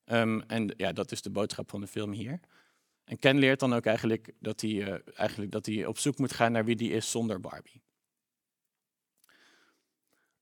Um, 0.04 0.42
en 0.42 0.74
ja, 0.76 0.92
dat 0.92 1.12
is 1.12 1.22
de 1.22 1.30
boodschap 1.30 1.70
van 1.70 1.80
de 1.80 1.86
film 1.86 2.12
hier. 2.12 2.40
En 3.04 3.18
Ken 3.18 3.38
leert 3.38 3.60
dan 3.60 3.72
ook 3.72 3.86
eigenlijk 3.86 4.32
dat 4.38 4.60
hij, 4.60 4.70
uh, 4.70 4.94
eigenlijk 5.14 5.50
dat 5.50 5.66
hij 5.66 5.86
op 5.86 5.98
zoek 5.98 6.18
moet 6.18 6.32
gaan 6.32 6.52
naar 6.52 6.64
wie 6.64 6.76
die 6.76 6.90
is 6.90 7.10
zonder 7.10 7.40
Barbie. 7.40 7.82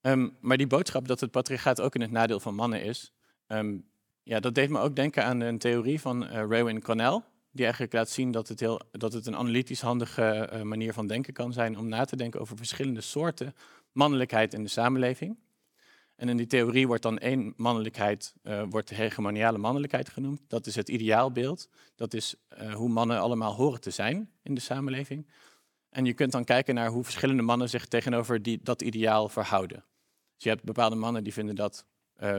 Um, 0.00 0.36
maar 0.40 0.56
die 0.56 0.66
boodschap 0.66 1.08
dat 1.08 1.20
het 1.20 1.30
patriarchaat 1.30 1.80
ook 1.80 1.94
in 1.94 2.00
het 2.00 2.10
nadeel 2.10 2.40
van 2.40 2.54
mannen 2.54 2.82
is, 2.82 3.12
um, 3.46 3.88
ja, 4.22 4.40
dat 4.40 4.54
deed 4.54 4.70
me 4.70 4.78
ook 4.78 4.96
denken 4.96 5.24
aan 5.24 5.40
een 5.40 5.58
theorie 5.58 6.00
van 6.00 6.24
uh, 6.24 6.30
Raywin 6.30 6.82
Connell, 6.82 7.22
die 7.50 7.62
eigenlijk 7.62 7.92
laat 7.92 8.10
zien 8.10 8.30
dat 8.30 8.48
het, 8.48 8.60
heel, 8.60 8.80
dat 8.90 9.12
het 9.12 9.26
een 9.26 9.36
analytisch 9.36 9.80
handige 9.80 10.50
uh, 10.52 10.62
manier 10.62 10.92
van 10.92 11.06
denken 11.06 11.32
kan 11.32 11.52
zijn 11.52 11.78
om 11.78 11.88
na 11.88 12.04
te 12.04 12.16
denken 12.16 12.40
over 12.40 12.56
verschillende 12.56 13.00
soorten 13.00 13.54
mannelijkheid 13.92 14.54
in 14.54 14.62
de 14.62 14.68
samenleving. 14.68 15.38
En 16.16 16.28
in 16.28 16.36
die 16.36 16.46
theorie 16.46 16.86
wordt 16.86 17.02
dan 17.02 17.18
één 17.18 17.54
mannelijkheid, 17.56 18.34
uh, 18.42 18.62
wordt 18.70 18.88
de 18.88 18.94
hegemoniale 18.94 19.58
mannelijkheid 19.58 20.08
genoemd. 20.08 20.40
Dat 20.48 20.66
is 20.66 20.74
het 20.74 20.88
ideaalbeeld. 20.88 21.68
Dat 21.94 22.14
is 22.14 22.34
uh, 22.60 22.74
hoe 22.74 22.88
mannen 22.88 23.20
allemaal 23.20 23.54
horen 23.54 23.80
te 23.80 23.90
zijn 23.90 24.30
in 24.42 24.54
de 24.54 24.60
samenleving. 24.60 25.26
En 25.90 26.04
je 26.04 26.12
kunt 26.12 26.32
dan 26.32 26.44
kijken 26.44 26.74
naar 26.74 26.88
hoe 26.88 27.04
verschillende 27.04 27.42
mannen 27.42 27.68
zich 27.68 27.86
tegenover 27.86 28.42
die, 28.42 28.60
dat 28.62 28.82
ideaal 28.82 29.28
verhouden. 29.28 29.84
Dus 30.34 30.44
je 30.44 30.48
hebt 30.48 30.64
bepaalde 30.64 30.96
mannen 30.96 31.24
die 31.24 31.32
vinden 31.32 31.54
dat, 31.54 31.84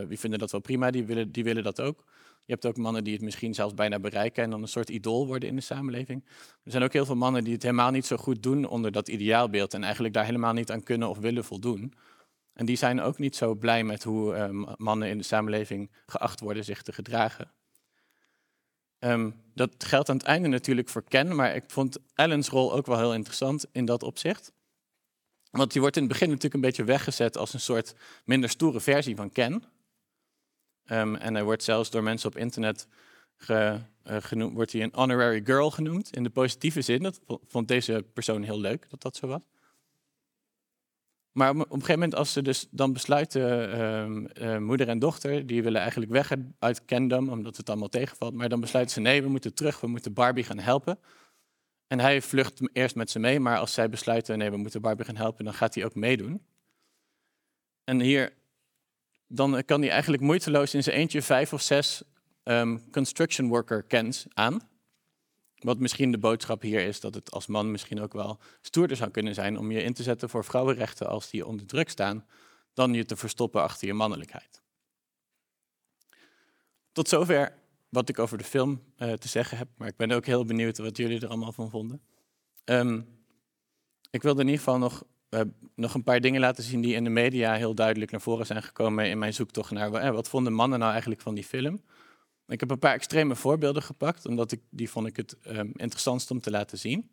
die 0.07 0.19
vinden 0.19 0.39
dat 0.39 0.51
wel 0.51 0.61
prima, 0.61 0.91
die 0.91 1.05
willen, 1.05 1.31
die 1.31 1.43
willen 1.43 1.63
dat 1.63 1.81
ook. 1.81 2.03
Je 2.49 2.55
hebt 2.55 2.65
ook 2.65 2.77
mannen 2.77 3.03
die 3.03 3.13
het 3.13 3.21
misschien 3.21 3.53
zelfs 3.53 3.73
bijna 3.73 3.99
bereiken 3.99 4.43
en 4.43 4.49
dan 4.49 4.61
een 4.61 4.67
soort 4.67 4.89
idool 4.89 5.27
worden 5.27 5.49
in 5.49 5.55
de 5.55 5.61
samenleving. 5.61 6.25
Er 6.63 6.71
zijn 6.71 6.83
ook 6.83 6.93
heel 6.93 7.05
veel 7.05 7.15
mannen 7.15 7.43
die 7.43 7.53
het 7.53 7.61
helemaal 7.63 7.91
niet 7.91 8.05
zo 8.05 8.17
goed 8.17 8.43
doen 8.43 8.65
onder 8.65 8.91
dat 8.91 9.07
ideaalbeeld 9.07 9.73
en 9.73 9.83
eigenlijk 9.83 10.13
daar 10.13 10.25
helemaal 10.25 10.53
niet 10.53 10.71
aan 10.71 10.83
kunnen 10.83 11.09
of 11.09 11.17
willen 11.17 11.43
voldoen. 11.43 11.93
En 12.53 12.65
die 12.65 12.75
zijn 12.75 13.01
ook 13.01 13.17
niet 13.17 13.35
zo 13.35 13.55
blij 13.55 13.83
met 13.83 14.03
hoe 14.03 14.33
eh, 14.33 14.49
ma- 14.49 14.75
mannen 14.77 15.09
in 15.09 15.17
de 15.17 15.23
samenleving 15.23 15.91
geacht 16.05 16.39
worden 16.39 16.63
zich 16.63 16.81
te 16.81 16.93
gedragen. 16.93 17.51
Ehm, 18.99 19.31
dat 19.53 19.71
geldt 19.77 20.09
aan 20.09 20.17
het 20.17 20.25
einde 20.25 20.47
natuurlijk 20.47 20.89
voor 20.89 21.03
Ken, 21.03 21.35
maar 21.35 21.55
ik 21.55 21.63
vond 21.67 21.97
Ellen's 22.13 22.49
rol 22.49 22.73
ook 22.73 22.85
wel 22.85 22.97
heel 22.97 23.13
interessant 23.13 23.65
in 23.71 23.85
dat 23.85 24.03
opzicht. 24.03 24.51
Want 25.51 25.71
die 25.71 25.81
wordt 25.81 25.95
in 25.95 26.03
het 26.03 26.11
begin 26.11 26.27
natuurlijk 26.27 26.55
een 26.55 26.61
beetje 26.61 26.83
weggezet 26.83 27.37
als 27.37 27.53
een 27.53 27.59
soort 27.59 27.95
minder 28.25 28.49
stoere 28.49 28.79
versie 28.79 29.15
van 29.15 29.31
Ken. 29.31 29.63
Ehm, 30.89 31.15
en 31.15 31.33
hij 31.33 31.43
wordt 31.43 31.63
zelfs 31.63 31.89
door 31.89 32.03
mensen 32.03 32.29
op 32.29 32.37
internet 32.37 32.87
ge, 33.35 33.79
eh, 34.03 34.17
genoemd, 34.19 34.53
wordt 34.53 34.71
hij 34.71 34.83
een 34.83 34.91
honorary 34.93 35.41
girl 35.43 35.71
genoemd, 35.71 36.15
in 36.15 36.23
de 36.23 36.29
positieve 36.29 36.81
zin. 36.81 37.03
Dat 37.03 37.19
vo- 37.25 37.41
vond 37.47 37.67
deze 37.67 38.05
persoon 38.13 38.43
heel 38.43 38.59
leuk 38.59 38.89
dat 38.89 39.01
dat 39.01 39.15
zo 39.15 39.27
was. 39.27 39.41
Maar 41.31 41.49
op, 41.49 41.55
een 41.57 41.71
gegeven 41.71 41.93
moment, 41.93 42.15
als 42.15 42.33
ze 42.33 42.41
dus 42.41 42.67
dan 42.71 42.93
besluiten, 42.93 43.71
ehm, 43.71 44.25
eh, 44.25 44.57
moeder 44.57 44.87
en 44.87 44.99
dochter, 44.99 45.45
die 45.45 45.63
willen 45.63 45.81
eigenlijk 45.81 46.11
weg 46.11 46.31
uit 46.59 46.85
Kendom, 46.85 47.29
omdat 47.29 47.57
het 47.57 47.69
allemaal 47.69 47.89
tegenvalt. 47.89 48.33
Maar 48.33 48.49
dan 48.49 48.59
besluiten 48.59 48.93
ze, 48.93 48.99
nee, 49.01 49.21
we 49.21 49.29
moeten 49.29 49.53
terug, 49.53 49.79
we 49.79 49.87
moeten 49.87 50.13
Barbie 50.13 50.43
gaan 50.43 50.59
helpen. 50.59 50.99
En 51.87 51.99
hij 51.99 52.21
vlucht 52.21 52.61
eerst 52.73 52.95
met 52.95 53.09
ze 53.09 53.19
mee, 53.19 53.39
maar 53.39 53.57
als 53.57 53.73
zij 53.73 53.89
besluiten, 53.89 54.37
nee, 54.37 54.51
we 54.51 54.57
moeten 54.57 54.81
Barbie 54.81 55.05
gaan 55.05 55.15
helpen, 55.15 55.45
dan 55.45 55.53
gaat 55.53 55.75
hij 55.75 55.85
ook 55.85 55.95
meedoen. 55.95 56.45
En 57.83 57.99
hier, 57.99 58.33
dan 59.31 59.63
kan 59.65 59.81
hij 59.81 59.89
eigenlijk 59.89 60.23
moeiteloos 60.23 60.73
in 60.73 60.83
zijn 60.83 60.95
eentje 60.95 61.21
vijf 61.21 61.53
of 61.53 61.61
zes 61.61 62.03
ehm, 62.43 62.77
construction 62.91 63.47
worker 63.47 63.83
kens 63.83 64.25
aan. 64.33 64.69
Wat 65.55 65.79
misschien 65.79 66.11
de 66.11 66.17
boodschap 66.17 66.61
hier 66.61 66.81
is 66.81 66.99
dat 66.99 67.13
het 67.13 67.31
als 67.31 67.47
man 67.47 67.71
misschien 67.71 68.01
ook 68.01 68.13
wel 68.13 68.39
stoerder 68.61 68.97
zou 68.97 69.11
kunnen 69.11 69.33
zijn 69.33 69.57
om 69.57 69.71
je 69.71 69.83
in 69.83 69.93
te 69.93 70.03
zetten 70.03 70.29
voor 70.29 70.45
vrouwenrechten 70.45 71.07
als 71.07 71.29
die 71.29 71.45
onder 71.45 71.65
druk 71.65 71.89
staan, 71.89 72.25
dan 72.73 72.93
je 72.93 73.05
te 73.05 73.15
verstoppen 73.15 73.61
achter 73.61 73.87
je 73.87 73.93
mannelijkheid. 73.93 74.61
Tot 76.91 77.09
zover 77.09 77.57
wat 77.89 78.09
ik 78.09 78.19
over 78.19 78.37
de 78.37 78.43
film 78.43 78.83
eh, 78.95 79.13
te 79.13 79.27
zeggen 79.27 79.57
heb, 79.57 79.67
maar 79.77 79.87
ik 79.87 79.95
ben 79.95 80.11
ook 80.11 80.25
heel 80.25 80.45
benieuwd 80.45 80.77
wat 80.77 80.97
jullie 80.97 81.21
er 81.21 81.27
allemaal 81.27 81.51
van 81.51 81.69
vonden. 81.69 82.01
Ehm, 82.63 83.01
ik 84.11 84.21
wilde 84.21 84.41
in 84.41 84.47
ieder 84.47 84.63
geval 84.63 84.79
nog, 84.79 85.03
eh, 85.29 85.41
nog 85.75 85.93
een 85.93 86.03
paar 86.03 86.21
dingen 86.21 86.41
laten 86.41 86.63
zien 86.63 86.81
die 86.81 86.95
in 86.95 87.03
de 87.03 87.09
media 87.09 87.53
heel 87.53 87.75
duidelijk 87.75 88.11
naar 88.11 88.21
voren 88.21 88.45
zijn 88.45 88.63
gekomen 88.63 89.09
in 89.09 89.17
mijn 89.17 89.33
zoektocht 89.33 89.71
naar 89.71 89.93
eh, 89.93 90.11
wat 90.11 90.29
vonden 90.29 90.53
mannen 90.53 90.79
nou 90.79 90.91
eigenlijk 90.91 91.21
van 91.21 91.35
die 91.35 91.43
film. 91.43 91.81
Ik 92.47 92.59
heb 92.59 92.71
een 92.71 92.79
paar 92.79 92.93
extreme 92.93 93.35
voorbeelden 93.35 93.83
gepakt, 93.83 94.25
omdat 94.25 94.51
ik 94.51 94.61
die 94.69 94.89
vond 94.89 95.07
ik 95.07 95.15
het 95.15 95.35
um, 95.47 95.71
interessantst 95.75 96.31
om 96.31 96.41
te 96.41 96.51
laten 96.51 96.77
zien. 96.77 97.09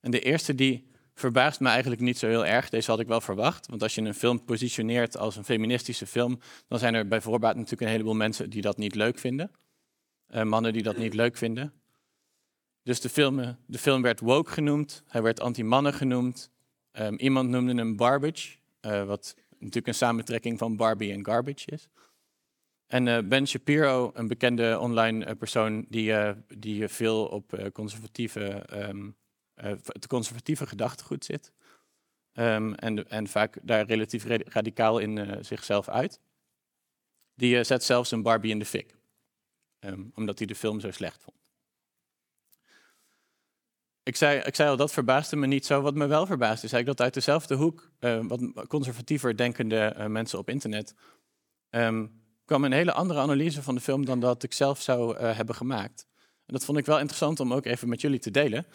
En 0.00 0.10
de 0.10 0.20
eerste 0.20 0.54
die 0.54 0.90
verbaast 1.14 1.60
me 1.60 1.68
eigenlijk 1.68 2.00
niet 2.00 2.18
zo 2.18 2.26
heel 2.26 2.46
erg. 2.46 2.68
Deze 2.68 2.90
had 2.90 3.00
ik 3.00 3.06
wel 3.06 3.20
verwacht, 3.20 3.66
want 3.66 3.82
als 3.82 3.94
je 3.94 4.00
een 4.00 4.14
film 4.14 4.44
positioneert 4.44 5.16
als 5.16 5.36
een 5.36 5.44
feministische 5.44 6.06
film, 6.06 6.40
dan 6.68 6.78
zijn 6.78 6.94
er 6.94 7.08
bij 7.08 7.20
voorbaat 7.20 7.54
natuurlijk 7.54 7.82
een 7.82 7.88
heleboel 7.88 8.14
mensen 8.14 8.50
die 8.50 8.62
dat 8.62 8.76
niet 8.76 8.94
leuk 8.94 9.18
vinden. 9.18 9.50
Uh, 10.28 10.42
mannen 10.42 10.72
die 10.72 10.82
dat 10.82 10.96
niet 10.96 11.14
leuk 11.14 11.36
vinden. 11.36 11.72
Dus 12.82 13.00
de 13.00 13.08
film, 13.08 13.56
de 13.66 13.78
film 13.78 14.02
werd 14.02 14.20
woke 14.20 14.50
genoemd, 14.50 15.02
hij 15.06 15.22
werd 15.22 15.40
anti-mannen 15.40 15.94
genoemd. 15.94 16.50
Um, 16.98 17.18
iemand 17.18 17.48
noemde 17.48 17.74
hem 17.74 17.96
Barbage, 17.96 18.56
uh, 18.80 19.04
wat 19.04 19.36
natuurlijk 19.58 19.86
een 19.86 19.94
samentrekking 19.94 20.58
van 20.58 20.76
Barbie 20.76 21.12
en 21.12 21.24
Garbage 21.24 21.70
is. 21.70 21.88
En 22.86 23.06
uh, 23.06 23.18
Ben 23.18 23.46
Shapiro, 23.46 24.10
een 24.14 24.28
bekende 24.28 24.78
online 24.78 25.26
uh, 25.26 25.32
persoon 25.38 25.86
die, 25.88 26.14
die 26.58 26.88
veel 26.88 27.26
op 27.26 27.70
conservatieve, 27.72 28.66
um, 28.72 29.16
het 29.86 30.06
conservatieve 30.06 30.66
gedachtegoed 30.66 31.24
zit. 31.24 31.52
Um, 32.34 32.74
en, 32.74 33.08
en 33.10 33.26
vaak 33.26 33.58
daar 33.62 33.86
relatief 33.86 34.24
radicaal 34.24 34.98
in 34.98 35.44
zichzelf 35.44 35.88
uit. 35.88 36.20
Die 37.34 37.64
zet 37.64 37.84
zelfs 37.84 38.10
een 38.10 38.22
Barbie 38.22 38.50
in 38.50 38.58
de 38.58 38.64
fik. 38.64 38.94
Omdat 40.14 40.38
hij 40.38 40.46
de 40.46 40.54
film 40.54 40.80
zo 40.80 40.90
slecht 40.90 41.22
vond. 41.22 41.41
Ik 44.02 44.16
zei, 44.16 44.38
ik 44.38 44.54
zei 44.54 44.68
al, 44.68 44.76
dat 44.76 44.92
verbaasde 44.92 45.36
me 45.36 45.46
niet 45.46 45.66
zo. 45.66 45.80
Wat 45.80 45.94
me 45.94 46.06
wel 46.06 46.26
verbaasde, 46.26 46.66
is 46.66 46.72
eigenlijk 46.72 46.96
dat 46.96 47.00
uit 47.00 47.14
dezelfde 47.14 47.54
hoek, 47.54 47.90
wat 48.28 48.66
conservatiever 48.68 49.36
denkende 49.36 49.94
mensen 50.08 50.38
op 50.38 50.48
internet, 50.48 50.94
kwam 52.44 52.64
een 52.64 52.72
hele 52.72 52.92
andere 52.92 53.20
analyse 53.20 53.62
van 53.62 53.74
de 53.74 53.80
film 53.80 54.04
dan 54.04 54.20
dat 54.20 54.42
ik 54.42 54.52
zelf 54.52 54.80
zou 54.80 55.18
uh, 55.18 55.36
hebben 55.36 55.54
gemaakt. 55.54 56.06
En 56.46 56.54
dat 56.54 56.64
vond 56.64 56.78
ik 56.78 56.86
wel 56.86 56.98
interessant 56.98 57.40
om 57.40 57.52
ook 57.52 57.64
even 57.64 57.88
met 57.88 58.00
jullie 58.00 58.18
te 58.18 58.30
delen. 58.30 58.66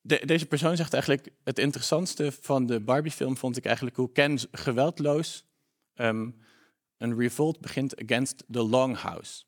De, 0.00 0.22
deze 0.24 0.46
persoon 0.46 0.76
zegt 0.76 0.92
eigenlijk, 0.92 1.28
het 1.44 1.58
interessantste 1.58 2.32
van 2.32 2.66
de 2.66 2.80
Barbie-film 2.80 3.36
vond 3.36 3.56
ik 3.56 3.64
eigenlijk 3.64 3.96
hoe 3.96 4.12
Ken 4.12 4.38
geweldloos 4.52 5.46
um, 5.94 6.40
een 6.96 7.18
revolt 7.18 7.60
begint 7.60 8.02
against 8.02 8.44
the 8.50 8.62
longhouse. 8.62 9.44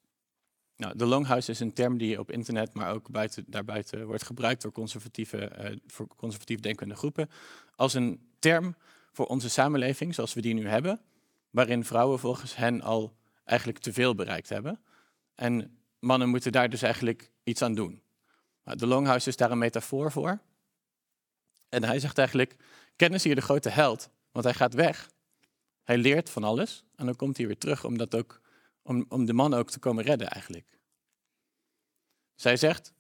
Nou, 0.81 0.97
de 0.97 1.07
longhouse 1.07 1.51
is 1.51 1.61
een 1.61 1.73
term 1.73 1.99
die 1.99 2.19
op 2.19 2.31
internet, 2.31 2.75
maar 2.75 2.93
ook 2.93 3.11
buiten, 3.11 3.45
daarbuiten 3.47 4.07
wordt 4.07 4.23
gebruikt 4.23 4.63
door 4.63 4.73
conservatieve, 4.73 5.53
uh, 5.61 5.77
voor 5.87 6.07
conservatief 6.17 6.61
denkende 6.61 6.95
groepen, 6.95 7.31
als 7.75 7.95
een 7.95 8.21
term 8.39 8.77
voor 9.13 9.27
onze 9.27 9.49
samenleving 9.49 10.15
zoals 10.15 10.35
we 10.35 10.41
die 10.41 10.55
nu 10.55 10.69
hebben, 10.69 11.01
waarin 11.51 11.85
vrouwen 11.85 12.19
volgens 12.19 12.57
hen 12.57 12.81
al 12.81 13.17
eigenlijk 13.45 13.79
te 13.79 13.93
veel 13.93 14.15
bereikt 14.15 14.49
hebben. 14.49 14.81
En 15.35 15.79
mannen 15.99 16.29
moeten 16.29 16.53
daar 16.53 16.71
dus 16.71 16.83
eigenlijk 16.83 17.31
iets 17.43 17.63
aan 17.63 17.75
doen. 17.75 18.03
Nou, 18.65 18.79
de 18.79 18.87
Longhouse 18.87 19.29
is 19.29 19.37
daar 19.37 19.51
een 19.51 19.59
metafoor 19.59 20.13
voor. 20.13 20.39
En 21.69 21.85
hij 21.85 21.99
zegt 21.99 22.19
eigenlijk, 22.19 22.57
Ken 22.97 23.15
is 23.15 23.25
hier 23.25 23.35
de 23.35 23.41
grote 23.41 23.69
held, 23.69 24.11
want 24.33 24.45
hij 24.45 24.55
gaat 24.55 24.75
weg. 24.75 25.11
Hij 25.83 25.99
leert 25.99 26.31
van 26.31 26.45
alles 26.45 26.85
en 26.97 27.07
dan 27.07 27.17
komt 27.17 27.37
hij 27.37 27.47
weer 27.47 27.59
terug 27.59 27.85
om, 27.85 27.99
dat 27.99 28.15
ook, 28.15 28.41
om, 29.09 29.25
de 29.25 29.33
man 29.33 29.55
ook 29.55 29.71
te 29.71 29.79
komen 29.79 30.05
redden 30.05 30.29
eigenlijk. 30.29 30.79
Zij 32.35 32.57
zegt, 32.57 32.93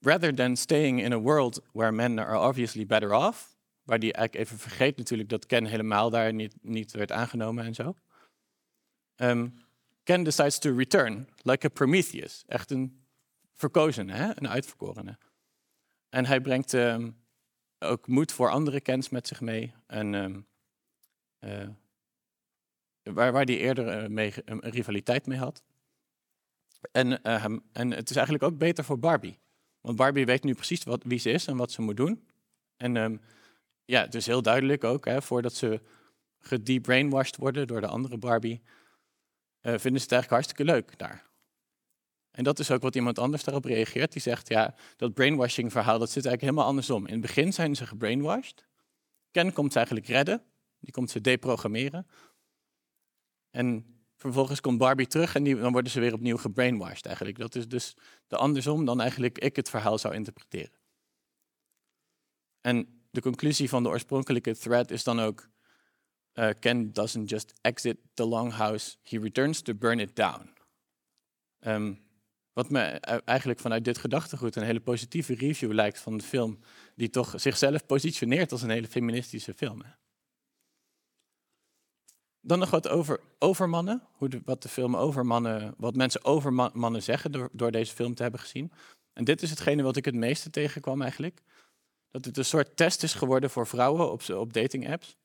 rather 0.00 0.34
than 0.34 0.56
staying 0.56 1.02
in 1.02 1.12
a 1.12 1.18
world 1.18 1.60
where 1.72 1.92
men 1.92 2.18
are 2.18 2.48
obviously 2.48 2.86
better 2.86 3.12
off, 3.12 3.56
waar 3.82 3.98
die 3.98 4.12
eigenlijk 4.12 4.46
even 4.46 4.58
vergeet 4.58 4.96
natuurlijk 4.96 5.28
dat 5.28 5.46
Ken 5.46 5.64
helemaal 5.64 6.10
daar 6.10 6.32
niet, 6.32 6.54
niet 6.62 6.92
werd 6.92 7.12
aangenomen 7.12 7.64
en 7.64 7.74
zo. 7.74 7.94
Um, 9.16 9.64
Ken 10.02 10.22
decides 10.22 10.58
to 10.58 10.76
return, 10.76 11.28
like 11.42 11.66
a 11.66 11.68
Prometheus. 11.68 12.44
Echt 12.46 12.70
een 12.70 13.04
verkozene, 13.52 14.12
hè? 14.12 14.30
een 14.34 14.48
uitverkorene. 14.48 15.18
En 16.08 16.26
hij 16.26 16.40
brengt 16.40 16.72
um, 16.72 17.16
ook 17.78 18.06
moed 18.06 18.32
voor 18.32 18.50
andere 18.50 18.80
Kens 18.80 19.08
met 19.08 19.26
zich 19.26 19.40
mee. 19.40 19.74
En, 19.86 20.14
um, 20.14 20.46
uh, 21.40 21.68
waar, 23.14 23.32
waar 23.32 23.44
hij 23.44 23.58
eerder 23.58 24.10
mee, 24.10 24.32
een 24.44 24.60
rivaliteit 24.60 25.26
mee 25.26 25.38
had. 25.38 25.62
En, 26.92 27.20
uh, 27.22 27.44
en 27.72 27.90
het 27.90 28.10
is 28.10 28.16
eigenlijk 28.16 28.44
ook 28.44 28.58
beter 28.58 28.84
voor 28.84 28.98
Barbie. 28.98 29.38
Want 29.80 29.96
Barbie 29.96 30.26
weet 30.26 30.44
nu 30.44 30.54
precies 30.54 30.84
wat, 30.84 31.04
wie 31.04 31.18
ze 31.18 31.30
is 31.30 31.46
en 31.46 31.56
wat 31.56 31.72
ze 31.72 31.82
moet 31.82 31.96
doen. 31.96 32.26
En 32.76 33.20
ja, 33.84 34.00
het 34.00 34.14
is 34.14 34.26
heel 34.26 34.42
duidelijk 34.42 34.84
ook, 34.84 35.04
hè, 35.04 35.22
voordat 35.22 35.54
ze 35.54 35.80
gedebrainwashed 36.38 37.36
worden 37.36 37.66
door 37.66 37.80
de 37.80 37.86
andere 37.86 38.18
Barbie, 38.18 38.62
uh, 39.62 39.72
vinden 39.78 40.00
ze 40.00 40.06
het 40.06 40.12
eigenlijk 40.12 40.30
hartstikke 40.30 40.64
leuk 40.64 40.98
daar. 40.98 41.24
En 42.30 42.44
dat 42.44 42.58
is 42.58 42.70
ook 42.70 42.82
wat 42.82 42.94
iemand 42.94 43.18
anders 43.18 43.44
daarop 43.44 43.64
reageert. 43.64 44.12
Die 44.12 44.22
zegt, 44.22 44.48
ja, 44.48 44.74
dat 44.96 45.14
brainwashing 45.14 45.72
verhaal, 45.72 45.98
dat 45.98 46.10
zit 46.10 46.24
eigenlijk 46.24 46.42
helemaal 46.42 46.64
andersom. 46.64 47.06
In 47.06 47.12
het 47.12 47.20
begin 47.20 47.52
zijn 47.52 47.76
ze 47.76 47.86
gebrainwashed. 47.86 48.66
Ken 49.30 49.52
komt 49.52 49.72
ze 49.72 49.78
eigenlijk 49.78 50.08
redden. 50.08 50.42
Die 50.80 50.92
komt 50.92 51.10
ze 51.10 51.20
deprogrammeren. 51.20 52.06
En 53.56 53.84
vervolgens 54.16 54.60
komt 54.60 54.78
Barbie 54.78 55.06
terug 55.06 55.34
en 55.34 55.42
die, 55.42 55.56
dan 55.56 55.72
worden 55.72 55.90
ze 55.90 56.00
weer 56.00 56.12
opnieuw 56.12 56.36
gebrainwashed 56.36 57.06
eigenlijk. 57.06 57.38
Dat 57.38 57.54
is 57.54 57.68
dus 57.68 57.96
de 58.26 58.36
andersom 58.36 58.84
dan 58.84 59.00
eigenlijk 59.00 59.38
ik 59.38 59.56
het 59.56 59.70
verhaal 59.70 59.98
zou 59.98 60.14
interpreteren. 60.14 60.78
En 62.60 63.06
de 63.10 63.20
conclusie 63.20 63.68
van 63.68 63.82
de 63.82 63.88
oorspronkelijke 63.88 64.56
thread 64.56 64.90
is 64.90 65.04
dan 65.04 65.20
ook: 65.20 65.48
uh, 66.34 66.50
Ken 66.60 66.92
doesn't 66.92 67.30
just 67.30 67.52
exit 67.60 67.96
the 68.14 68.26
longhouse, 68.26 68.96
he 69.02 69.18
returns 69.18 69.60
to 69.60 69.74
burn 69.74 69.98
it 69.98 70.16
down. 70.16 70.54
Um, 71.60 72.04
wat 72.52 72.70
me 72.70 72.80
eigenlijk 73.24 73.60
vanuit 73.60 73.84
dit 73.84 73.98
gedachtegoed 73.98 74.56
een 74.56 74.62
hele 74.62 74.80
positieve 74.80 75.34
review 75.34 75.72
lijkt 75.72 76.00
van 76.00 76.16
de 76.16 76.24
film, 76.24 76.58
die 76.94 77.10
toch 77.10 77.32
zichzelf 77.36 77.86
positioneert 77.86 78.52
als 78.52 78.62
een 78.62 78.70
hele 78.70 78.88
feministische 78.88 79.54
film. 79.54 79.82
Dan 82.46 82.58
nog 82.58 82.70
wat 82.70 82.88
over, 82.88 83.20
over 83.38 83.68
mannen, 83.68 84.02
hoe 84.12 84.42
wat 84.44 84.62
de 84.62 84.68
film 84.68 84.96
over 84.96 85.26
mannen, 85.26 85.74
wat 85.76 85.96
mensen 85.96 86.24
over 86.24 86.52
ma 86.52 86.70
mannen 86.72 87.02
zeggen 87.02 87.32
door, 87.32 87.48
door 87.52 87.70
deze 87.70 87.94
film 87.94 88.14
te 88.14 88.22
hebben 88.22 88.40
gezien. 88.40 88.72
En 89.12 89.24
dit 89.24 89.42
is 89.42 89.50
hetgene 89.50 89.82
wat 89.82 89.96
ik 89.96 90.04
het 90.04 90.14
meeste 90.14 90.50
tegenkwam 90.50 91.02
eigenlijk 91.02 91.42
dat 92.10 92.24
het 92.24 92.36
een 92.36 92.44
soort 92.44 92.76
test 92.76 93.02
is 93.02 93.14
geworden 93.14 93.50
voor 93.50 93.66
vrouwen 93.66 94.12
op, 94.12 94.22
op 94.28 94.52
dating 94.52 94.90
apps. 94.90 95.16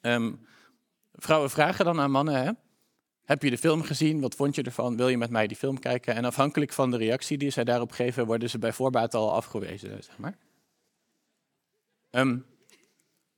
Um, 0.00 0.46
vrouwen 1.12 1.50
vragen 1.50 1.84
dan 1.84 2.00
aan 2.00 2.10
mannen, 2.10 2.34
hè, 2.34 2.50
heb 3.24 3.42
je 3.42 3.50
de 3.50 3.58
film 3.58 3.82
gezien? 3.82 4.20
Wat 4.20 4.34
vond 4.34 4.54
je 4.54 4.62
ervan? 4.62 4.96
Wil 4.96 5.08
je 5.08 5.18
met 5.18 5.30
mij 5.30 5.46
die 5.46 5.56
film 5.56 5.78
kijken? 5.78 6.14
En 6.14 6.24
afhankelijk 6.24 6.72
van 6.72 6.90
de 6.90 6.96
reactie 6.96 7.38
die 7.38 7.50
zij 7.50 7.64
daarop 7.64 7.90
geven, 7.90 8.26
worden 8.26 8.50
ze 8.50 8.58
bij 8.58 8.72
voorbaat 8.72 9.14
al 9.14 9.32
afgewezen, 9.32 10.02
zeg 10.02 10.18
maar. 10.18 10.38
Um, 12.10 12.46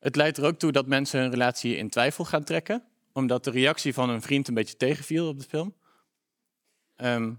Het 0.02 0.16
leidt 0.16 0.36
er 0.36 0.44
ook 0.44 0.58
toe 0.58 0.72
dat 0.72 0.86
mensen 0.86 1.20
hun 1.20 1.30
relatie 1.30 1.76
in 1.76 1.88
twijfel 1.88 2.24
gaan 2.24 2.44
trekken, 2.44 2.84
omdat 3.12 3.44
de 3.44 3.50
reactie 3.50 3.94
van 3.94 4.08
hun 4.08 4.22
vriend 4.22 4.48
een 4.48 4.54
beetje 4.54 4.76
tegenviel 4.76 5.28
op 5.28 5.38
de 5.38 5.48
film. 5.48 5.74
Ehm 6.96 7.32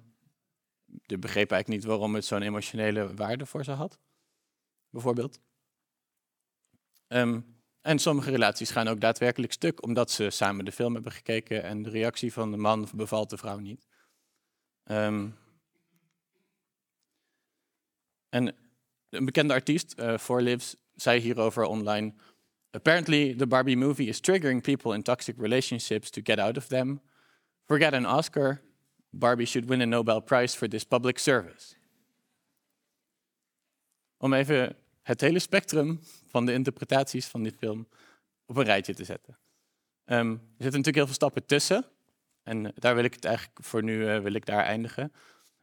de 1.05 1.17
begreep 1.17 1.51
eigenlijk 1.51 1.81
niet 1.81 1.89
waarom 1.89 2.15
het 2.15 2.25
zo'n 2.25 2.41
emotionele 2.41 3.15
waarde 3.15 3.45
voor 3.45 3.63
ze 3.63 3.71
had, 3.71 3.99
bijvoorbeeld. 4.89 5.39
Ehm, 7.07 7.41
en 7.81 7.99
sommige 7.99 8.31
relaties 8.31 8.71
gaan 8.71 8.87
ook 8.87 9.01
daadwerkelijk 9.01 9.53
stuk, 9.53 9.83
omdat 9.83 10.11
ze 10.11 10.29
samen 10.29 10.65
de 10.65 10.71
film 10.71 10.93
hebben 10.93 11.11
gekeken 11.11 11.63
en 11.63 11.81
de 11.81 11.89
reactie 11.89 12.33
van 12.33 12.51
de 12.51 12.57
man 12.57 12.87
bevalt 12.95 13.29
de 13.29 13.37
vrouw 13.37 13.59
niet. 13.59 13.87
Ehm, 14.83 15.29
en 18.29 18.55
een 19.09 19.25
bekende 19.25 19.53
artiest, 19.53 19.99
uh, 19.99 20.17
For 20.17 20.41
Lives, 20.41 20.75
zei 20.95 21.19
hierover 21.19 21.63
online. 21.63 22.13
Apparently, 22.73 23.35
the 23.35 23.45
Barbie 23.45 23.75
movie 23.75 24.07
is 24.07 24.19
triggering 24.19 24.61
people 24.61 24.93
in 24.93 25.03
toxic 25.03 25.35
relationships 25.37 26.09
to 26.09 26.21
get 26.21 26.39
out 26.39 26.57
of 26.57 26.67
them. 26.67 27.01
Forget 27.67 27.93
an 27.93 28.05
Oscar. 28.05 28.61
Barbie 29.11 29.45
should 29.45 29.69
win 29.69 29.81
a 29.81 29.85
Nobel 29.85 30.21
Prize 30.21 30.55
for 30.55 30.67
this 30.67 30.83
public 30.83 31.19
service. 31.19 31.75
Om 34.17 34.33
even 34.33 34.75
het 35.01 35.21
hele 35.21 35.39
spectrum 35.39 35.99
van 36.25 36.45
de 36.45 36.53
interpretaties 36.53 37.25
van 37.25 37.43
die 37.43 37.51
film 37.51 37.87
op 38.45 38.57
een 38.57 38.63
rijtje 38.63 38.93
te 38.93 39.03
zetten. 39.03 39.37
Um, 40.05 40.31
er 40.31 40.37
zitten 40.37 40.57
natuurlijk 40.57 40.95
heel 40.95 41.05
veel 41.05 41.13
stappen 41.13 41.45
tussen. 41.45 41.85
En 42.43 42.71
daar 42.75 42.95
wil 42.95 43.03
ik 43.03 43.13
het 43.13 43.25
eigenlijk 43.25 43.57
voor 43.61 43.83
nu 43.83 43.93
uh, 43.93 44.19
wil 44.19 44.33
ik 44.33 44.45
daar 44.45 44.63
eindigen. 44.63 45.13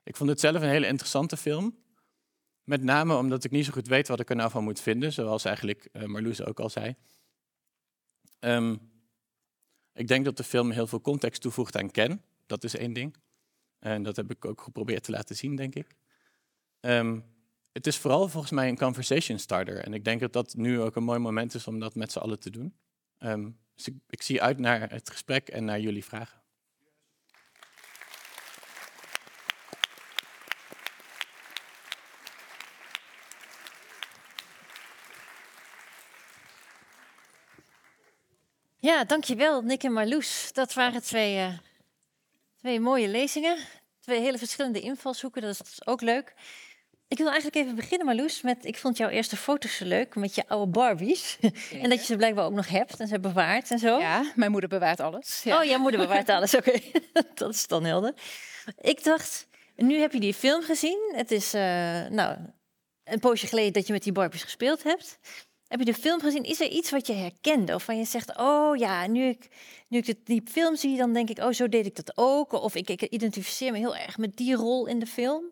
Ik 0.03 0.17
vond 0.17 0.31
het 0.31 0.41
zelf 0.41 0.63
een 0.63 0.69
hele 0.69 0.87
interessante 0.87 1.37
film. 1.37 1.77
Met 2.71 2.83
name 2.83 3.17
omdat 3.17 3.45
ik 3.45 3.51
niet 3.51 3.65
zo 3.65 3.73
goed 3.73 3.89
weet 3.89 4.09
wat 4.09 4.21
ik 4.21 4.31
er 4.31 4.37
nou 4.37 4.51
van 4.51 4.65
moet 4.65 4.81
vinden, 4.81 5.13
zoals 5.13 5.45
eigenlijk 5.45 5.89
uh, 5.93 6.05
Marloes 6.05 6.43
ook 6.43 6.61
al 6.61 6.71
zei. 6.71 6.95
Um, 8.41 8.91
ik 9.93 10.09
denk 10.09 10.25
dat 10.25 10.37
de 10.37 10.45
film 10.45 10.71
heel 10.71 10.87
veel 10.87 11.01
context 11.01 11.41
toevoegt 11.41 11.77
aan 11.77 11.91
Ken. 11.91 12.23
Dat 12.47 12.65
is 12.65 12.77
één 12.77 12.93
ding. 12.93 13.17
En 13.79 14.03
dat 14.03 14.17
heb 14.17 14.31
ik 14.31 14.45
ook 14.45 14.61
geprobeerd 14.61 15.03
te 15.03 15.11
laten 15.11 15.37
zien, 15.37 15.57
denk 15.57 15.75
ik. 15.75 15.97
Um, 16.81 17.25
het 17.73 17.87
is 17.87 17.99
vooral 17.99 18.29
volgens 18.29 18.53
mij 18.53 18.69
een 18.69 18.79
conversation 18.79 19.39
starter. 19.39 19.85
En 19.85 19.95
ik 19.95 20.05
denk 20.05 20.21
dat 20.21 20.33
dat 20.33 20.55
nu 20.55 20.81
ook 20.81 20.97
een 20.97 21.05
mooi 21.05 21.19
moment 21.19 21.55
is 21.55 21.67
om 21.67 21.79
dat 21.79 21.95
met 21.95 22.13
z'n 22.13 22.19
allen 22.19 22.41
te 22.41 22.51
doen. 22.51 22.77
Um, 23.19 23.59
dus 23.75 23.89
ik 24.09 24.23
zie 24.23 24.43
uit 24.43 24.59
naar 24.59 24.91
het 24.91 25.11
gesprek 25.11 25.49
en 25.49 25.65
naar 25.65 25.81
jullie 25.81 26.05
vragen. 26.05 26.40
Ja, 38.81 39.05
dankjewel 39.05 39.63
Nick 39.63 39.83
en 39.83 39.93
Marloes. 39.93 40.51
Dat 40.53 40.75
waren 40.75 41.03
twee, 41.03 41.37
uh, 41.37 41.49
twee 42.57 42.81
mooie 42.81 43.09
lezingen. 43.09 43.57
Twee 44.01 44.21
hele 44.21 44.39
verschillende 44.39 44.81
invalshoeken, 44.81 45.43
dat 45.43 45.51
is 45.51 45.87
ook 45.87 46.01
leuk. 46.01 46.35
Ik 47.09 47.19
wil 47.19 47.27
eigenlijk 47.27 47.57
even 47.57 47.75
beginnen, 47.75 48.07
Marloes, 48.07 48.43
met... 48.43 48.65
Ik 48.65 48.77
vond 48.77 48.97
jouw 48.97 49.09
eerste 49.09 49.37
foto's 49.37 49.77
zo 49.77 49.85
leuk 49.85 50.15
met 50.15 50.35
je 50.35 50.49
oude 50.49 50.71
Barbies. 50.71 51.39
en 51.83 51.89
dat 51.89 51.99
je 51.99 52.05
ze 52.05 52.17
blijkbaar 52.17 52.45
ook 52.45 52.53
nog 52.53 52.69
hebt 52.69 53.01
en 53.01 53.09
ze 53.09 53.21
bewaart 53.21 53.71
en 53.71 53.79
zo. 53.79 53.99
Ja, 53.99 54.33
mijn 54.35 54.51
moeder 54.51 54.69
bewaart 54.69 55.01
alles. 55.01 55.43
Ja. 55.43 55.59
Oh, 55.59 55.65
jouw 55.65 55.79
moeder 55.79 56.01
bewaart 56.01 56.29
alles, 56.29 56.55
oké. 56.55 56.81
dat 57.35 57.55
is 57.55 57.67
dan 57.67 57.85
helder. 57.85 58.15
Ik 58.81 59.05
dacht, 59.05 59.47
nu 59.77 60.01
heb 60.01 60.13
je 60.13 60.21
die 60.21 60.35
film 60.35 60.63
gezien. 60.63 61.13
Het 61.15 61.31
is, 61.31 61.55
uh, 61.55 61.61
nou, 62.07 62.37
een 63.05 63.21
poosje 63.21 63.47
geleden 63.47 63.73
dat 63.73 63.87
je 63.87 63.93
met 63.93 64.03
die 64.03 64.13
Barbies 64.13 64.43
gespeeld 64.43 64.83
hebt. 64.83 65.19
Heb 65.71 65.79
je 65.79 65.85
de 65.85 65.95
film 65.95 66.21
gezien? 66.21 66.43
Is 66.43 66.61
er 66.61 66.69
iets 66.69 66.91
wat 66.91 67.07
je 67.07 67.13
herkende? 67.13 67.75
Of 67.75 67.83
van 67.83 67.99
je 67.99 68.05
zegt, 68.05 68.37
oh 68.39 68.77
ja, 68.77 69.07
nu 69.07 69.25
ik, 69.25 69.49
nu 69.89 69.99
ik 69.99 70.27
die 70.27 70.43
film 70.45 70.77
zie, 70.77 70.97
dan 70.97 71.13
denk 71.13 71.29
ik, 71.31 71.39
oh 71.39 71.53
zo 71.53 71.69
deed 71.69 71.87
ik 71.87 71.97
dat 71.97 72.13
ook. 72.15 72.53
Of 72.53 72.75
ik, 72.75 72.89
ik 72.89 73.03
identificeer 73.03 73.73
me 73.73 73.79
heel 73.79 73.97
erg 73.97 74.19
met 74.19 74.37
die 74.37 74.55
rol 74.55 74.87
in 74.87 74.99
de 74.99 75.07
film. 75.07 75.45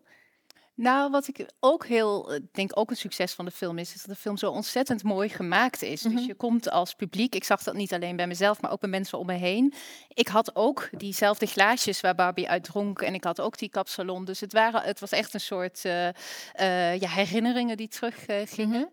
Nou, 0.75 1.11
wat 1.11 1.27
ik 1.27 1.45
ook 1.59 1.85
heel, 1.85 2.33
ik 2.33 2.53
denk 2.53 2.71
ook 2.73 2.89
een 2.89 2.95
succes 2.95 3.33
van 3.33 3.45
de 3.45 3.51
film 3.51 3.77
is, 3.77 3.93
is 3.93 4.01
dat 4.01 4.15
de 4.15 4.21
film 4.21 4.37
zo 4.37 4.51
ontzettend 4.51 5.03
mooi 5.03 5.29
gemaakt 5.29 5.81
is. 5.81 6.03
Mhm. 6.03 6.15
Dus 6.15 6.25
je 6.25 6.35
komt 6.35 6.69
als 6.69 6.93
publiek, 6.93 7.35
ik 7.35 7.43
zag 7.43 7.63
dat 7.63 7.73
niet 7.73 7.93
alleen 7.93 8.15
bij 8.15 8.27
mezelf, 8.27 8.61
maar 8.61 8.71
ook 8.71 8.79
bij 8.79 8.89
mensen 8.89 9.19
om 9.19 9.25
me 9.25 9.33
heen. 9.33 9.73
Ik 10.07 10.27
had 10.27 10.55
ook 10.55 10.89
diezelfde 10.97 11.45
glaasjes 11.45 12.01
waar 12.01 12.15
Barbie 12.15 12.49
uit 12.49 12.63
dronk 12.63 13.01
en 13.01 13.13
ik 13.13 13.23
had 13.23 13.41
ook 13.41 13.57
die 13.57 13.69
kapsalon. 13.69 14.25
Dus 14.25 14.39
het, 14.39 14.53
waren, 14.53 14.81
het 14.81 14.99
was 14.99 15.11
echt 15.11 15.33
een 15.33 15.39
soort 15.39 15.85
uh, 15.85 16.07
uh, 16.59 16.99
ja, 16.99 17.09
herinneringen 17.09 17.77
die 17.77 17.87
teruggingen. 17.87 18.41
Uh, 18.41 18.47
gingen. 18.47 18.91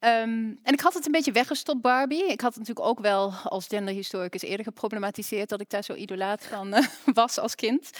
Um, 0.00 0.58
en 0.62 0.72
ik 0.72 0.80
had 0.80 0.94
het 0.94 1.06
een 1.06 1.12
beetje 1.12 1.32
weggestopt, 1.32 1.80
Barbie. 1.80 2.26
Ik 2.26 2.40
had 2.40 2.54
het 2.54 2.58
natuurlijk 2.58 2.86
ook 2.86 3.00
wel 3.00 3.32
als 3.32 3.66
genderhistoricus 3.66 4.42
eerder 4.42 4.64
geproblematiseerd 4.64 5.48
dat 5.48 5.60
ik 5.60 5.70
daar 5.70 5.84
zo 5.84 5.94
idolaat 5.94 6.46
van 6.46 6.74
uh, 6.74 6.86
was 7.14 7.38
als 7.38 7.54
kind. 7.54 7.90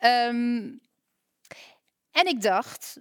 Um, 0.00 0.80
en 2.10 2.26
ik 2.26 2.42
dacht 2.42 3.00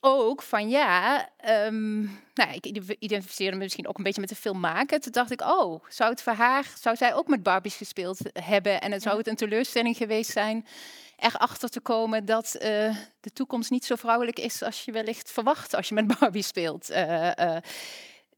ook 0.00 0.42
van 0.42 0.68
ja, 0.68 1.28
um, 1.66 2.02
nou, 2.34 2.52
ik 2.52 2.66
identificeerde 2.98 3.56
me 3.56 3.62
misschien 3.62 3.88
ook 3.88 3.98
een 3.98 4.04
beetje 4.04 4.20
met 4.20 4.30
de 4.30 4.36
film 4.36 4.60
maken. 4.60 5.00
Toen 5.00 5.12
dacht 5.12 5.30
ik, 5.30 5.40
oh, 5.40 5.84
zou 5.88 6.10
het 6.10 6.22
voor 6.22 6.32
haar, 6.32 6.72
zou 6.80 6.96
zij 6.96 7.14
ook 7.14 7.28
met 7.28 7.42
Barbies 7.42 7.76
gespeeld 7.76 8.18
hebben? 8.32 8.80
En 8.80 8.92
het 8.92 9.02
zou 9.02 9.18
het 9.18 9.26
een 9.26 9.36
teleurstelling 9.36 9.96
geweest 9.96 10.30
zijn 10.30 10.66
erachter 11.22 11.68
te 11.68 11.80
komen 11.80 12.24
dat 12.24 12.54
uh, 12.54 12.60
de 13.20 13.32
toekomst 13.32 13.70
niet 13.70 13.84
zo 13.84 13.94
vrouwelijk 13.94 14.38
is 14.38 14.62
als 14.62 14.84
je 14.84 14.92
wellicht 14.92 15.30
verwacht 15.30 15.74
als 15.74 15.88
je 15.88 15.94
met 15.94 16.18
Barbie 16.18 16.42
speelt. 16.42 16.90
Uh, 16.90 17.30
uh, 17.38 17.56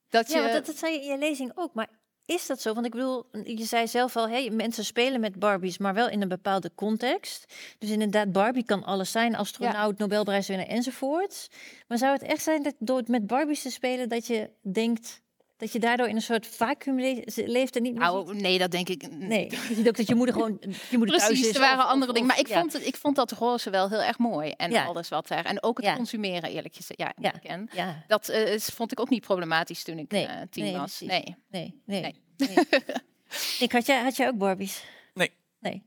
dat 0.09 0.33
ja, 0.33 0.47
je... 0.47 0.53
dat, 0.53 0.67
dat 0.67 0.77
zei 0.77 0.93
je 0.93 1.01
in 1.01 1.11
je 1.11 1.19
lezing 1.19 1.53
ook. 1.55 1.75
Maar 1.75 1.89
is 2.27 2.47
dat 2.47 2.61
zo? 2.61 2.75
Want 2.75 2.87
ik 2.87 2.93
bedoel, 2.93 3.27
je 3.45 3.65
zei 3.65 3.89
zelf 3.89 4.17
al, 4.17 4.29
hey, 4.29 4.51
mensen 4.51 4.85
spelen 4.85 5.21
met 5.21 5.39
Barbies, 5.39 5.79
maar 5.79 5.95
wel 5.95 6.09
in 6.09 6.23
een 6.23 6.29
bepaalde 6.29 6.71
context. 6.75 7.55
Dus 7.79 7.91
inderdaad, 7.91 8.33
Barbie 8.33 8.65
kan 8.65 8.85
alles 8.85 9.11
zijn, 9.11 9.37
astronaut, 9.37 9.99
ja. 9.99 10.05
Nobelprijswinnaar 10.05 10.67
enzovoort. 10.67 11.49
Maar 11.89 11.99
zou 11.99 12.13
het 12.13 12.23
echt 12.23 12.43
zijn 12.43 12.63
dat 12.63 12.75
door 12.79 12.97
het 12.97 13.09
met 13.09 13.27
Barbies 13.27 13.63
te 13.63 13.71
spelen, 13.71 14.09
dat 14.09 14.27
je 14.27 14.51
denkt 14.61 15.23
dat 15.65 15.73
je 15.73 15.79
daardoor 15.79 16.09
in 16.09 16.15
een 16.17 16.23
soort 16.23 16.47
vacuüm 16.47 17.01
le 17.01 17.23
leeft 17.35 17.77
en 17.77 17.83
niet 17.83 17.93
meer 17.93 18.03
nou, 18.03 18.35
nee, 18.37 18.59
dat 18.59 18.71
denk 18.71 18.89
ik. 18.89 19.11
Nee, 19.11 19.51
je 19.69 19.75
ziet 19.75 19.89
ook 19.89 19.97
dat 19.97 20.07
je 20.07 20.15
moeder 20.15 20.35
gewoon 20.35 20.57
je 20.61 20.97
moeder 20.99 21.17
Precies, 21.17 21.27
thuis 21.27 21.41
is. 21.49 21.55
er 21.55 21.61
waren 21.61 21.85
of, 21.85 21.91
andere 21.91 22.11
of, 22.11 22.17
dingen. 22.17 22.29
Maar 22.29 22.39
ik, 22.39 22.49
ja. 22.49 22.59
vond 22.61 22.73
het, 22.73 22.87
ik 22.87 22.97
vond 22.97 23.17
dat 23.17 23.33
roze 23.33 23.71
wel 23.71 23.89
heel 23.89 24.03
erg 24.03 24.19
mooi. 24.19 24.51
En 24.51 24.71
Ja. 24.71 24.85
alles 24.85 25.09
wat 25.09 25.29
daar. 25.29 25.45
En 25.45 25.63
ook 25.63 25.77
het 25.77 25.87
Ja. 25.87 25.95
consumeren, 25.97 26.51
eerlijk 26.51 26.75
gezegd. 26.75 27.01
Ja, 27.01 27.13
Ja. 27.21 27.35
ik 27.35 27.41
ken. 27.41 27.69
Ja, 27.73 28.05
Dat 28.07 28.29
eh, 28.29 28.53
is- 28.53 28.65
vond 28.67 28.93
ik 28.93 29.01
ook 29.01 29.09
niet 29.11 29.23
problematisch 29.23 29.83
toen 29.83 29.99
ik 29.99 30.11
Nee, 30.11 30.27
eh, 30.27 30.41
tien 30.51 30.65
nee, 30.65 30.77
was. 30.77 31.01
Nee. 31.01 31.09
nee, 31.49 31.75
nee. 31.87 32.03
Nee. 32.03 32.15
nee. 32.37 32.65
ik 33.67 33.73
had, 33.73 33.87
jij, 33.87 34.03
had 34.03 34.17
jij 34.17 34.29
ook 34.29 34.39
Barbies? 34.39 34.85
Nee. 35.15 35.31
Nee. 35.61 35.83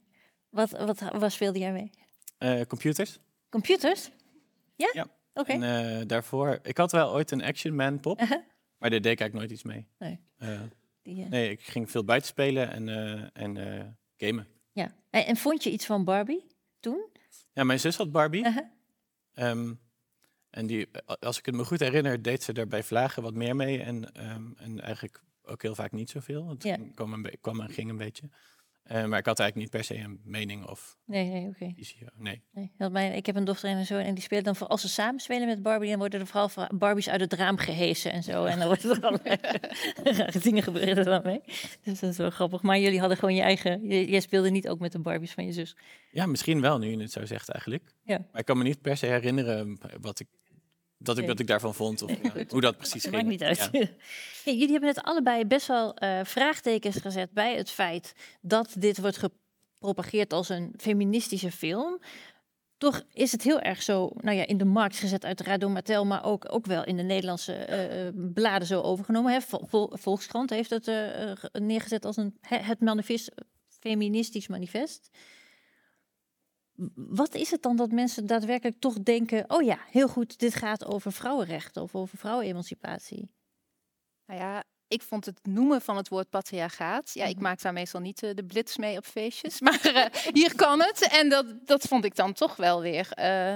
Wat, 0.49 0.69
wat, 0.71 1.01
wat 1.17 1.31
speelde 1.31 1.59
jij 1.59 1.71
mee? 1.71 1.89
Eh, 2.37 2.61
computers. 2.67 3.17
Computers? 3.49 4.09
Ja? 4.75 4.89
Ja. 4.93 5.07
Oké. 5.33 5.51
En 5.51 5.63
eh, 5.99 6.01
daarvoor, 6.07 6.59
ik 6.63 6.77
had 6.77 6.91
wel 6.91 7.11
ooit 7.13 7.31
een 7.31 7.43
Action 7.43 7.75
Man 7.75 7.99
pop, 7.99 8.21
Uh-huh. 8.21 8.37
Maar 8.77 8.89
daar 8.89 9.01
deed 9.01 9.11
ik 9.11 9.19
eigenlijk 9.19 9.33
nooit 9.33 9.51
iets 9.51 9.63
mee. 9.63 9.87
Nee. 9.99 10.19
Eh, 10.37 10.61
Die, 11.01 11.23
eh, 11.23 11.29
nee, 11.29 11.49
ik 11.49 11.61
ging 11.61 11.91
veel 11.91 12.03
buiten 12.03 12.29
spelen 12.29 12.71
en, 12.71 12.89
eh, 12.89 13.27
en 13.33 13.97
gamen. 14.17 14.47
Ja. 14.71 14.95
En, 15.09 15.25
en 15.25 15.35
vond 15.37 15.63
je 15.63 15.71
iets 15.71 15.85
van 15.85 16.03
Barbie 16.03 16.47
toen? 16.79 17.09
Ja, 17.53 17.63
mijn 17.63 17.79
zus 17.79 17.95
had 17.97 18.11
Barbie. 18.11 18.45
Uh-huh. 18.45 18.65
Ehm, 19.33 19.73
en 20.49 20.67
die, 20.67 20.87
als 21.19 21.37
ik 21.39 21.45
het 21.45 21.55
me 21.55 21.65
goed 21.65 21.79
herinner, 21.79 22.21
deed 22.21 22.43
ze 22.43 22.53
er 22.53 22.67
bij 22.67 22.83
Vlagen 22.83 23.23
wat 23.23 23.33
meer 23.33 23.55
mee. 23.55 23.81
En, 23.81 24.13
ehm, 24.13 24.51
en 24.57 24.81
eigenlijk 24.81 25.21
ook 25.43 25.61
heel 25.61 25.75
vaak 25.75 25.91
niet 25.91 26.09
zoveel. 26.09 26.49
Het 26.49 26.63
Ja. 26.63 26.77
kwam, 26.95 27.13
een 27.13 27.37
kwam 27.41 27.59
en 27.61 27.69
ging 27.69 27.89
een 27.89 27.97
beetje. 27.97 28.29
Eh, 28.87 29.05
maar 29.05 29.19
ik 29.19 29.25
had 29.25 29.39
eigenlijk 29.39 29.55
niet 29.55 29.69
per 29.69 29.83
se 29.83 30.03
een 30.03 30.21
mening 30.23 30.65
of 30.65 30.97
Nee, 31.05 31.29
nee, 31.29 31.47
oké. 31.47 31.71
visie. 31.75 31.97
Nee. 32.17 32.43
Nee, 32.51 32.89
mijn, 32.89 33.13
ik 33.13 33.25
heb 33.25 33.35
een 33.35 33.43
dochter 33.43 33.69
en 33.69 33.77
een 33.77 33.85
zoon 33.85 33.99
en 33.99 34.13
die 34.13 34.23
spelen 34.23 34.43
dan 34.43 34.55
voor 34.55 34.67
als 34.67 34.81
ze 34.81 34.89
samen 34.89 35.19
spelen 35.19 35.47
met 35.47 35.61
Barbie, 35.61 35.89
dan 35.89 35.99
worden 35.99 36.19
er 36.19 36.27
vooral 36.27 36.49
Barbies 36.77 37.09
uit 37.09 37.21
het 37.21 37.33
raam 37.33 37.57
gehesen 37.57 38.11
en 38.11 38.23
zo. 38.23 38.45
En 38.45 38.59
dan 38.59 38.67
worden 38.67 39.01
er 39.01 39.37
rare 40.17 40.39
dingen 40.39 40.63
gebeuren 40.63 40.97
er 40.97 41.03
dan 41.03 41.21
mee. 41.23 41.41
Dus 41.83 41.99
dat 41.99 42.09
is 42.11 42.17
wel 42.17 42.29
grappig. 42.29 42.61
Maar 42.61 42.79
jullie 42.79 42.99
hadden 42.99 43.17
gewoon 43.17 43.35
je 43.35 43.41
eigen. 43.41 43.87
Jij 43.87 44.19
speelde 44.19 44.49
niet 44.49 44.69
ook 44.69 44.79
met 44.79 44.91
de 44.91 44.99
Barbies 44.99 45.31
van 45.31 45.45
je 45.45 45.51
zus. 45.51 45.75
Ja, 46.11 46.25
misschien 46.25 46.61
wel, 46.61 46.77
nu 46.77 46.89
je 46.89 46.99
het 46.99 47.11
zo 47.11 47.25
zegt 47.25 47.49
eigenlijk. 47.49 47.93
Ja. 48.03 48.17
Maar 48.31 48.39
ik 48.39 48.45
kan 48.45 48.57
me 48.57 48.63
niet 48.63 48.81
per 48.81 48.97
se 48.97 49.05
herinneren 49.05 49.79
wat 50.01 50.19
ik, 50.19 50.27
dat 50.97 51.15
ik, 51.15 51.21
Nee. 51.21 51.31
wat 51.31 51.39
ik 51.39 51.47
daarvan 51.47 51.73
vond. 51.75 52.01
Of 52.01 52.11
ja, 52.23 52.31
hoe 52.49 52.61
dat 52.61 52.77
precies 52.77 53.03
Dat 53.03 53.13
ging. 53.13 53.15
maakt 53.15 53.27
niet 53.27 53.43
uit. 53.43 53.69
Ja. 53.71 53.87
Jullie 54.53 54.71
hebben 54.71 54.89
het 54.89 55.01
allebei 55.03 55.45
best 55.45 55.67
wel 55.67 55.93
eh, 55.95 56.19
vraagtekens 56.23 56.95
gezet 56.97 57.31
bij 57.31 57.55
het 57.55 57.69
feit 57.69 58.13
dat 58.41 58.75
dit 58.77 58.97
wordt 59.01 59.17
gepropageerd 59.17 60.33
als 60.33 60.49
een 60.49 60.73
feministische 60.77 61.51
film. 61.51 61.99
Toch 62.77 63.03
is 63.13 63.31
het 63.31 63.41
heel 63.41 63.59
erg 63.59 63.81
zo, 63.81 64.09
nou 64.15 64.37
ja, 64.37 64.45
in 64.47 64.57
de 64.57 64.65
markt 64.65 64.97
gezet 64.97 65.25
uiteraard 65.25 65.61
door 65.61 65.71
Mattel, 65.71 66.05
maar 66.05 66.23
ook, 66.25 66.53
ook 66.53 66.65
wel 66.65 66.83
in 66.85 66.97
de 66.97 67.03
Nederlandse 67.03 67.53
eh, 67.53 68.07
eh, 68.07 68.13
bladen 68.33 68.67
zo 68.67 68.81
overgenomen. 68.81 69.31
Hè. 69.33 69.41
Vol- 69.41 69.65
Vol- 69.67 69.89
Volkskrant 69.93 70.49
heeft 70.49 70.69
het 70.69 70.83
ge- 70.83 71.49
neergezet 71.59 72.05
als 72.05 72.17
een, 72.17 72.37
he- 72.41 72.57
het 72.57 72.79
manifest, 72.81 73.31
feministisch 73.79 74.47
manifest. 74.47 75.09
Wat 76.95 77.35
is 77.35 77.51
het 77.51 77.61
dan 77.61 77.75
dat 77.75 77.91
mensen 77.91 78.25
daadwerkelijk 78.25 78.79
toch 78.79 78.93
denken, 78.99 79.45
oh 79.47 79.63
ja, 79.63 79.79
heel 79.91 80.07
goed, 80.07 80.39
dit 80.39 80.55
gaat 80.55 80.85
over 80.85 81.11
vrouwenrechten 81.11 81.81
of 81.81 81.95
over 81.95 82.17
vrouwenemancipatie? 82.17 83.29
Nou 84.25 84.39
ja, 84.39 84.63
ik 84.87 85.01
vond 85.01 85.25
het 85.25 85.39
noemen 85.43 85.81
van 85.81 85.97
het 85.97 86.07
woord 86.09 86.29
patriarchaat. 86.29 87.11
Ja, 87.13 87.21
Mhm. 87.23 87.31
ik 87.31 87.39
maak 87.39 87.61
daar 87.61 87.73
meestal 87.73 88.01
niet 88.01 88.23
eh, 88.23 88.33
de 88.35 88.43
blitz 88.45 88.77
mee 88.77 88.97
op 88.97 89.05
feestjes. 89.05 89.59
Maar 89.65 89.81
eh, 89.85 90.05
hier 90.33 90.55
kan 90.55 90.81
het. 90.81 91.07
En 91.11 91.29
dat, 91.29 91.45
dat 91.67 91.83
vond 91.83 92.05
ik 92.05 92.15
dan 92.15 92.33
toch 92.33 92.55
wel 92.55 92.81
weer. 92.81 93.11
eh, 93.11 93.55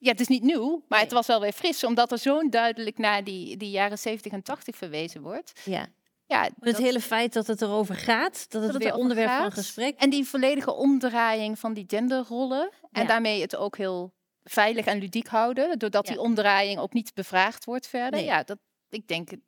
ja, 0.00 0.10
het 0.10 0.20
is 0.20 0.28
niet 0.28 0.42
nieuw, 0.42 0.84
maar 0.88 1.00
het 1.00 1.12
was 1.12 1.26
wel 1.26 1.40
weer 1.40 1.52
fris. 1.52 1.84
Omdat 1.84 2.12
er 2.12 2.18
zo'n 2.18 2.50
duidelijk 2.50 2.98
naar 2.98 3.24
die, 3.24 3.56
die 3.56 3.70
jaren 3.70 3.98
70 3.98 4.32
en 4.32 4.42
80 4.42 4.76
verwezen 4.76 5.22
wordt. 5.22 5.60
Ja. 5.64 5.86
Ja, 6.28 6.42
het 6.42 6.52
dat- 6.58 6.76
hele 6.76 7.00
feit 7.00 7.32
dat 7.32 7.46
het 7.46 7.62
erover 7.62 7.94
gaat, 7.94 8.50
dat 8.50 8.62
het 8.62 8.72
het 8.72 8.82
weer 8.82 8.94
onderwerp 8.94 9.30
van 9.30 9.52
gesprek. 9.52 9.98
En 9.98 10.10
die 10.10 10.24
volledige 10.24 10.72
omdraaiing 10.72 11.58
van 11.58 11.74
die 11.74 11.84
genderrollen. 11.86 12.70
En 12.92 13.02
Ja. 13.02 13.08
daarmee 13.08 13.40
het 13.40 13.56
ook 13.56 13.76
heel 13.76 14.12
veilig 14.42 14.84
en 14.86 14.98
ludiek 14.98 15.26
houden. 15.26 15.78
Doordat 15.78 16.06
Ja. 16.06 16.12
die 16.12 16.22
omdraaiing 16.22 16.78
ook 16.80 16.92
niet 16.92 17.14
bevraagd 17.14 17.64
wordt 17.64 17.86
verder. 17.86 18.10
Nee. 18.20 18.24
Ja, 18.24 18.42
dat, 18.42 18.58
ik 18.88 19.08
denk... 19.08 19.30
het- 19.30 19.40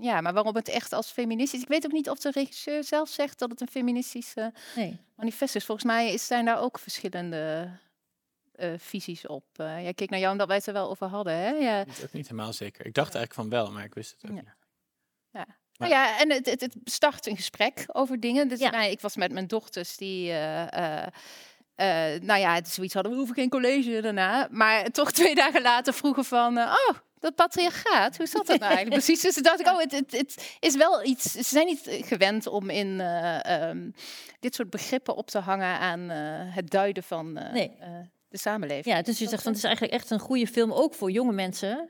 Ja, 0.00 0.20
maar 0.20 0.32
waarom 0.32 0.54
het 0.54 0.68
echt 0.68 0.92
als 0.92 1.10
feministisch... 1.10 1.60
Ik 1.62 1.68
weet 1.68 1.84
ook 1.84 1.92
niet 1.92 2.10
of 2.10 2.18
de 2.18 2.30
regisseur 2.30 2.84
zelf 2.84 3.08
zegt 3.08 3.38
dat 3.38 3.50
het 3.50 3.60
een 3.60 3.68
feministische 3.68 4.52
Nee. 4.76 4.98
manifest 5.16 5.54
is. 5.54 5.64
Volgens 5.64 5.86
mij 5.86 6.12
is- 6.12 6.26
zijn 6.26 6.44
daar 6.44 6.60
ook 6.60 6.78
verschillende 6.78 7.70
eh, 8.52 8.72
visies 8.76 9.26
op. 9.26 9.44
Eh 9.56 9.84
ja, 9.84 9.92
kijk 9.92 10.10
naar 10.10 10.18
jou 10.18 10.32
omdat 10.32 10.46
wij 10.46 10.56
het 10.56 10.66
er 10.66 10.72
wel 10.72 10.90
over 10.90 11.06
hadden. 11.06 11.32
Hè? 11.32 11.48
Ja. 11.50 11.84
Dat 11.84 11.96
is 11.96 12.04
ook 12.04 12.12
niet 12.12 12.28
helemaal 12.28 12.52
zeker. 12.52 12.86
Ik 12.86 12.94
dacht 12.94 13.14
eigenlijk 13.14 13.34
van 13.48 13.58
wel, 13.58 13.72
maar 13.72 13.84
ik 13.84 13.94
wist 13.94 14.10
het 14.10 14.30
ook 14.30 14.36
Ja. 14.36 14.42
niet. 14.42 15.46
Nou 15.78 15.90
ja, 15.92 16.20
en 16.20 16.30
het, 16.32 16.46
het, 16.46 16.60
het 16.60 16.74
start 16.84 17.26
een 17.26 17.36
gesprek 17.36 17.84
over 17.92 18.20
dingen. 18.20 18.48
Dus 18.48 18.58
Ja. 18.58 18.70
nou, 18.70 18.90
ik 18.90 19.00
was 19.00 19.16
met 19.16 19.32
mijn 19.32 19.46
dochters 19.46 19.96
die. 19.96 20.30
eh, 20.30 20.72
eh, 20.72 21.06
eh, 21.74 22.22
nou 22.22 22.40
ja, 22.40 22.54
het 22.54 22.66
is 22.66 22.74
zoiets 22.74 22.94
hadden 22.94 23.12
we 23.12 23.18
hoeven 23.18 23.34
geen 23.36 23.48
college 23.50 24.00
daarna. 24.00 24.48
Maar 24.50 24.90
toch 24.90 25.12
twee 25.12 25.34
dagen 25.44 25.62
later 25.62 25.94
vroegen 25.94 26.24
van. 26.24 26.58
oh, 26.58 26.88
dat 27.20 27.34
patriarchaat, 27.34 28.16
hoe 28.16 28.26
zat 28.26 28.46
dat 28.46 28.58
nou 28.60 28.72
eigenlijk 28.74 29.04
precies? 29.04 29.22
Dus 29.22 29.34
toen 29.34 29.42
dacht 29.42 29.60
ik, 29.60 29.66
oh, 29.66 29.78
het, 29.78 29.92
het, 29.92 30.12
het 30.12 30.56
is 30.60 30.76
wel 30.76 31.04
iets. 31.04 31.32
Ze 31.32 31.42
zijn 31.42 31.66
niet 31.66 31.88
gewend 32.04 32.46
om 32.46 32.70
in 32.70 33.00
eh, 33.00 33.44
ehm, 33.68 33.90
dit 34.40 34.54
soort 34.54 34.70
begrippen 34.70 35.16
op 35.16 35.26
te 35.30 35.38
hangen 35.38 35.78
aan 35.78 36.08
het 36.54 36.70
duiden 36.70 37.02
van 37.02 37.32
Nee. 37.32 37.76
de 38.28 38.38
samenleving. 38.38 38.96
Ja, 38.96 39.02
dus 39.02 39.18
je 39.18 39.28
zegt 39.28 39.42
van 39.42 39.52
het 39.52 39.60
is 39.60 39.66
eigenlijk 39.66 39.94
echt 39.94 40.10
een 40.10 40.18
goede 40.18 40.46
film, 40.46 40.72
ook 40.72 40.94
voor 40.94 41.10
jonge 41.10 41.32
mensen. 41.32 41.88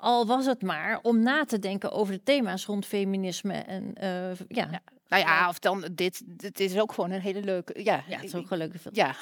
Al 0.00 0.26
was 0.26 0.46
het 0.46 0.62
maar 0.62 0.98
om 1.02 1.22
na 1.22 1.44
te 1.44 1.58
denken 1.58 1.90
over 1.92 2.14
de 2.14 2.22
thema's 2.22 2.66
rond 2.66 2.86
feminisme 2.86 3.52
en 3.52 3.94
eh, 3.94 4.34
ja, 4.34 4.68
ja, 4.70 4.80
Nou 5.08 5.22
ja, 5.22 5.48
of 5.48 5.58
dan 5.58 5.84
dit. 5.92 6.22
Dit 6.26 6.60
is 6.60 6.78
ook 6.78 6.92
gewoon 6.92 7.10
een 7.10 7.20
hele 7.20 7.42
leuke. 7.42 7.82
Ja, 7.82 8.02
het 8.06 8.24
is 8.24 8.34
ook 8.34 8.50
een 8.50 8.58
leuke 8.58 8.78
film. 8.78 8.94
Ja. 8.94 9.14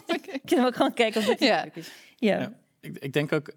Kunnen 0.44 0.64
we 0.64 0.66
ook 0.66 0.76
gewoon 0.76 0.94
kijken 0.94 1.20
of 1.20 1.26
het 1.26 1.40
Ja. 1.40 1.62
leuk 1.62 1.76
is. 1.76 1.90
Ja. 2.16 2.38
Ja. 2.40 2.52
Ik, 2.80 2.98
ik 2.98 3.12
denk 3.12 3.32
ook, 3.32 3.52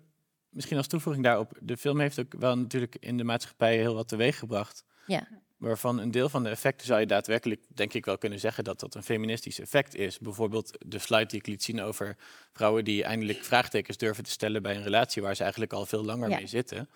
misschien 0.49 0.77
als 0.77 0.87
toevoeging 0.87 1.23
daarop, 1.25 1.57
de 1.61 1.77
film 1.77 1.99
heeft 1.99 2.19
ook 2.19 2.33
wel 2.39 2.57
natuurlijk 2.57 2.95
in 2.99 3.17
de 3.17 3.23
maatschappij 3.23 3.77
heel 3.77 3.93
wat 3.95 4.07
teweeg 4.07 4.39
gebracht. 4.39 4.83
Ja. 5.05 5.27
Waarvan 5.57 5.99
een 5.99 6.11
deel 6.11 6.29
van 6.29 6.43
de 6.43 6.49
effecten 6.49 6.87
zou 6.87 6.99
je 6.99 7.05
daadwerkelijk, 7.05 7.61
denk 7.67 7.93
ik 7.93 8.05
wel 8.05 8.17
kunnen 8.17 8.39
zeggen 8.39 8.63
dat 8.63 8.79
dat 8.79 8.95
een 8.95 9.03
feministisch 9.03 9.59
effect 9.59 9.95
is. 9.95 10.19
Bijvoorbeeld 10.19 10.77
de 10.85 10.99
slide 10.99 11.25
die 11.25 11.39
ik 11.39 11.47
liet 11.47 11.63
zien 11.63 11.81
over 11.81 12.17
vrouwen 12.53 12.83
die 12.83 13.03
eindelijk 13.03 13.43
vraagtekens 13.43 13.97
durven 13.97 14.23
te 14.23 14.29
stellen 14.29 14.61
bij 14.61 14.75
een 14.75 14.83
relatie 14.83 15.21
waar 15.21 15.35
ze 15.35 15.41
eigenlijk 15.41 15.73
al 15.73 15.85
veel 15.85 16.03
langer 16.03 16.29
Ja. 16.29 16.35
mee 16.37 16.47
zitten. 16.47 16.89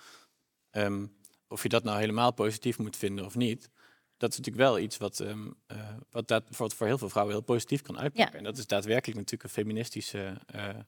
Ehm, 0.70 1.05
of 1.47 1.64
je 1.64 1.70
dat 1.70 1.84
nou 1.84 1.99
helemaal 1.99 2.34
positief 2.34 2.78
moet 2.78 2.97
vinden 2.97 3.26
of 3.26 3.36
niet. 3.36 3.70
Dat 4.18 4.32
is 4.32 4.38
natuurlijk 4.38 4.66
wel 4.68 4.80
iets 4.80 4.97
wat, 4.97 5.20
ehm, 5.20 5.47
eh, 5.68 5.95
wat 6.10 6.28
dat 6.28 6.43
voor, 6.49 6.72
voor 6.72 6.88
heel 6.88 6.97
veel 6.97 7.10
vrouwen 7.10 7.36
heel 7.36 7.43
positief 7.43 7.82
kan 7.82 7.99
uitpakken. 7.99 8.32
Ja. 8.32 8.38
En 8.38 8.43
dat 8.43 8.57
is 8.57 8.68
daadwerkelijk 8.68 9.18
natuurlijk 9.18 9.43
een 9.43 9.64
feministische 9.64 10.41
nou 10.47 10.84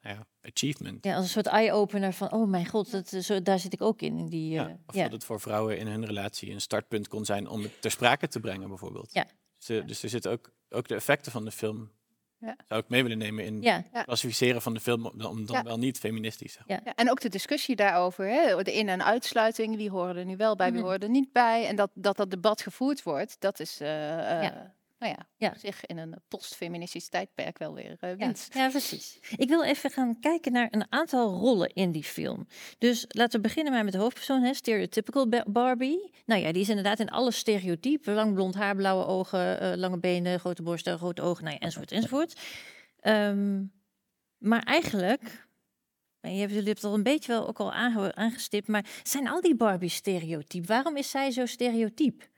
ja, 0.00 0.26
achievement. 0.42 1.04
Ja, 1.04 1.14
als 1.14 1.24
een 1.24 1.30
soort 1.30 1.46
eye-opener 1.46 2.12
van, 2.12 2.32
oh 2.32 2.48
mijn 2.48 2.66
god, 2.66 2.90
dat, 2.90 3.08
zo, 3.08 3.42
daar 3.42 3.58
zit 3.58 3.72
ik 3.72 3.82
ook 3.82 4.00
in. 4.02 4.18
in 4.18 4.28
die, 4.28 4.50
Ja, 4.50 4.68
eh, 4.68 4.74
of 4.86 4.94
ja. 4.94 5.02
dat 5.02 5.12
het 5.12 5.24
voor 5.24 5.40
vrouwen 5.40 5.78
in 5.78 5.86
hun 5.86 6.06
relatie 6.06 6.52
een 6.52 6.60
startpunt 6.60 7.08
kon 7.08 7.24
zijn 7.24 7.48
om 7.48 7.62
het 7.62 7.80
ter 7.82 7.90
sprake 7.90 8.28
te 8.28 8.40
brengen, 8.40 8.68
bijvoorbeeld. 8.68 9.12
Ja. 9.12 9.26
Ze, 9.56 9.82
dus 9.86 10.02
er 10.02 10.08
zitten 10.08 10.30
ook, 10.30 10.52
ook 10.68 10.88
de 10.88 10.94
effecten 10.94 11.32
van 11.32 11.44
de 11.44 11.50
film. 11.50 11.90
Ja. 12.40 12.56
Zou 12.68 12.80
ik 12.80 12.88
mee 12.88 13.02
willen 13.02 13.18
nemen 13.18 13.44
in 13.44 13.62
ja, 13.62 13.84
Ja. 13.92 14.02
klassificeren 14.02 14.62
van 14.62 14.74
de 14.74 14.80
film 14.80 15.06
om, 15.06 15.18
dan 15.46 15.56
Ja. 15.56 15.62
wel 15.62 15.78
niet 15.78 15.98
feministisch. 15.98 16.52
te 16.52 16.62
Ja, 16.66 16.80
en 16.94 17.10
ook 17.10 17.20
de 17.20 17.28
discussie 17.28 17.76
daarover, 17.76 18.26
hè, 18.28 18.62
de 18.62 18.72
in- 18.74 18.88
en 18.88 19.04
uitsluiting, 19.04 19.76
wie 19.76 19.90
horen 19.90 20.16
er 20.16 20.24
nu 20.24 20.36
wel 20.36 20.56
bij, 20.56 20.66
wie 20.66 20.76
Mhm. 20.80 20.84
horen 20.84 21.00
er 21.00 21.08
niet 21.10 21.32
bij. 21.32 21.66
En 21.66 21.76
dat 21.76 21.90
dat, 21.94 22.16
dat 22.16 22.30
debat 22.30 22.60
gevoerd 22.62 23.02
wordt, 23.02 23.36
dat 23.40 23.60
is, 23.60 23.80
eh, 23.80 24.12
eh, 24.36 24.42
Ja. 24.42 24.74
Nou 24.98 25.14
ja, 25.36 25.54
zich 25.56 25.86
in 25.86 25.98
een 25.98 26.14
postfeministisch 26.28 27.08
tijdperk 27.08 27.58
wel 27.58 27.74
weer 27.74 27.96
eh, 28.00 28.10
Ja, 28.10 28.16
winst. 28.16 28.54
ja, 28.54 28.68
precies. 28.68 29.18
Ik 29.36 29.48
wil 29.48 29.62
even 29.62 29.90
gaan 29.90 30.20
kijken 30.20 30.52
naar 30.52 30.68
een 30.70 30.86
aantal 30.92 31.38
rollen 31.38 31.68
in 31.74 31.92
die 31.92 32.04
film. 32.04 32.46
Dus 32.78 33.04
laten 33.08 33.40
we 33.40 33.46
beginnen 33.46 33.72
maar 33.72 33.84
met 33.84 33.92
de 33.92 33.98
hoofdpersoon, 33.98 34.42
hè, 34.42 34.54
stereotypical 34.54 35.28
Ba- 35.28 35.44
Barbie. 35.46 36.10
Nou 36.26 36.40
ja, 36.40 36.52
die 36.52 36.62
is 36.62 36.68
inderdaad 36.68 37.00
in 37.00 37.10
alle 37.10 37.30
stereotypen. 37.30 38.14
Lang 38.14 38.34
blond 38.34 38.54
haar, 38.54 38.76
blauwe 38.76 39.04
ogen, 39.06 39.60
eh, 39.60 39.72
lange 39.76 39.98
benen, 39.98 40.40
grote 40.40 40.62
borsten, 40.62 40.98
grote 40.98 41.22
ogen, 41.22 41.44
nou 41.44 41.56
ja, 41.56 41.60
enzovoort, 41.62 41.92
enzovoort. 41.92 42.40
Ehm, 43.00 43.64
maar 44.38 44.62
eigenlijk, 44.62 45.46
en 46.20 46.34
je 46.34 46.40
hebt, 46.48 46.66
het 46.68 46.84
al 46.84 46.94
een 46.94 47.02
beetje 47.02 47.32
wel 47.32 47.48
ook 47.48 47.58
al 47.60 47.72
aange- 47.72 48.14
aangestipt, 48.14 48.68
maar 48.68 48.84
zijn 49.02 49.28
al 49.28 49.40
die 49.40 49.56
Barbies 49.56 49.94
stereotyp? 49.94 50.66
Waarom 50.66 50.96
is 50.96 51.10
zij 51.10 51.30
zo 51.30 51.46
stereotyp? 51.46 52.28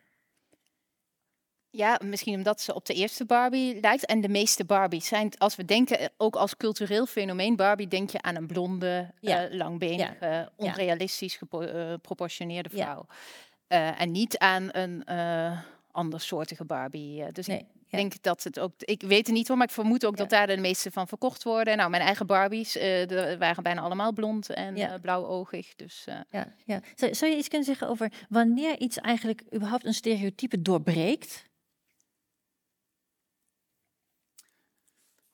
Ja, 1.73 2.01
misschien 2.05 2.35
omdat 2.35 2.61
ze 2.61 2.75
op 2.75 2.87
de 2.87 2.95
eerste 2.95 3.25
Barbie 3.25 3.81
lijkt. 3.81 4.07
En 4.07 4.21
de 4.21 4.29
meeste 4.29 4.65
Barbies 4.65 5.07
zijn, 5.07 5.31
als 5.39 5.57
we 5.57 5.65
denken, 5.65 5.99
eh, 5.99 6.07
ook 6.17 6.37
als 6.37 6.57
cultureel 6.57 7.07
fenomeen 7.07 7.57
Barbie, 7.57 7.89
denk 7.89 8.11
je 8.11 8.23
aan 8.23 8.37
een 8.37 8.47
blonde, 8.47 9.11
Ja. 9.21 9.45
eh, 9.49 9.55
langbenige, 9.57 10.51
onrealistisch 10.57 11.37
geproportioneerde 11.37 12.69
Ja. 12.73 12.85
vrouw. 12.85 13.07
Eh, 13.67 14.01
en 14.01 14.11
niet 14.11 14.39
aan 14.39 14.69
een 14.73 15.05
eh 15.05 15.59
andersoortige 15.93 16.65
Barbie. 16.65 17.23
eh. 17.23 17.33
dus 17.33 17.49
ik 17.49 17.55
Nee, 17.55 17.67
ja. 17.89 17.99
denk 17.99 18.23
dat 18.23 18.43
het 18.43 18.59
ook, 18.59 18.73
ik 18.79 19.03
weet 19.03 19.27
het 19.27 19.35
niet 19.37 19.49
hoor, 19.49 19.57
maar 19.57 19.67
ik 19.67 19.73
vermoed 19.73 20.05
ook 20.07 20.13
Ja. 20.17 20.19
dat 20.19 20.31
daar 20.31 20.47
de 20.47 20.57
meeste 20.57 20.91
van 20.91 21.09
verkocht 21.09 21.43
worden. 21.43 21.77
Nou, 21.77 21.91
mijn 21.91 22.03
eigen 22.03 22.27
Barbies 22.27 22.77
eh, 22.77 23.09
waren 23.39 23.63
bijna 23.63 23.81
allemaal 23.81 24.13
blond 24.13 24.51
en 24.51 24.77
Ja. 24.77 24.93
eh, 24.93 25.01
blauwoogig. 25.01 25.75
Dus 25.77 26.05
eh, 26.07 26.15
Ja, 26.31 26.55
ja. 26.65 26.81
Zou, 26.95 27.15
zou 27.15 27.31
je 27.31 27.37
iets 27.37 27.49
kunnen 27.49 27.67
zeggen 27.67 27.89
over 27.89 28.13
wanneer 28.29 28.79
iets 28.79 28.99
eigenlijk 28.99 29.43
überhaupt 29.55 29.85
een 29.85 29.95
stereotype 29.95 30.63
doorbreekt? 30.63 31.49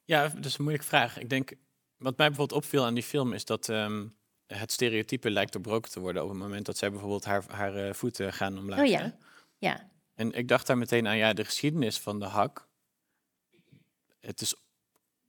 Ja, 0.07 0.29
dat 0.29 0.45
is 0.45 0.53
een 0.59 0.63
moeilijke 0.65 0.89
vraag. 0.89 1.19
Ik 1.19 1.29
denk, 1.29 1.51
wat 1.97 2.17
mij 2.17 2.27
bijvoorbeeld 2.27 2.63
opviel 2.63 2.85
aan 2.85 2.95
die 2.95 3.03
film 3.03 3.33
is 3.33 3.45
dat 3.45 3.69
ehm, 3.69 4.07
het 4.47 4.73
stereotype 4.73 5.31
lijkt 5.31 5.53
doorbroken 5.53 5.91
te 5.91 6.01
worden 6.01 6.23
op 6.23 6.29
het 6.29 6.39
moment 6.39 6.67
dat 6.67 6.77
zij 6.77 6.91
bijvoorbeeld 6.91 7.25
haar, 7.25 7.45
haar 7.49 7.75
eh, 7.77 7.93
voeten 7.93 8.33
gaan 8.33 8.59
omlaag. 8.59 8.79
Oh 8.79 8.87
ja. 8.87 9.01
hè? 9.01 9.11
Ja, 9.59 9.91
En 10.15 10.33
ik 10.33 10.49
dacht 10.49 10.67
daar 10.67 10.79
meteen 10.79 11.07
aan, 11.09 11.17
ja, 11.17 11.33
de 11.33 11.45
geschiedenis 11.45 11.99
van 11.99 12.19
de 12.19 12.25
hak. 12.27 12.69
Het 14.21 14.41
is 14.41 14.55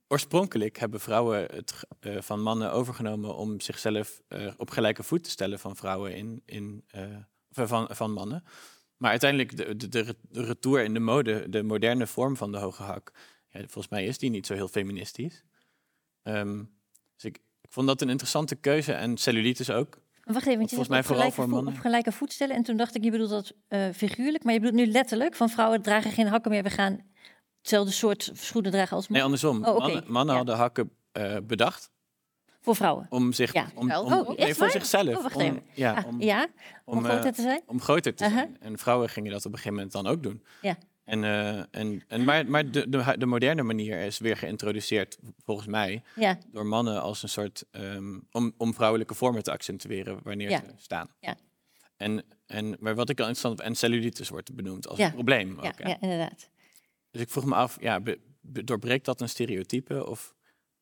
oorspronkelijk 0.08 0.78
hebben 0.78 1.00
vrouwen 1.00 1.40
het 1.40 1.84
eh, 2.00 2.22
van 2.22 2.42
mannen 2.42 2.72
overgenomen 2.72 3.36
om 3.36 3.60
zichzelf 3.60 4.22
eh, 4.28 4.54
op 4.58 4.70
gelijke 4.70 5.04
voet 5.04 5.24
te 5.24 5.30
stellen 5.30 5.60
van 5.60 5.76
vrouwen 5.76 6.16
in, 6.16 6.42
in 6.46 6.86
van, 7.52 7.88
van 7.92 8.12
mannen. 8.12 8.44
Maar 8.98 9.10
uiteindelijk 9.10 9.58
de, 9.58 9.76
de, 9.76 9.90
de, 9.90 10.00
re- 10.02 10.14
de 10.22 10.44
retour 10.44 10.84
in 10.84 10.94
de 10.94 11.00
mode, 11.00 11.50
de 11.50 11.64
moderne 11.64 12.08
vorm 12.08 12.38
van 12.38 12.52
de 12.52 12.58
hoge 12.58 12.84
hak, 12.84 13.12
volgens 13.66 13.88
mij 13.90 14.06
is 14.06 14.18
die 14.18 14.30
niet 14.30 14.46
zo 14.46 14.54
heel 14.54 14.68
feministisch. 14.68 15.44
Ehm, 16.24 16.58
dus 17.16 17.24
ik, 17.26 17.36
ik 17.62 17.72
vond 17.72 17.88
dat 17.88 18.02
een 18.02 18.10
interessante 18.10 18.56
keuze 18.56 18.94
en 18.94 19.18
cellulitis 19.18 19.70
ook. 19.70 19.90
Maar 20.24 20.34
wacht 20.36 20.46
even, 20.48 20.58
want 20.58 20.70
je 20.70 20.76
Volgens 20.76 20.96
mij 20.98 21.04
vooral 21.04 21.18
gelijke, 21.18 21.36
voor 21.42 21.50
vo- 21.50 21.56
mannen. 21.56 21.74
op 21.74 21.80
gelijke 21.80 22.12
voet 22.12 22.32
stellen. 22.34 22.56
En 22.56 22.64
toen 22.64 22.78
dacht 22.78 22.96
ik, 22.96 23.04
je 23.04 23.12
bedoelt 23.12 23.30
dat 23.30 23.54
eh, 23.68 23.90
figuurlijk, 23.94 24.44
maar 24.44 24.54
je 24.54 24.60
bedoelt 24.60 24.86
nu 24.86 24.92
letterlijk 24.92 25.36
van 25.36 25.50
vrouwen 25.50 25.82
dragen 25.82 26.12
geen 26.12 26.28
hakken 26.28 26.52
meer. 26.52 26.64
We 26.64 26.70
gaan 26.70 27.00
hetzelfde 27.58 27.92
soort 27.92 28.32
schoenen 28.34 28.72
dragen 28.72 28.96
als 28.96 29.08
Nee, 29.08 29.22
mannen. 29.22 29.42
andersom. 29.50 29.74
Oh. 29.76 29.80
Mannen, 29.82 30.12
mannen 30.12 30.32
Ja. 30.34 30.38
hadden 30.40 30.56
hakken 30.56 30.92
eh, 31.12 31.38
bedacht 31.44 31.92
Voor 32.60 32.76
vrouwen. 32.76 33.06
om 33.10 33.34
zich, 33.34 33.54
Ja. 33.54 33.68
om, 33.76 33.92
om, 33.92 34.14
Oh, 34.14 34.38
nee, 34.38 34.54
voor 34.54 34.58
waar? 34.64 34.72
zichzelf. 34.72 35.16
Oh, 35.36 35.36
om. 35.36 35.62
Ja, 35.74 35.94
Ah, 35.94 36.06
om, 36.08 36.22
ja, 36.22 36.48
om, 36.86 37.04
groter 37.04 37.26
eh, 37.26 37.32
te 37.34 37.42
zijn. 37.42 37.62
om 37.66 37.82
groter 37.82 38.16
te 38.16 38.30
zijn. 38.30 38.58
En 38.60 38.78
vrouwen 38.78 39.10
gingen 39.10 39.32
dat 39.32 39.40
op 39.46 39.52
een 39.52 39.58
gegeven 39.58 39.74
moment 39.76 39.92
dan 39.94 40.08
ook 40.08 40.24
doen. 40.24 40.44
Ja. 40.62 40.78
En, 41.08 41.24
eh, 41.24 41.58
en, 41.72 42.04
en, 42.08 42.24
maar 42.24 42.46
maar 42.50 42.72
de, 42.72 42.90
de, 42.90 43.16
de 43.18 43.26
moderne 43.26 43.64
manier 43.64 44.00
is 44.00 44.18
weer 44.18 44.38
geïntroduceerd, 44.38 45.18
volgens 45.44 45.68
mij, 45.68 46.04
Ja, 46.16 46.38
door 46.52 46.66
mannen 46.66 47.02
als 47.02 47.24
een 47.24 47.30
soort. 47.30 47.64
ehm, 47.72 48.20
om, 48.32 48.54
om 48.58 48.74
vrouwelijke 48.74 49.14
vormen 49.14 49.44
te 49.44 49.52
accentueren 49.52 50.20
wanneer 50.24 50.50
Ja. 50.50 50.58
ze 50.60 50.74
staan. 50.78 51.10
Ja. 51.20 51.38
En, 51.98 52.24
en, 52.46 52.78
maar 52.80 52.96
wat 52.96 53.10
ik 53.10 53.20
al 53.20 53.28
interessant 53.28 53.60
en 53.62 53.76
cellulitis 53.76 54.30
wordt 54.30 54.56
benoemd 54.56 54.88
als 54.88 55.00
een 55.00 55.12
probleem. 55.14 55.60
Ook, 55.60 55.80
ja, 55.80 56.02
inderdaad. 56.02 56.50
Dus 57.12 57.22
ik 57.22 57.30
vroeg 57.30 57.46
me 57.46 57.56
af, 57.56 57.78
ja, 57.82 58.00
be- 58.00 58.20
be- 58.42 58.64
doorbreekt 58.64 59.06
dat 59.06 59.22
een 59.22 59.30
stereotype? 59.30 60.06
Of 60.08 60.36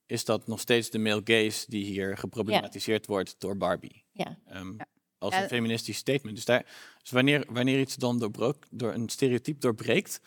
is 0.05 0.26
dat 0.26 0.47
nog 0.47 0.59
steeds 0.59 0.89
de 0.89 0.99
male 0.99 1.21
gaze 1.23 1.65
die 1.69 1.86
hier 1.86 2.17
geproblematiseerd 2.17 3.05
wordt 3.05 3.36
door 3.39 3.57
Barbie? 3.57 4.05
Ja. 4.11 4.39
Ehm, 4.45 4.71
Ja. 4.78 4.86
Als 5.26 5.34
Ja. 5.34 5.41
een 5.43 5.47
feministisch 5.47 5.97
statement. 5.97 6.36
Dus, 6.36 6.45
daar, 6.45 6.65
dus 7.01 7.11
wanneer, 7.11 7.45
wanneer 7.49 7.80
iets 7.80 7.95
dan 7.95 8.19
doorbrook, 8.19 8.63
door 8.69 8.93
een 8.93 9.09
stereotype 9.09 9.59
doorbreekt, 9.59 10.19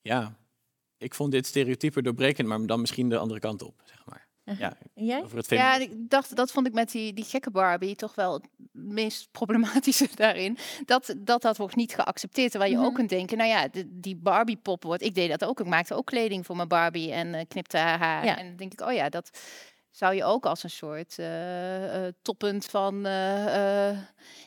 ja, 0.00 0.36
ik 0.98 1.14
vond 1.14 1.32
dit 1.32 1.46
stereotype 1.46 2.02
doorbrekend, 2.02 2.48
maar 2.48 2.66
dan 2.66 2.80
misschien 2.80 3.08
de 3.08 3.18
andere 3.18 3.40
kant 3.40 3.62
op, 3.62 3.80
zeg 3.84 4.04
maar. 4.06 4.28
Ja, 4.58 4.76
En 4.94 5.04
jij? 5.04 5.22
over 5.22 5.36
het 5.36 5.48
Ja, 5.50 5.74
en 5.74 5.80
ik 5.80 5.90
dacht, 6.10 6.36
dat 6.36 6.50
vond 6.50 6.66
ik 6.66 6.72
met 6.72 6.90
die, 6.90 7.12
die 7.12 7.24
gekke 7.24 7.50
Barbie 7.50 7.96
toch 7.96 8.14
wel 8.14 8.32
het 8.32 8.48
meest 8.72 9.28
problematische 9.30 10.08
daarin. 10.14 10.58
Dat 10.84 11.14
dat, 11.18 11.42
dat 11.42 11.56
wordt 11.56 11.76
niet 11.76 11.94
geaccepteerd. 11.94 12.50
Terwijl 12.50 12.72
je 12.72 12.78
ook 12.78 12.84
Mhm. 12.84 12.94
kunt 12.94 13.08
denken, 13.08 13.36
nou 13.36 13.48
ja, 13.50 13.68
de- 13.68 13.86
die 14.00 14.16
Barbie-pop 14.16 14.82
wordt... 14.82 15.02
Ik 15.02 15.14
deed 15.14 15.30
dat 15.30 15.44
ook. 15.44 15.60
Ik 15.60 15.66
maakte 15.66 15.94
ook 15.94 16.06
kleding 16.06 16.46
voor 16.46 16.56
mijn 16.56 16.68
Barbie 16.68 17.12
en 17.12 17.34
eh, 17.34 17.44
knipte 17.48 17.76
haar 17.76 17.98
haar. 17.98 18.24
Ja. 18.24 18.38
En 18.38 18.46
dan 18.46 18.56
denk 18.56 18.72
ik, 18.72 18.80
oh 18.80 18.92
ja, 18.92 19.08
dat 19.08 19.38
zou 19.90 20.14
je 20.14 20.24
ook 20.24 20.46
als 20.46 20.62
een 20.62 20.70
soort 20.70 21.18
eh, 21.18 22.06
toppunt 22.22 22.64
van 22.64 23.06
eh, 23.06 23.98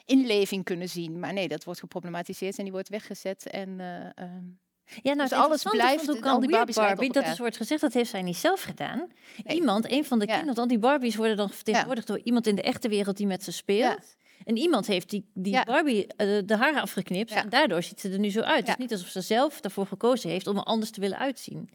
inleving 0.05 0.63
kunnen 0.63 0.89
zien. 0.89 1.19
Maar 1.19 1.33
nee, 1.33 1.47
dat 1.47 1.63
wordt 1.63 1.79
geproblematiseerd 1.79 2.57
en 2.57 2.63
die 2.63 2.73
wordt 2.73 2.89
weggezet. 2.89 3.49
En 3.49 3.79
eh, 3.79 4.05
ehm, 4.23 4.43
Ja, 4.85 5.13
nou, 5.13 5.17
Dus 5.17 5.29
het 5.29 5.39
alles 5.45 5.63
blijft- 5.63 6.09
ik 6.15 6.25
al 6.25 6.39
die 6.39 6.49
Barbies 6.49 6.75
Barbie, 6.75 7.11
dat 7.11 7.25
is 7.25 7.37
wordt 7.39 7.57
gezegd, 7.57 7.81
dat 7.81 7.93
heeft 7.93 8.09
zij 8.09 8.21
niet 8.21 8.37
zelf 8.37 8.61
gedaan. 8.61 9.11
Nee. 9.43 9.55
Iemand, 9.57 9.91
een 9.91 10.05
van 10.05 10.19
de 10.19 10.25
Ja. 10.25 10.31
kinderen, 10.31 10.55
want 10.55 10.69
die 10.69 10.79
Barbies 10.79 11.15
worden 11.15 11.37
dan 11.37 11.49
vertegenwoordigd 11.49 12.07
door 12.07 12.19
iemand 12.23 12.47
in 12.47 12.55
de 12.55 12.61
echte 12.61 12.89
wereld 12.89 13.17
die 13.17 13.27
met 13.27 13.43
ze 13.43 13.51
speelt. 13.51 14.15
En 14.43 14.57
iemand 14.57 14.87
heeft 14.87 15.09
die, 15.09 15.29
die 15.33 15.53
Ja. 15.53 15.63
Barbie 15.63 16.07
de 16.45 16.55
haren 16.57 16.81
afgeknipt 16.81 17.29
Ja. 17.29 17.43
en 17.43 17.49
daardoor 17.49 17.83
ziet 17.83 17.99
ze 17.99 18.09
er 18.09 18.19
nu 18.19 18.29
zo 18.29 18.39
uit. 18.41 18.57
Het 18.57 18.67
Ja. 18.67 18.73
is 18.73 18.79
niet 18.79 18.91
alsof 18.91 19.07
ze 19.07 19.21
zelf 19.21 19.59
ervoor 19.61 19.85
gekozen 19.87 20.29
heeft 20.29 20.47
om 20.47 20.57
er 20.57 20.63
anders 20.63 20.91
te 20.91 20.99
willen 20.99 21.17
uitzien. 21.17 21.69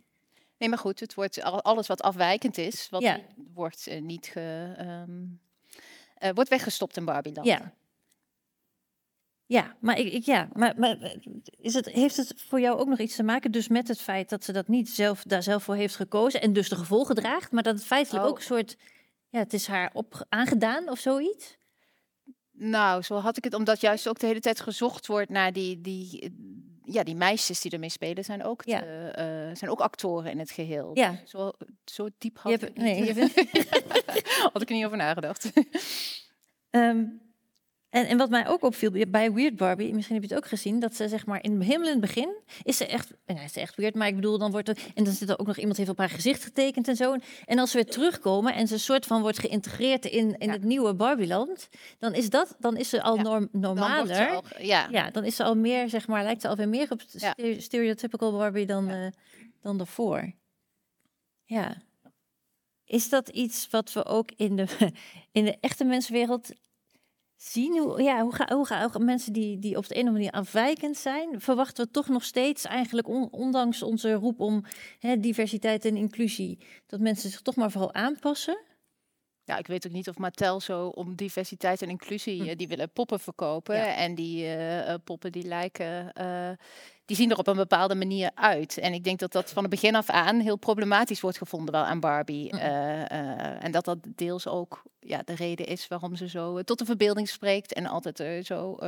Nee, 0.58 0.68
maar 0.68 0.78
goed, 0.78 1.00
het 1.00 1.14
wordt 1.14 1.42
al- 1.42 1.62
alles 1.62 1.86
wat 1.86 2.02
afwijkend 2.02 2.58
is, 2.58 2.88
wat 2.90 3.02
Ja. 3.02 3.20
wordt 3.54 3.86
eh, 3.86 4.00
niet 4.02 4.26
ge, 4.26 4.74
ehm, 4.76 5.24
eh, 6.14 6.30
wordt 6.34 6.50
weggestopt 6.50 6.96
in 6.96 7.04
Barbieland. 7.04 7.46
Ja. 7.46 7.72
Ja, 9.46 9.76
maar, 9.80 9.98
ik, 9.98 10.12
ik, 10.12 10.24
ja, 10.24 10.48
maar, 10.52 10.74
maar 10.78 11.00
eh, 11.00 11.16
is 11.60 11.74
het, 11.74 11.86
heeft 11.88 12.16
het 12.16 12.34
voor 12.36 12.60
jou 12.60 12.78
ook 12.78 12.88
nog 12.88 12.98
iets 12.98 13.16
te 13.16 13.22
maken 13.22 13.52
dus 13.52 13.68
met 13.68 13.88
het 13.88 14.00
feit 14.00 14.28
dat 14.28 14.44
ze 14.44 14.52
dat 14.52 14.68
niet 14.68 14.88
zelf, 14.90 15.22
daar 15.22 15.42
zelf 15.42 15.62
voor 15.62 15.74
heeft 15.74 15.96
gekozen 15.96 16.40
en 16.40 16.52
dus 16.52 16.68
de 16.68 16.76
gevolgen 16.76 17.14
draagt, 17.14 17.52
maar 17.52 17.62
dat 17.62 17.74
het 17.74 17.84
feitelijk 17.84 18.24
Oh. 18.24 18.30
ook 18.30 18.36
een 18.36 18.42
soort, 18.42 18.76
ja, 19.28 19.38
het 19.38 19.52
is 19.52 19.66
haar 19.66 19.90
op, 19.92 20.26
aangedaan 20.28 20.88
of 20.90 20.98
zoiets? 20.98 21.56
Nou, 22.52 23.02
zo 23.02 23.16
had 23.16 23.36
ik 23.36 23.44
het, 23.44 23.54
omdat 23.54 23.80
juist 23.80 24.08
ook 24.08 24.18
de 24.18 24.26
hele 24.26 24.40
tijd 24.40 24.60
gezocht 24.60 25.06
wordt 25.06 25.30
naar 25.30 25.52
die, 25.52 25.80
die, 25.80 26.34
ja, 26.90 27.02
die 27.02 27.14
meisjes 27.14 27.60
die 27.60 27.70
ermee 27.70 27.88
spelen, 27.90 28.24
zijn 28.24 28.44
ook, 28.44 28.62
Ja. 28.64 28.82
eh, 29.12 29.56
zijn 29.56 29.70
ook 29.70 29.80
actoren 29.80 30.30
in 30.30 30.38
het 30.38 30.50
geheel. 30.50 30.90
Ja. 30.94 31.20
Zo, 31.24 31.52
zo 31.84 32.08
diep 32.18 32.38
had 32.38 32.52
ik 32.52 32.60
niet. 32.62 32.76
nee, 32.76 33.04
je 33.14 34.48
had 34.52 34.62
ik 34.62 34.68
er 34.68 34.74
niet 34.74 34.84
over 34.84 34.96
nagedacht. 34.96 35.50
Ehm, 36.70 37.04
en, 37.90 38.06
en 38.06 38.18
wat 38.18 38.30
mij 38.30 38.48
ook 38.48 38.62
opviel 38.62 38.90
bij 39.08 39.32
Weird 39.32 39.56
Barbie, 39.56 39.94
misschien 39.94 40.14
heb 40.14 40.24
je 40.24 40.34
het 40.34 40.44
ook 40.44 40.48
gezien, 40.50 40.80
dat 40.80 40.94
ze 40.94 41.08
zeg 41.08 41.26
maar 41.26 41.42
in 41.42 41.60
helemaal 41.60 41.86
in 41.86 41.92
het 41.92 42.00
begin 42.00 42.36
is 42.62 42.76
ze 42.76 42.86
echt, 42.86 43.12
nou, 43.26 43.40
is 43.40 43.52
ze 43.52 43.60
echt 43.60 43.74
weird, 43.76 43.94
maar 43.94 44.08
ik 44.08 44.14
bedoel 44.14 44.38
dan 44.38 44.50
wordt 44.50 44.68
er 44.68 44.78
en 44.94 45.04
dan 45.04 45.12
zit 45.12 45.28
er 45.28 45.38
ook 45.38 45.46
nog 45.46 45.56
iemand 45.58 45.76
heeft 45.76 45.88
op 45.90 45.98
haar 45.98 46.10
gezicht 46.10 46.42
getekend 46.44 46.88
en 46.88 46.96
zo. 46.96 47.16
En 47.44 47.58
als 47.58 47.70
ze 47.70 47.76
weer 47.76 47.86
terugkomen 47.90 48.54
en 48.54 48.66
ze 48.66 48.74
een 48.74 48.80
soort 48.80 49.06
van 49.06 49.20
wordt 49.20 49.38
geïntegreerd 49.38 50.04
in, 50.04 50.38
in 50.38 50.46
Ja. 50.46 50.52
het 50.52 50.64
nieuwe 50.64 50.94
Barbieland, 50.94 51.68
dan 51.98 52.14
is 52.14 52.30
dat, 52.30 52.56
dan 52.58 52.76
is 52.76 52.88
ze 52.88 53.02
al 53.02 53.16
Ja, 53.16 53.22
norm, 53.22 53.48
Dan 53.52 53.60
normaler. 53.60 54.28
al- 54.30 54.44
ja. 54.58 54.88
Ja, 54.90 55.10
dan 55.10 55.24
is 55.24 55.36
ze 55.36 55.44
al 55.44 55.54
meer, 55.54 55.88
zeg 55.88 56.06
maar, 56.06 56.22
lijkt 56.22 56.40
ze 56.40 56.48
alweer 56.48 56.68
meer 56.68 56.90
op 56.90 57.02
stereotypical 57.58 58.32
Barbie 58.32 58.66
dan, 58.66 58.88
eh, 58.88 59.06
dan 59.62 59.76
daarvoor. 59.78 60.32
Ja. 61.44 61.76
Is 62.84 63.08
dat 63.08 63.28
iets 63.28 63.68
wat 63.70 63.92
we 63.92 64.04
ook 64.04 64.30
in 64.36 64.56
de, 64.56 64.66
in 65.32 65.44
de 65.44 65.56
echte 65.60 65.84
mensenwereld 65.84 66.50
zien? 67.38 67.78
Hoe, 67.78 68.02
ja, 68.02 68.22
hoe, 68.22 68.34
gaan 68.34 68.52
hoe 68.52 68.66
ga, 68.66 68.90
mensen 68.98 69.32
die, 69.32 69.58
die 69.58 69.76
op 69.76 69.88
de 69.88 69.94
een 69.94 70.00
of 70.00 70.06
andere 70.06 70.24
manier 70.24 70.40
afwijkend 70.40 70.96
zijn, 70.96 71.40
verwachten 71.40 71.84
we 71.84 71.90
toch 71.90 72.08
nog 72.08 72.24
steeds 72.24 72.64
eigenlijk, 72.64 73.08
on- 73.08 73.32
ondanks 73.32 73.82
onze 73.82 74.12
roep 74.12 74.40
om 74.40 74.64
hè, 74.98 75.20
diversiteit 75.20 75.84
en 75.84 75.96
inclusie, 75.96 76.58
dat 76.86 77.00
mensen 77.00 77.30
zich 77.30 77.42
toch 77.42 77.56
maar 77.56 77.70
vooral 77.70 77.94
aanpassen? 77.94 78.58
Ja, 79.48 79.56
ik 79.56 79.66
weet 79.66 79.86
ook 79.86 79.92
niet 79.92 80.08
of 80.08 80.18
Mattel 80.18 80.60
zo 80.60 80.86
om 80.86 81.14
diversiteit 81.14 81.82
en 81.82 81.88
inclusie, 81.88 82.42
Hm. 82.42 82.48
eh, 82.48 82.56
die 82.56 82.68
willen 82.68 82.90
poppen 82.90 83.20
verkopen. 83.20 83.76
Ja. 83.76 83.94
En 83.94 84.14
die 84.14 84.44
eh, 84.44 84.92
eh, 84.92 85.00
poppen 85.04 85.32
die 85.32 85.42
lijken, 85.46 86.12
die 87.04 87.16
zien 87.16 87.30
er 87.30 87.38
op 87.38 87.46
een 87.46 87.56
bepaalde 87.56 87.94
manier 87.94 88.30
uit. 88.34 88.78
En 88.78 88.92
ik 88.92 89.04
denk 89.04 89.18
dat 89.18 89.32
dat 89.32 89.50
van 89.50 89.62
het 89.62 89.70
begin 89.70 89.94
af 89.94 90.10
aan 90.10 90.40
heel 90.40 90.56
problematisch 90.56 91.20
wordt 91.20 91.38
gevonden 91.38 91.74
wel 91.74 91.84
aan 91.84 92.00
Barbie. 92.00 92.48
Hm. 92.48 92.56
En 92.56 93.70
dat 93.70 93.84
dat 93.84 93.98
deels 94.14 94.46
ook 94.46 94.82
ja, 95.00 95.22
de 95.24 95.34
reden 95.34 95.66
is 95.66 95.88
waarom 95.88 96.16
ze 96.16 96.28
zo 96.28 96.62
tot 96.62 96.78
de 96.78 96.84
verbeelding 96.84 97.28
spreekt 97.28 97.72
en 97.72 97.86
altijd 97.86 98.46
zo, 98.46 98.78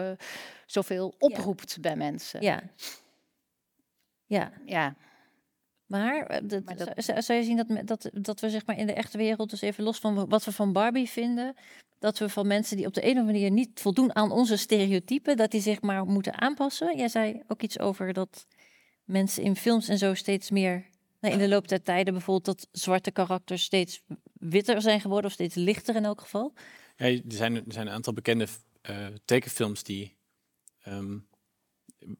zoveel 0.66 1.14
oproept 1.18 1.80
bij 1.80 1.96
mensen. 1.96 2.42
Ja. 2.42 2.62
Ja, 4.26 4.52
ja. 4.66 4.94
Maar, 5.90 6.26
eh, 6.26 6.40
dat, 6.44 6.64
Maar 6.64 6.76
dat- 6.76 7.04
zou- 7.24 7.38
je 7.38 7.44
zien 7.44 7.56
dat, 7.56 7.86
dat, 7.86 8.10
dat 8.12 8.40
we 8.40 8.50
zeg 8.50 8.66
maar 8.66 8.78
in 8.78 8.86
de 8.86 8.92
echte 8.92 9.18
wereld, 9.18 9.50
dus 9.50 9.60
even 9.60 9.84
los 9.84 9.98
van 9.98 10.28
wat 10.28 10.44
we 10.44 10.52
van 10.52 10.72
Barbie 10.72 11.08
vinden, 11.08 11.54
dat 11.98 12.18
we 12.18 12.28
van 12.28 12.46
mensen 12.46 12.76
die 12.76 12.86
op 12.86 12.94
de 12.94 13.02
een 13.04 13.10
of 13.10 13.16
andere 13.18 13.32
manier 13.32 13.50
niet 13.50 13.80
voldoen 13.80 14.14
aan 14.14 14.30
onze 14.30 14.56
stereotypen, 14.56 15.36
dat 15.36 15.50
die 15.50 15.60
zich 15.60 15.80
maar 15.80 16.04
moeten 16.06 16.40
aanpassen? 16.40 16.96
Jij 16.96 17.08
zei 17.08 17.42
ook 17.46 17.62
iets 17.62 17.78
over 17.78 18.12
dat 18.12 18.46
mensen 19.04 19.42
in 19.42 19.56
films 19.56 19.88
en 19.88 19.98
zo 19.98 20.14
steeds 20.14 20.50
meer, 20.50 20.86
nou, 21.20 21.34
in 21.34 21.40
de 21.40 21.48
loop 21.48 21.68
der 21.68 21.82
tijden 21.82 22.12
bijvoorbeeld, 22.14 22.58
dat 22.58 22.68
zwarte 22.72 23.10
karakters 23.10 23.62
steeds 23.62 24.02
witter 24.32 24.80
zijn 24.82 25.00
geworden, 25.00 25.26
of 25.26 25.32
steeds 25.32 25.54
lichter 25.54 25.94
in 25.96 26.04
elk 26.04 26.20
geval. 26.20 26.52
Ja, 26.96 27.06
er, 27.06 27.22
zijn, 27.26 27.54
er 27.56 27.62
zijn 27.66 27.86
een 27.86 27.92
aantal 27.92 28.12
bekende 28.12 28.46
eh, 28.82 29.06
tekenfilms 29.24 29.82
die, 29.82 30.16
ehm, 30.82 31.18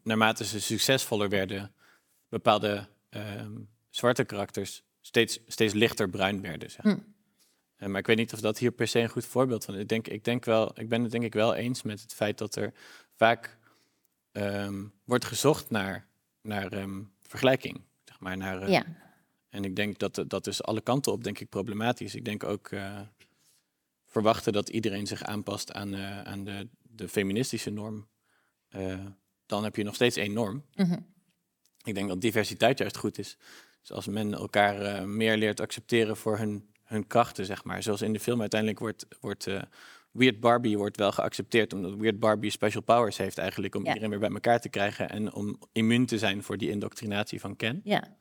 naarmate 0.03 0.45
ze 0.45 0.61
succesvoller 0.61 1.29
werden, 1.29 1.75
bepaalde 2.29 2.89
ehm, 3.11 3.53
zwarte 3.89 4.25
karakters 4.25 4.83
steeds, 5.01 5.41
steeds 5.47 5.75
lichter 5.75 6.09
bruin 6.09 6.41
werden. 6.41 6.71
Zeg. 6.71 6.83
Hm. 6.83 6.99
Eh, 7.77 7.89
maar 7.89 7.99
ik 7.99 8.07
weet 8.07 8.17
niet 8.17 8.33
of 8.33 8.41
dat 8.41 8.59
hier 8.59 8.71
per 8.71 8.89
se 8.89 9.01
een 9.01 9.09
goed 9.09 9.27
voorbeeld 9.27 9.65
van 9.65 9.75
is. 9.75 9.81
Ik, 9.81 9.89
denk, 9.89 10.09
ik, 10.09 10.25
denk 10.25 10.45
wel, 10.45 10.81
ik 10.81 10.89
ben 10.89 11.03
het 11.03 11.11
denk 11.11 11.25
ik 11.25 11.33
wel 11.33 11.55
eens 11.55 11.83
met 11.83 12.01
het 12.01 12.15
feit 12.15 12.39
dat 12.39 12.57
er 12.57 12.73
vaak 13.17 13.59
ehm, 14.33 14.85
wordt 15.05 15.25
gezocht 15.25 15.71
naar, 15.71 16.07
naar 16.43 16.73
ehm, 16.73 17.03
vergelijking. 17.21 17.81
Zeg 18.05 18.21
maar, 18.21 18.37
naar, 18.37 18.63
eh, 18.63 18.69
Ja, 18.69 18.85
en 19.49 19.65
ik 19.65 19.77
denk 19.77 19.99
dat 19.99 20.25
dat 20.27 20.47
is 20.47 20.63
alle 20.63 20.81
kanten 20.81 21.13
op 21.13 21.25
denk 21.25 21.39
ik 21.39 21.49
problematisch. 21.49 22.15
Ik 22.15 22.25
denk 22.25 22.45
ook 22.45 22.69
eh, 22.69 23.01
verwachten 24.07 24.53
dat 24.53 24.69
iedereen 24.69 25.07
zich 25.07 25.23
aanpast 25.23 25.73
aan, 25.73 25.97
aan 25.97 26.45
de, 26.45 26.69
de 26.83 27.09
feministische 27.09 27.71
norm. 27.71 28.09
Dan 29.47 29.65
heb 29.65 29.77
je 29.77 29.83
nog 29.83 29.95
steeds 29.95 30.17
één 30.17 30.33
norm. 30.33 30.65
Mhm. 30.75 30.99
Ik 31.85 31.95
denk 31.95 32.09
dat 32.09 32.20
diversiteit 32.20 32.78
juist 32.78 32.97
goed 32.97 33.18
is. 33.18 33.37
Dus 33.81 33.93
als 33.93 34.07
men 34.07 34.35
elkaar 34.35 34.81
eh, 34.83 35.05
meer 35.05 35.37
leert 35.37 35.61
accepteren 35.61 36.16
voor 36.16 36.39
hun, 36.39 36.68
hun 36.85 37.07
krachten, 37.07 37.45
zeg 37.47 37.64
maar. 37.64 37.83
Zoals 37.83 38.03
in 38.03 38.12
de 38.12 38.20
film 38.20 38.41
uiteindelijk 38.41 38.81
wordt, 38.81 39.07
wordt 39.20 39.47
eh, 39.47 39.62
Weird 40.11 40.41
Barbie 40.41 40.78
wordt 40.78 40.97
wel 40.97 41.12
geaccepteerd, 41.12 41.72
omdat 41.72 41.95
Weird 41.95 42.18
Barbie 42.20 42.51
special 42.51 42.83
powers 42.83 43.16
heeft 43.16 43.39
eigenlijk 43.39 43.74
om 43.74 43.83
Ja. 43.83 43.89
iedereen 43.89 44.11
weer 44.11 44.18
bij 44.18 44.31
elkaar 44.31 44.61
te 44.61 44.68
krijgen 44.68 45.09
en 45.11 45.33
om 45.35 45.59
immuun 45.72 46.07
te 46.07 46.18
zijn 46.18 46.43
voor 46.43 46.57
die 46.59 46.70
indoctrinatie 46.70 47.41
van 47.41 47.57
Ken. 47.57 47.81
ja, 47.85 48.18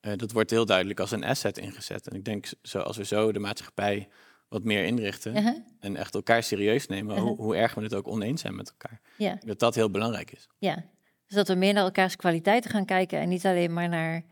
Eh, 0.00 0.12
dat 0.16 0.32
wordt 0.32 0.50
heel 0.50 0.66
duidelijk 0.66 1.00
als 1.00 1.10
een 1.10 1.24
asset 1.24 1.58
ingezet. 1.58 2.08
En 2.08 2.16
ik 2.16 2.24
denk, 2.24 2.46
zo, 2.62 2.78
als 2.78 2.96
we 2.96 3.04
zo 3.04 3.32
de 3.32 3.38
maatschappij 3.38 4.08
wat 4.48 4.64
meer 4.64 4.84
inrichten 4.84 5.36
uh-huh, 5.36 5.56
en 5.80 5.96
echt 5.96 6.14
elkaar 6.14 6.42
serieus 6.42 6.86
nemen, 6.86 7.14
Uh-huh. 7.16 7.28
hoe, 7.28 7.36
hoe 7.36 7.56
erg 7.56 7.74
we 7.74 7.82
het 7.82 7.94
ook 7.94 8.08
oneens 8.08 8.40
zijn 8.40 8.54
met 8.56 8.68
elkaar. 8.70 9.00
ja, 9.16 9.38
Dat 9.44 9.58
dat 9.58 9.74
heel 9.74 9.90
belangrijk 9.90 10.30
is. 10.32 10.48
ja. 10.58 10.84
Dus 11.26 11.36
dat 11.36 11.48
we 11.48 11.54
meer 11.54 11.72
naar 11.72 11.84
elkaars 11.84 12.16
kwaliteiten 12.16 12.70
gaan 12.70 12.84
kijken 12.84 13.18
en 13.18 13.28
niet 13.28 13.46
alleen 13.46 13.72
maar 13.72 13.88
naar... 13.88 14.24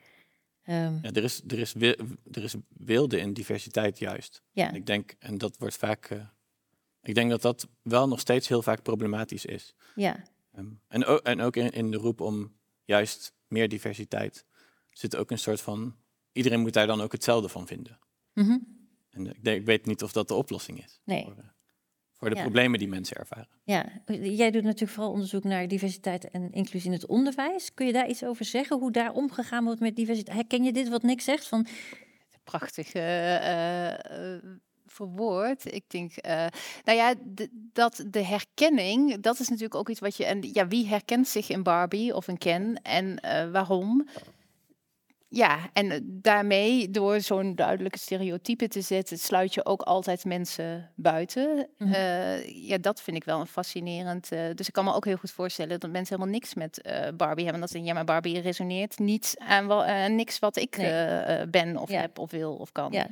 ehm, 0.63 0.99
Ja, 1.03 1.11
er, 1.13 1.25
is, 1.25 1.43
er, 1.47 1.59
is 1.59 1.75
er 1.75 2.43
is 2.45 2.55
wilde 2.69 3.19
in 3.19 3.33
diversiteit 3.33 3.99
juist. 3.99 4.43
ja. 4.53 4.69
En 4.69 4.75
ik 4.75 4.87
denk, 4.87 5.15
en 5.19 5.39
dat 5.39 5.57
wordt 5.59 5.77
vaak, 5.77 6.07
eh, 6.07 6.27
ik 7.03 7.15
denk 7.15 7.31
dat 7.31 7.43
dat 7.43 7.69
wel 7.83 8.09
nog 8.09 8.21
steeds 8.21 8.49
heel 8.49 8.63
vaak 8.63 8.83
problematisch 8.83 9.45
is. 9.45 9.75
ja. 9.95 10.25
Ehm, 10.53 10.67
en, 10.89 11.05
ook, 11.05 11.21
en 11.21 11.41
ook 11.41 11.57
in, 11.57 11.71
in 11.71 11.91
de 11.91 11.97
roep 11.97 12.21
om 12.21 12.57
juist 12.85 13.33
meer 13.47 13.69
diversiteit 13.69 14.45
zit 14.91 15.17
ook 15.17 15.31
een 15.31 15.39
soort 15.39 15.61
van, 15.61 15.97
iedereen 16.33 16.61
moet 16.61 16.73
daar 16.73 16.87
dan 16.87 17.01
ook 17.01 17.13
hetzelfde 17.13 17.49
van 17.49 17.67
vinden. 17.67 17.99
Mhm. 18.33 18.59
En 19.11 19.27
ik, 19.27 19.45
denk, 19.45 19.61
ik 19.61 19.67
weet 19.67 19.87
niet 19.87 20.03
of 20.03 20.13
dat 20.13 20.29
de 20.29 20.35
oplossing 20.35 20.85
is. 20.85 21.01
Nee. 21.05 21.25
Voor, 21.25 21.37
eh, 21.37 21.45
voor 22.27 22.35
de 22.35 22.41
Ja. 22.41 22.43
problemen 22.43 22.79
die 22.79 22.89
mensen 22.89 23.17
ervaren. 23.17 23.49
Ja, 23.65 23.87
jij 24.21 24.51
doet 24.51 24.63
natuurlijk 24.63 24.93
vooral 24.93 25.13
onderzoek 25.13 25.45
naar 25.45 25.69
diversiteit 25.69 26.31
en 26.31 26.53
inclusie 26.53 26.89
in 26.91 26.97
het 26.97 27.07
onderwijs. 27.07 27.75
Kun 27.75 27.87
je 27.87 27.93
daar 27.93 28.09
iets 28.09 28.25
over 28.25 28.45
zeggen, 28.45 28.79
hoe 28.79 28.91
daar 28.93 29.13
omgegaan 29.13 29.65
wordt 29.65 29.81
met 29.81 29.97
diversiteit? 29.97 30.37
Herken 30.37 30.65
je 30.65 30.73
dit 30.73 30.89
wat 30.89 31.03
Nick 31.03 31.21
zegt? 31.21 31.49
Van, 31.49 31.67
prachtig 32.45 32.93
eh, 32.93 34.33
eh, 34.35 34.43
verwoord. 34.87 35.73
Ik 35.75 35.85
denk, 35.87 36.17
eh, 36.17 36.47
nou 36.85 36.99
ja, 36.99 37.15
dat 37.73 38.05
de 38.11 38.25
herkenning, 38.25 39.21
dat 39.21 39.41
is 39.41 39.49
natuurlijk 39.49 39.75
ook 39.75 39.89
iets 39.89 40.01
wat 40.01 40.17
je, 40.17 40.25
en 40.25 40.39
ja, 40.53 40.69
wie 40.69 40.87
herkent 40.87 41.29
zich 41.29 41.49
in 41.49 41.63
Barbie 41.63 42.15
of 42.15 42.29
in 42.29 42.39
Ken 42.39 42.81
en 42.83 43.21
eh, 43.21 43.51
waarom? 43.51 44.09
Ja, 45.37 45.59
en 45.73 45.91
eh, 45.91 45.99
daarmee, 46.05 46.91
door 46.91 47.21
zo'n 47.21 47.55
duidelijke 47.55 47.99
stereotype 47.99 48.69
te 48.69 48.81
zetten, 48.81 49.19
sluit 49.19 49.55
je 49.55 49.65
ook 49.65 49.83
altijd 49.83 50.25
mensen 50.25 50.91
buiten. 50.97 51.69
Mhm. 51.79 51.93
Eh, 51.93 52.69
ja, 52.69 52.79
dat 52.79 53.03
vind 53.03 53.17
ik 53.17 53.25
wel 53.25 53.41
een 53.41 53.47
fascinerend. 53.47 54.33
eh, 54.33 54.41
dus 54.55 54.67
ik 54.67 54.73
kan 54.73 54.85
me 54.85 54.95
ook 54.95 55.05
heel 55.05 55.17
goed 55.17 55.31
voorstellen 55.31 55.81
dat 55.81 55.91
mensen 55.91 56.17
helemaal 56.17 56.39
niks 56.41 56.55
met 56.55 56.83
Barbie 57.17 57.45
hebben. 57.45 57.61
Dat 57.63 57.71
ze, 57.71 57.83
ja, 57.83 57.95
maar 57.95 58.05
Barbie 58.05 58.41
resoneert 58.41 58.99
niet 58.99 59.35
aan 59.39 59.67
wel, 59.67 60.09
niks 60.09 60.39
wat 60.39 60.57
ik 60.57 60.77
Nee. 60.77 61.47
ben 61.47 61.77
of 61.77 61.91
Ja. 61.91 62.01
heb 62.01 62.19
of 62.19 62.31
wil 62.31 62.55
of 62.55 62.73
kan. 62.73 62.93
ja. 62.93 63.07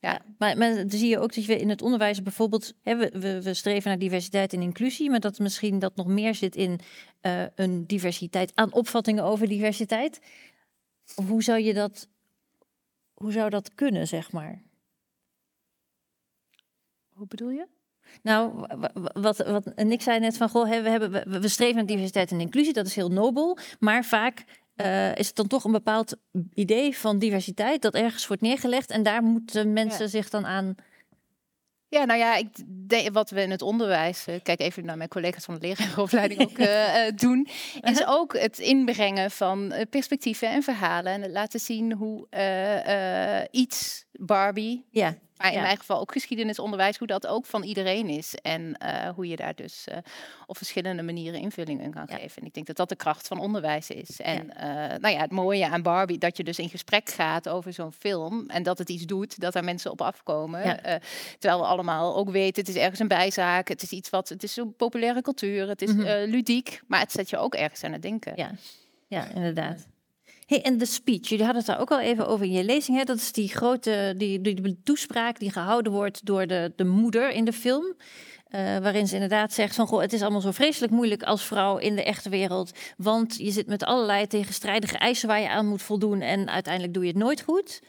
Ja. 0.00 0.20
maar, 0.38 0.58
maar 0.58 0.74
dan 0.74 0.90
zie 0.90 1.08
je 1.08 1.18
ook 1.18 1.34
dat 1.34 1.44
je 1.44 1.58
in 1.58 1.68
het 1.68 1.82
onderwijs 1.82 2.22
bijvoorbeeld, 2.22 2.72
hè, 2.82 2.96
we, 2.96 3.10
we, 3.18 3.42
we 3.42 3.54
streven 3.54 3.88
naar 3.88 3.98
diversiteit 3.98 4.52
en 4.52 4.62
inclusie, 4.62 5.10
maar 5.10 5.20
dat 5.20 5.38
misschien 5.38 5.78
dat 5.78 5.96
nog 5.96 6.06
meer 6.06 6.34
zit 6.34 6.56
in 6.56 6.80
een 7.54 7.86
diversiteit 7.86 8.52
aan 8.54 8.72
opvattingen 8.72 9.24
over 9.24 9.48
diversiteit. 9.48 10.20
Of 11.14 11.28
hoe 11.28 11.42
zou 11.42 11.58
je 11.60 11.74
dat, 11.74 12.08
hoe 13.14 13.32
zou 13.32 13.50
dat 13.50 13.74
kunnen, 13.74 14.06
zeg 14.08 14.32
maar? 14.32 14.62
Hoe 17.12 17.26
bedoel 17.26 17.50
je? 17.50 17.66
Nou, 18.22 18.52
wa- 18.54 18.90
wa- 18.94 19.20
wat, 19.20 19.36
wat 19.36 19.66
en 19.66 19.92
ik 19.92 20.00
zei 20.02 20.20
net 20.20 20.36
van, 20.36 20.48
goh, 20.48 20.68
we, 20.68 20.88
hebben, 20.88 21.10
we, 21.10 21.40
we 21.40 21.48
streven 21.48 21.76
naar 21.76 21.86
diversiteit 21.86 22.30
en 22.30 22.40
inclusie, 22.40 22.72
dat 22.72 22.86
is 22.86 22.94
heel 22.94 23.08
nobel, 23.08 23.58
maar 23.78 24.04
vaak 24.04 24.44
eh, 24.74 25.16
is 25.16 25.26
het 25.26 25.36
dan 25.36 25.46
toch 25.46 25.64
een 25.64 25.72
bepaald 25.72 26.16
idee 26.54 26.96
van 26.96 27.18
diversiteit 27.18 27.82
dat 27.82 27.94
ergens 27.94 28.26
wordt 28.26 28.42
neergelegd 28.42 28.90
en 28.90 29.02
daar 29.02 29.22
moeten 29.22 29.72
mensen 29.72 30.02
Ja. 30.02 30.08
zich 30.10 30.30
dan 30.30 30.46
aan. 30.46 30.74
Ja, 31.92 32.04
nou 32.04 32.18
ja, 32.18 32.36
ik 32.36 32.48
denk 32.88 33.12
wat 33.12 33.30
we 33.30 33.42
in 33.42 33.50
het 33.50 33.62
onderwijs, 33.62 34.26
eh, 34.26 34.34
kijk 34.42 34.60
even 34.60 34.84
naar 34.84 34.96
mijn 34.96 35.08
collega's 35.08 35.44
van 35.44 35.54
de 35.54 35.66
leraaropleiding 35.66 36.40
ook 36.40 36.58
eh, 36.58 37.06
eh, 37.06 37.16
doen, 37.16 37.48
is 37.80 38.06
ook 38.06 38.38
het 38.38 38.58
inbrengen 38.58 39.30
van 39.30 39.74
perspectieven 39.90 40.48
en 40.48 40.62
verhalen 40.62 41.12
en 41.12 41.22
het 41.22 41.30
laten 41.30 41.60
zien 41.60 41.92
hoe 41.92 42.26
iets 43.50 44.04
Barbie, 44.12 44.84
Ja, 44.90 45.18
maar 45.42 45.50
in 45.50 45.56
Ja. 45.58 45.62
mijn 45.64 45.78
geval 45.78 46.00
ook 46.00 46.12
geschiedenisonderwijs, 46.12 46.98
hoe 46.98 47.06
dat 47.06 47.26
ook 47.26 47.46
van 47.46 47.62
iedereen 47.62 48.08
is 48.08 48.34
en 48.34 48.76
eh, 48.78 49.08
hoe 49.08 49.26
je 49.28 49.36
daar 49.36 49.54
dus 49.54 49.84
eh, 49.86 49.96
op 50.46 50.56
verschillende 50.56 51.02
manieren 51.02 51.40
invulling 51.40 51.80
in 51.82 51.90
kan 51.90 52.06
Ja. 52.08 52.16
geven. 52.16 52.40
En 52.40 52.46
ik 52.46 52.54
denk 52.54 52.66
dat 52.66 52.76
dat 52.76 52.88
de 52.88 52.96
kracht 52.96 53.26
van 53.26 53.38
onderwijs 53.38 53.90
is. 53.90 54.20
En 54.20 54.56
eh, 54.56 54.66
nou 54.98 55.14
ja, 55.14 55.20
het 55.20 55.30
mooie 55.30 55.68
aan 55.68 55.82
Barbie, 55.82 56.18
dat 56.18 56.36
je 56.36 56.44
dus 56.44 56.58
in 56.58 56.68
gesprek 56.68 57.08
gaat 57.10 57.48
over 57.48 57.72
zo'n 57.72 57.92
film 57.92 58.48
en 58.48 58.62
dat 58.62 58.78
het 58.78 58.88
iets 58.90 59.04
doet, 59.04 59.40
dat 59.40 59.52
daar 59.52 59.64
mensen 59.64 59.90
op 59.90 60.00
afkomen. 60.00 60.80
Terwijl 61.38 61.60
we 61.62 61.66
allemaal 61.66 62.16
ook 62.16 62.30
weten, 62.30 62.60
het 62.64 62.74
is 62.74 62.80
ergens 62.80 62.98
een 63.00 63.08
bijzaak, 63.08 63.68
het 63.68 63.82
is 63.82 63.90
iets 63.90 64.10
wat, 64.10 64.28
het 64.28 64.42
is 64.42 64.56
een 64.56 64.74
populaire 64.76 65.22
cultuur, 65.22 65.68
het 65.68 65.82
is 65.82 65.92
Mhm. 65.94 66.30
ludiek, 66.30 66.80
maar 66.86 67.00
het 67.00 67.12
zet 67.12 67.30
je 67.30 67.36
ook 67.38 67.54
ergens 67.54 67.84
aan 67.84 67.92
het 67.92 68.02
denken. 68.02 68.32
ja, 68.36 68.50
ja, 69.06 69.26
inderdaad. 69.34 69.86
En 70.60 70.78
de 70.78 70.86
speech, 70.86 71.28
jullie 71.28 71.44
hadden 71.44 71.62
het 71.62 71.66
daar 71.66 71.80
ook 71.80 71.90
al 71.90 72.00
even 72.00 72.26
over 72.26 72.46
in 72.46 72.52
je 72.52 72.64
lezing. 72.64 72.98
Hè? 72.98 73.04
Dat 73.04 73.16
is 73.16 73.32
die 73.32 73.48
grote 73.48 74.14
die, 74.16 74.40
die, 74.40 74.80
toespraak 74.84 75.38
die 75.38 75.50
gehouden 75.50 75.92
wordt 75.92 76.26
door 76.26 76.46
de, 76.46 76.72
de 76.76 76.84
moeder 76.84 77.30
in 77.30 77.44
de 77.44 77.52
film. 77.52 77.94
eh, 78.48 78.78
waarin 78.78 79.08
ze 79.08 79.14
inderdaad 79.14 79.52
zegt 79.52 79.74
van, 79.74 79.86
goh, 79.86 80.00
het 80.00 80.12
is 80.12 80.22
allemaal 80.22 80.40
zo 80.40 80.50
vreselijk 80.50 80.92
moeilijk 80.92 81.22
als 81.22 81.44
vrouw 81.44 81.76
in 81.78 81.96
de 81.96 82.04
echte 82.04 82.28
wereld. 82.28 82.70
Want 82.96 83.36
je 83.36 83.50
zit 83.50 83.66
met 83.66 83.84
allerlei 83.84 84.26
tegenstrijdige 84.26 84.98
eisen 84.98 85.28
waar 85.28 85.40
je 85.40 85.48
aan 85.48 85.66
moet 85.66 85.82
voldoen 85.82 86.20
en 86.20 86.48
uiteindelijk 86.48 86.94
doe 86.94 87.02
je 87.02 87.08
het 87.08 87.18
nooit 87.18 87.42
goed. 87.42 87.82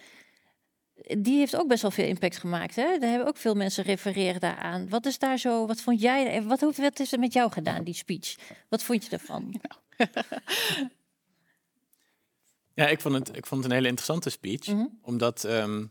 Die 1.17 1.37
heeft 1.37 1.55
ook 1.55 1.67
best 1.67 1.81
wel 1.81 1.91
veel 1.91 2.07
impact 2.07 2.37
gemaakt. 2.37 2.75
Hè? 2.75 2.97
Daar 2.97 3.09
hebben 3.09 3.27
ook 3.27 3.37
veel 3.37 3.55
mensen 3.55 3.83
refereren 3.83 4.39
daaraan. 4.39 4.89
Wat 4.89 5.05
is 5.05 5.19
daar 5.19 5.37
zo, 5.37 5.67
wat 5.67 5.81
vond 5.81 6.01
jij, 6.01 6.43
wat, 6.43 6.59
wat 6.59 6.99
is 6.99 7.11
er 7.11 7.19
met 7.19 7.33
jou 7.33 7.51
gedaan, 7.51 7.83
die 7.83 7.93
speech? 7.93 8.35
Wat 8.69 8.83
vond 8.83 9.05
je 9.05 9.09
ervan? 9.11 9.61
Ja, 12.73 12.87
ik 12.87 13.01
vond 13.01 13.15
het, 13.15 13.37
ik 13.37 13.45
vond 13.45 13.61
het 13.61 13.69
een 13.71 13.77
hele 13.77 13.87
interessante 13.89 14.29
speech. 14.29 14.67
Mhm. 14.67 14.85
Omdat 15.01 15.43
ehm, 15.43 15.85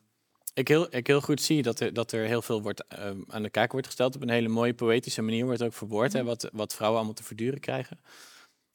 ik, 0.55 0.69
heel, 0.69 0.95
ik 0.97 1.07
heel 1.07 1.21
goed 1.21 1.41
zie 1.41 1.63
dat 1.63 1.81
er, 1.81 1.93
dat 1.93 2.13
er 2.13 2.27
heel 2.27 2.43
veel 2.43 2.63
wordt, 2.63 2.87
ehm, 2.87 3.21
aan 3.27 3.43
de 3.43 3.51
kaak 3.51 3.73
wordt 3.73 3.87
gesteld. 3.87 4.15
Op 4.17 4.23
een 4.23 4.29
hele 4.31 4.49
mooie 4.49 4.75
poëtische 4.75 5.23
manier 5.23 5.45
wordt 5.45 5.63
ook 5.63 5.73
verwoord. 5.73 6.13
hè, 6.13 6.25
wat, 6.25 6.49
wat 6.53 6.75
vrouwen 6.75 6.99
allemaal 6.99 7.17
te 7.17 7.25
verduren 7.25 7.61
krijgen. 7.61 8.01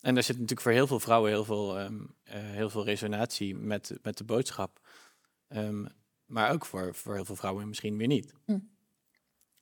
En 0.02 0.14
daar 0.14 0.24
zit 0.24 0.36
natuurlijk 0.36 0.62
voor 0.62 0.72
heel 0.72 0.88
veel 0.88 1.00
vrouwen 1.00 1.32
heel 1.32 1.46
veel, 1.46 1.78
ehm, 1.78 2.00
eh, 2.24 2.36
heel 2.40 2.70
veel 2.70 2.86
resonatie 2.86 3.56
met, 3.56 3.94
met 4.02 4.18
de 4.18 4.24
boodschap. 4.24 4.80
Maar 6.26 6.52
ook 6.52 6.66
voor, 6.66 6.96
voor 6.96 7.14
heel 7.14 7.26
veel 7.26 7.36
vrouwen 7.36 7.68
misschien 7.68 7.98
weer 7.98 8.08
niet. 8.08 8.34
Hm. 8.46 8.60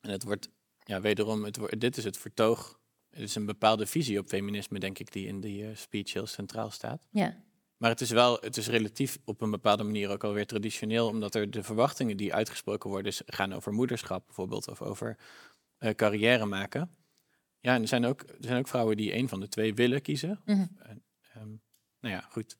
En 0.00 0.10
het 0.10 0.22
wordt, 0.22 0.48
ja, 0.84 1.00
wederom, 1.00 1.44
het, 1.44 1.56
wordt- 1.56 1.80
dit 1.80 1.96
is 1.96 2.04
het 2.04 2.16
vertoog. 2.16 2.80
Het 3.10 3.22
is 3.22 3.34
een 3.34 3.46
bepaalde 3.46 3.86
visie 3.86 4.18
op 4.18 4.28
feminisme, 4.28 4.78
denk 4.78 4.98
ik, 4.98 5.12
die 5.12 5.26
in 5.26 5.40
die 5.40 5.64
eh, 5.66 5.76
speech 5.76 6.12
heel 6.12 6.26
centraal 6.26 6.70
staat. 6.70 7.06
Ja, 7.10 7.44
Maar 7.76 7.90
het 7.90 8.00
is 8.00 8.10
wel, 8.10 8.38
het 8.40 8.56
is 8.56 8.68
relatief 8.68 9.18
op 9.24 9.40
een 9.40 9.50
bepaalde 9.50 9.82
manier 9.82 10.10
ook 10.10 10.24
alweer 10.24 10.46
traditioneel, 10.46 11.08
omdat 11.08 11.34
er 11.34 11.50
de 11.50 11.62
verwachtingen 11.62 12.16
die 12.16 12.34
uitgesproken 12.34 12.90
worden 12.90 13.12
gaan 13.26 13.52
over 13.52 13.72
moederschap 13.72 14.26
bijvoorbeeld, 14.26 14.68
of 14.68 14.82
over 14.82 15.18
eh, 15.78 15.94
carrière 15.94 16.46
maken. 16.46 16.96
Ja, 17.60 17.74
en 17.74 17.82
er 17.82 17.88
zijn, 17.88 18.04
ook, 18.04 18.20
er 18.22 18.36
zijn 18.38 18.58
ook 18.58 18.68
vrouwen 18.68 18.96
die 18.96 19.14
een 19.14 19.28
van 19.28 19.40
de 19.40 19.48
twee 19.48 19.74
willen 19.74 20.02
kiezen. 20.02 20.40
En, 20.44 21.04
ehm, 21.32 21.48
nou 22.00 22.14
ja, 22.14 22.20
goed. 22.20 22.56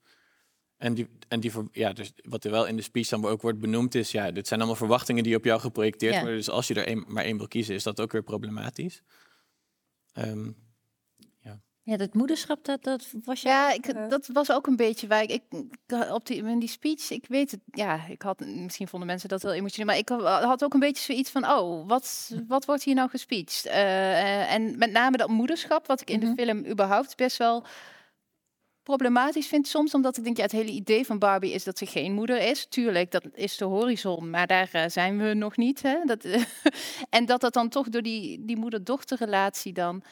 En, 0.77 0.95
die, 0.95 1.09
en 1.29 1.41
die, 1.41 1.53
ja, 1.73 1.93
dus 1.93 2.12
wat 2.23 2.45
er 2.45 2.51
wel 2.51 2.67
in 2.67 2.77
de 2.77 2.83
speech 2.83 3.09
dan 3.09 3.25
ook 3.25 3.43
wordt 3.43 3.59
benoemd 3.59 3.95
is, 3.95 4.11
ja, 4.11 4.31
dit 4.31 4.47
zijn 4.47 4.61
allemaal 4.61 4.79
verwachtingen 4.79 5.23
die 5.23 5.37
op 5.37 5.45
jou 5.45 5.61
geprojecteerd 5.61 6.14
Ja. 6.14 6.21
worden. 6.21 6.37
Dus 6.37 6.51
als 6.51 6.69
je 6.69 6.75
er 6.75 6.89
een, 6.89 7.05
maar 7.09 7.25
één 7.25 7.37
wil 7.37 7.49
kiezen, 7.49 7.75
is 7.75 7.83
dat 7.83 8.01
ook 8.01 8.12
weer 8.12 8.23
problematisch. 8.23 9.03
Ehm, 10.12 10.51
ja 11.87 11.97
dat 11.97 12.14
moederschap, 12.14 12.64
dat, 12.64 12.84
dat 12.84 13.12
was 13.24 13.43
je... 13.43 13.49
Ja, 13.49 13.72
ik, 13.72 13.87
eh, 13.87 14.09
dat 14.09 14.26
was 14.32 14.51
ook 14.51 14.66
een 14.66 14.76
beetje 14.76 15.07
waar 15.07 15.22
ik, 15.22 15.43
op 16.11 16.26
die, 16.26 16.45
in 16.45 16.59
die 16.59 16.68
speech, 16.68 17.11
ik 17.11 17.24
weet 17.28 17.51
het, 17.51 17.61
ja, 17.66 18.07
ik 18.09 18.22
had, 18.22 18.41
misschien 18.41 18.89
vonden 18.89 19.09
mensen 19.09 19.28
dat 19.28 19.43
heel 19.43 19.53
emotioneel, 19.53 19.87
maar 19.87 19.99
ik 19.99 20.09
had 20.24 20.64
ook 20.64 20.74
een 20.74 20.80
beetje 20.80 21.03
zoiets 21.03 21.30
van, 21.30 21.45
oh, 21.51 21.89
wat, 21.89 22.34
wat 22.49 22.64
wordt 22.64 22.82
hier 22.82 22.95
nou 22.95 23.09
gespeecht? 23.09 23.66
Eh, 23.66 24.43
eh, 24.43 24.53
en 24.53 24.78
met 24.78 24.91
name 24.91 25.16
dat 25.16 25.28
moederschap, 25.28 25.87
wat 25.87 26.01
ik 26.01 26.11
in 26.11 26.18
Mhm. 26.18 26.34
de 26.34 26.43
film 26.43 26.66
überhaupt 26.66 27.16
best 27.16 27.37
wel 27.37 27.64
problematisch 28.82 29.47
vind 29.47 29.68
soms, 29.68 29.95
omdat 29.95 30.16
ik 30.16 30.24
denk, 30.24 30.37
ja, 30.37 30.43
het 30.43 30.53
hele 30.53 30.70
idee 30.70 31.07
van 31.07 31.18
Barbie 31.18 31.53
is 31.53 31.64
dat 31.64 31.78
ze 31.78 31.87
geen 31.87 32.12
moeder 32.12 32.39
is. 32.39 32.66
Tuurlijk, 32.66 33.11
dat 33.11 33.24
is 33.34 33.57
de 33.57 33.64
horizon, 33.64 34.30
maar 34.30 34.47
daar 34.47 34.91
zijn 34.91 35.18
we 35.18 35.34
nog 35.34 35.57
niet. 35.57 35.82
Hè? 35.82 35.97
Dat, 36.05 36.24
en 37.11 37.26
dat 37.26 37.41
dat 37.41 37.53
dan 37.55 37.68
toch 37.68 37.89
door 37.89 38.03
die, 38.03 38.45
die 38.45 38.57
moeder-dochterrelatie 38.57 39.72
dan 39.72 40.03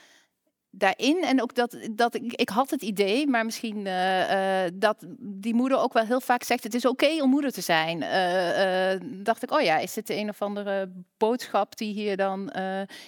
daarin. 0.79 1.23
En 1.23 1.43
ook 1.43 1.55
dat, 1.55 1.77
dat 1.91 2.15
ik, 2.15 2.33
ik 2.33 2.49
had 2.49 2.71
het 2.71 2.83
idee, 2.83 3.27
maar 3.27 3.45
misschien 3.45 3.87
eh, 3.87 4.65
eh, 4.65 4.73
dat 4.75 5.05
die 5.19 5.55
moeder 5.55 5.79
ook 5.79 5.93
wel 5.93 6.05
heel 6.05 6.21
vaak 6.21 6.43
zegt: 6.43 6.63
het 6.63 6.75
is 6.75 6.87
oké 6.87 7.23
om 7.23 7.31
moeder 7.31 7.53
te 7.53 7.61
zijn. 7.61 8.03
Eh, 8.03 9.01
dacht 9.23 9.43
ik, 9.43 9.51
oh 9.51 9.61
ja, 9.61 9.79
is 9.79 9.93
dit 9.93 10.07
de 10.07 10.17
een 10.17 10.29
of 10.29 10.43
andere 10.43 10.93
boodschap 11.17 11.77
die 11.77 11.93
hier 11.93 12.17
dan. 12.17 12.51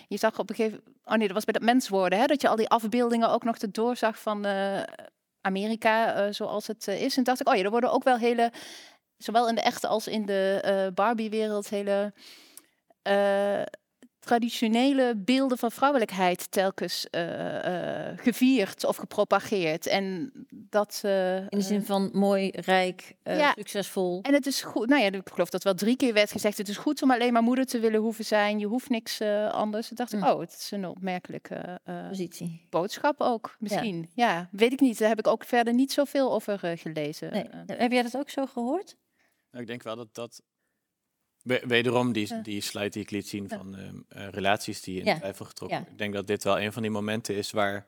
je 0.09 0.19
zag 0.19 0.39
op 0.39 0.51
een 0.51 0.57
gegeven 0.57 0.95
Oh 1.09 1.15
nee, 1.15 1.27
dat 1.27 1.37
was 1.37 1.45
bij 1.45 1.55
dat 1.55 1.63
menswoorden, 1.63 2.19
hè, 2.19 2.27
dat 2.27 2.41
je 2.41 2.49
al 2.49 2.57
die 2.57 2.69
afbeeldingen 2.69 3.31
ook 3.31 3.45
nog 3.45 3.59
te 3.59 3.71
doorzag 3.71 4.19
van 4.19 4.47
Amerika 5.41 6.33
zoals 6.33 6.67
het 6.67 6.89
is. 6.89 7.17
En 7.17 7.25
dacht 7.25 7.41
ik, 7.41 7.49
oh 7.49 7.55
ja, 7.55 7.63
er 7.63 7.71
worden 7.71 7.93
ook 7.93 8.05
wel 8.05 8.17
hele, 8.17 8.53
zowel 9.17 9.49
in 9.49 9.55
de 9.55 9.61
echte 9.61 9.87
als 9.87 10.07
in 10.07 10.27
de 10.27 10.91
Barbie-wereld, 10.95 11.69
hele 11.69 12.13
traditionele 14.27 15.15
beelden 15.17 15.59
van 15.59 15.71
vrouwelijkheid 15.71 16.51
telkens 16.51 17.07
eh, 17.11 18.11
eh, 18.11 18.19
gevierd 18.19 18.85
of 18.85 18.97
gepropageerd. 18.97 19.87
En 19.87 20.33
dat. 20.51 21.01
eh, 21.05 21.37
In 21.37 21.47
de 21.49 21.61
zin 21.61 21.85
van 21.85 22.11
mooi, 22.13 22.51
rijk, 22.53 23.15
eh, 23.23 23.39
Ja. 23.39 23.53
succesvol. 23.57 24.19
en 24.23 24.33
het 24.35 24.47
is 24.47 24.63
goed, 24.63 24.89
nou 24.89 25.03
ja, 25.03 25.11
ik 25.13 25.29
geloof 25.33 25.51
dat 25.51 25.63
wel 25.65 25.75
drie 25.75 25.97
keer 25.97 26.13
werd 26.13 26.33
gezegd: 26.33 26.59
het 26.59 26.69
is 26.69 26.77
goed 26.77 27.03
om 27.03 27.11
alleen 27.11 27.33
maar 27.33 27.43
moeder 27.43 27.67
te 27.67 27.79
willen 27.79 28.01
hoeven 28.01 28.25
zijn. 28.25 28.59
Je 28.59 28.67
hoeft 28.67 28.89
niks 28.89 29.21
eh, 29.21 29.51
anders. 29.53 29.89
Toen 29.89 29.97
dacht 29.97 30.13
ik, 30.13 30.19
Hm. 30.21 30.27
oh, 30.27 30.41
het 30.41 30.53
is 30.53 30.71
een 30.71 30.87
opmerkelijke 30.87 31.81
eh, 31.85 32.09
Positie. 32.09 32.67
boodschap 32.71 33.21
ook, 33.21 33.57
misschien. 33.59 34.11
Ja. 34.15 34.49
weet 34.53 34.73
ik 34.73 34.81
niet. 34.81 34.99
Daar 34.99 35.09
heb 35.09 35.19
ik 35.19 35.27
ook 35.27 35.45
verder 35.45 35.75
niet 35.75 35.93
zoveel 35.93 36.33
over 36.33 36.59
gelezen. 36.79 37.31
Nee. 37.33 37.45
Heb 37.67 37.93
jij 37.93 38.03
dat 38.03 38.17
ook 38.17 38.31
zo 38.31 38.47
gehoord? 38.47 38.97
Nou, 39.51 39.63
ik 39.63 39.67
denk 39.71 39.83
wel 39.83 39.97
dat 39.97 40.15
dat. 40.15 40.43
We- 41.47 41.63
Wederom 41.67 42.13
die, 42.13 42.41
die 42.43 42.61
slide 42.61 42.89
die 42.89 43.03
ik 43.03 43.11
liet 43.11 43.29
zien 43.29 43.49
van 43.49 43.77
ehm, 43.77 43.97
eh, 44.09 44.29
relaties 44.29 44.81
die 44.83 44.99
in 44.99 45.05
Ja. 45.05 45.17
twijfel 45.17 45.45
getrokken. 45.45 45.79
Ja. 45.79 45.87
Ik 45.91 45.99
denk 45.99 46.15
dat 46.15 46.27
dit 46.27 46.45
wel 46.45 46.61
een 46.61 46.73
van 46.73 46.83
die 46.83 46.91
momenten 46.91 47.35
is 47.37 47.51
waar 47.51 47.87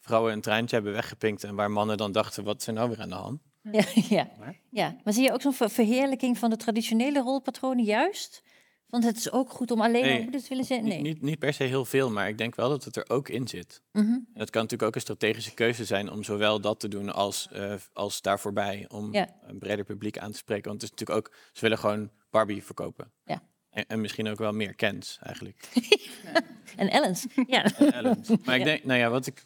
vrouwen 0.00 0.32
een 0.32 0.40
treintje 0.40 0.74
hebben 0.76 0.92
weggepinkt 0.92 1.44
en 1.44 1.54
waar 1.54 1.70
mannen 1.70 1.96
dan 1.96 2.12
dachten, 2.12 2.44
wat 2.44 2.60
is 2.60 2.66
er 2.66 2.72
nou 2.72 2.88
weer 2.88 3.00
aan 3.00 3.08
de 3.08 3.14
hand? 3.14 3.40
Ja, 3.72 3.84
ja. 4.18 4.28
Maar? 4.38 4.56
ja. 4.70 4.96
Maar 5.04 5.12
zie 5.12 5.22
je 5.22 5.32
ook 5.32 5.40
zo'n 5.42 5.54
ver- 5.54 5.70
verheerlijking 5.70 6.38
van 6.38 6.50
de 6.50 6.56
traditionele 6.56 7.20
rolpatronen 7.20 7.84
juist? 7.84 8.42
Want 8.86 9.04
het 9.04 9.16
is 9.16 9.30
ook 9.32 9.50
goed 9.50 9.70
om 9.70 9.80
alleen 9.80 10.00
maar 10.20 10.30
Nee. 10.30 10.40
te 10.42 10.48
willen 10.48 10.64
zijn. 10.64 10.82
Niet- 10.84 10.92
Nee. 10.92 11.02
Niet, 11.02 11.22
niet 11.22 11.38
per 11.38 11.52
se 11.52 11.62
heel 11.64 11.84
veel, 11.84 12.10
maar 12.10 12.28
ik 12.28 12.38
denk 12.38 12.54
wel 12.54 12.68
dat 12.68 12.84
het 12.84 12.96
er 12.96 13.08
ook 13.08 13.28
in 13.28 13.48
zit. 13.48 13.82
Mhm. 13.92 14.06
En 14.06 14.26
het 14.34 14.50
kan 14.50 14.62
natuurlijk 14.62 14.82
ook 14.88 14.94
een 14.94 15.00
strategische 15.00 15.54
keuze 15.54 15.84
zijn 15.84 16.10
om 16.10 16.22
zowel 16.24 16.60
dat 16.60 16.80
te 16.80 16.88
doen 16.88 17.12
als, 17.14 17.48
eh, 17.52 17.74
als 17.92 18.20
daar 18.22 18.40
voorbij, 18.40 18.84
om 18.88 19.12
Ja. 19.12 19.28
een 19.46 19.58
breder 19.58 19.84
publiek 19.84 20.18
aan 20.18 20.30
te 20.30 20.36
spreken. 20.36 20.68
Want 20.68 20.82
het 20.82 20.92
is 20.92 20.98
natuurlijk 20.98 21.26
ook, 21.26 21.34
ze 21.52 21.60
willen 21.60 21.78
gewoon 21.78 22.10
Barbie 22.36 22.62
verkopen. 22.64 23.10
Ja. 23.24 23.42
En, 23.70 23.86
en 23.86 24.00
misschien 24.00 24.28
ook 24.28 24.38
wel 24.38 24.52
meer 24.52 24.74
Kens 24.74 25.18
eigenlijk. 25.22 25.68
En 26.76 26.88
Ellens. 26.90 27.26
Ja. 27.46 27.64
En 27.78 27.92
Ellens. 27.92 28.28
Maar 28.44 28.56
ik 28.56 28.64
denk, 28.64 28.84
nou 28.84 28.98
ja, 28.98 29.10
wat 29.10 29.26
ik, 29.26 29.42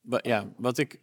wa- 0.00 0.20
ja, 0.22 0.46
wat 0.56 0.78
ik, 0.78 1.00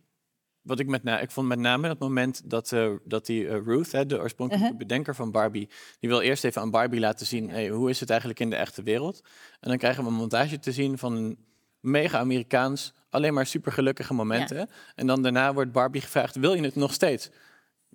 wat 0.61 0.79
ik 0.79 0.88
met 0.88 1.03
name, 1.03 1.21
ik 1.21 1.31
vond 1.31 1.47
met 1.47 1.59
name 1.59 1.88
dat 1.88 1.99
moment 1.99 2.49
dat, 2.49 2.71
eh, 2.71 2.91
dat 3.03 3.25
die 3.25 3.47
eh, 3.47 3.57
Ruth, 3.65 3.91
hè, 3.91 4.05
de 4.05 4.19
oorspronkelijke 4.19 4.67
Uh-huh. 4.71 4.88
bedenker 4.88 5.15
van 5.15 5.31
Barbie, 5.31 5.69
die 5.99 6.09
wil 6.09 6.21
eerst 6.21 6.43
even 6.43 6.61
aan 6.61 6.71
Barbie 6.71 6.99
laten 6.99 7.25
zien, 7.25 7.49
hey, 7.49 7.67
hoe 7.69 7.89
is 7.89 7.99
het 7.99 8.09
eigenlijk 8.09 8.39
in 8.39 8.49
de 8.49 8.55
echte 8.55 8.83
wereld? 8.83 9.21
En 9.59 9.69
dan 9.69 9.77
krijgen 9.77 10.03
we 10.03 10.09
een 10.09 10.15
montage 10.15 10.59
te 10.59 10.71
zien 10.71 10.97
van 10.97 11.15
een 11.15 11.38
mega 11.79 12.17
Amerikaans, 12.19 12.93
alleen 13.09 13.33
maar 13.33 13.45
super 13.45 13.71
gelukkige 13.71 14.13
momenten. 14.13 14.69
En 14.95 15.07
dan 15.07 15.21
daarna 15.21 15.53
wordt 15.53 15.71
Barbie 15.71 16.01
gevraagd, 16.01 16.36
wil 16.36 16.53
je 16.53 16.61
het 16.63 16.75
nog 16.75 16.93
steeds? 16.93 17.29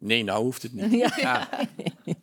Nee, 0.00 0.24
nou 0.24 0.42
hoeft 0.42 0.62
het 0.62 0.72
niet. 0.72 1.14
Ja. 1.20 1.48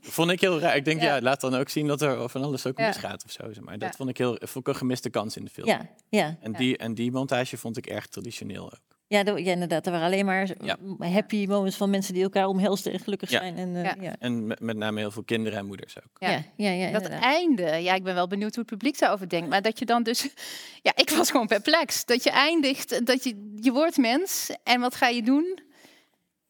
Vond 0.02 0.32
ik 0.32 0.42
heel 0.42 0.60
raar. 0.60 0.76
Ik 0.76 0.86
denk, 0.86 1.02
ja. 1.02 1.22
laat 1.22 1.42
dan 1.42 1.56
ook 1.56 1.70
zien 1.70 1.88
dat 1.88 2.02
er 2.02 2.30
van 2.30 2.44
alles 2.44 2.66
ook 2.66 2.78
Ja. 2.80 2.88
misgaat 2.88 3.24
of 3.26 3.32
zo. 3.32 3.44
zeg 3.54 3.64
Maar 3.64 3.78
dat 3.78 3.90
Ja. 3.90 3.96
vond 3.98 4.10
ik 4.10 4.18
heel 4.18 4.38
vond 4.42 4.68
ik 4.68 4.74
een 4.74 4.80
gemiste 4.80 5.10
kans 5.10 5.38
in 5.38 5.44
de 5.46 5.52
film. 5.52 5.68
Ja, 5.68 5.90
ja. 6.10 6.38
En, 6.42 6.52
die, 6.54 6.78
en 6.78 6.94
die 6.94 7.12
montage 7.12 7.58
vond 7.58 7.78
ik 7.78 7.86
erg 7.86 8.08
traditioneel 8.08 8.64
ook. 8.64 8.80
Ja, 9.10 9.24
de- 9.24 9.44
ja, 9.44 9.52
inderdaad. 9.52 9.86
Er 9.86 9.92
waren 9.92 10.06
alleen 10.08 10.26
maar 10.26 10.50
Ja. 10.64 10.78
happy 11.00 11.46
moments 11.46 11.76
van 11.78 11.90
mensen 11.90 12.14
die 12.14 12.24
elkaar 12.24 12.48
omhelsten 12.48 12.92
en 12.94 13.00
gelukkig 13.00 13.30
Ja. 13.30 13.40
zijn. 13.40 13.58
En, 13.58 13.76
eh, 13.76 13.84
Ja. 13.84 13.96
ja. 14.00 14.16
En 14.20 14.48
met, 14.48 14.60
met 14.60 14.78
name 14.78 15.00
heel 15.00 15.12
veel 15.12 15.24
kinderen 15.24 15.60
en 15.60 15.66
moeders 15.66 15.98
ook. 15.98 16.12
Ja. 16.30 16.44
Ja, 16.56 16.70
ja, 16.70 16.92
Dat 16.92 17.08
einde, 17.08 17.64
ja, 17.64 17.94
ik 17.94 18.04
ben 18.04 18.14
wel 18.16 18.28
benieuwd 18.28 18.56
hoe 18.56 18.64
het 18.64 18.72
publiek 18.72 19.00
daarover 19.00 19.30
denkt. 19.30 19.50
Maar 19.50 19.62
dat 19.62 19.80
je 19.80 19.86
dan 19.86 20.04
dus, 20.04 20.22
ja, 20.88 20.92
ik 20.96 21.10
was 21.10 21.32
gewoon 21.32 21.48
perplex. 21.48 22.06
Dat 22.06 22.24
je 22.24 22.32
eindigt, 22.32 23.06
dat 23.06 23.24
je, 23.24 23.56
je 23.62 23.72
wordt 23.72 23.98
mens. 23.98 24.50
En 24.64 24.80
wat 24.82 24.96
ga 24.96 25.08
je 25.08 25.22
doen? 25.24 25.60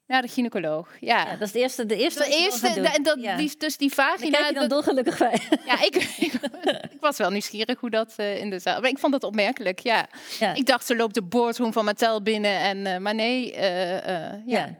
Naar 0.08 0.22
de 0.22 0.28
gynaecoloog. 0.28 0.90
Ja. 1.00 1.18
Ja, 1.26 1.32
dat 1.32 1.42
is 1.48 1.52
de 1.52 1.60
eerste, 1.60 1.86
de 1.86 1.96
eerste. 1.98 2.24
de 2.24 2.30
eerste, 2.36 3.00
dat, 3.02 3.18
Ja. 3.22 3.36
die, 3.38 3.58
dus 3.58 3.78
die 3.78 3.92
Daar 3.96 4.08
vagina. 4.08 4.38
kijk 4.38 4.48
je 4.48 4.54
dan 4.54 4.62
dat- 4.62 4.70
dolgelukkig 4.70 5.18
bij. 5.18 5.40
ja, 5.66 5.82
ik, 5.86 5.96
ik, 5.96 6.34
ik 6.92 6.98
was 7.00 7.18
wel 7.18 7.30
nieuwsgierig 7.30 7.80
hoe 7.80 7.90
dat 7.90 8.14
eh, 8.18 8.38
in 8.42 8.50
de 8.50 8.60
zaal. 8.60 8.82
Maar 8.82 8.90
ik 8.90 8.98
vond 9.00 9.12
dat 9.12 9.24
opmerkelijk, 9.24 9.80
ja. 9.80 10.08
Ja. 10.40 10.54
Ik 10.54 10.66
dacht, 10.66 10.86
ze 10.86 10.96
loopt 10.96 11.14
de 11.14 11.22
boardroom 11.24 11.74
van 11.74 11.86
Mattel 11.86 12.22
binnen. 12.22 12.60
En, 12.60 12.86
eh, 12.86 12.98
maar 12.98 13.16
nee, 13.16 13.54
eh, 13.54 14.46
ja. 14.46 14.76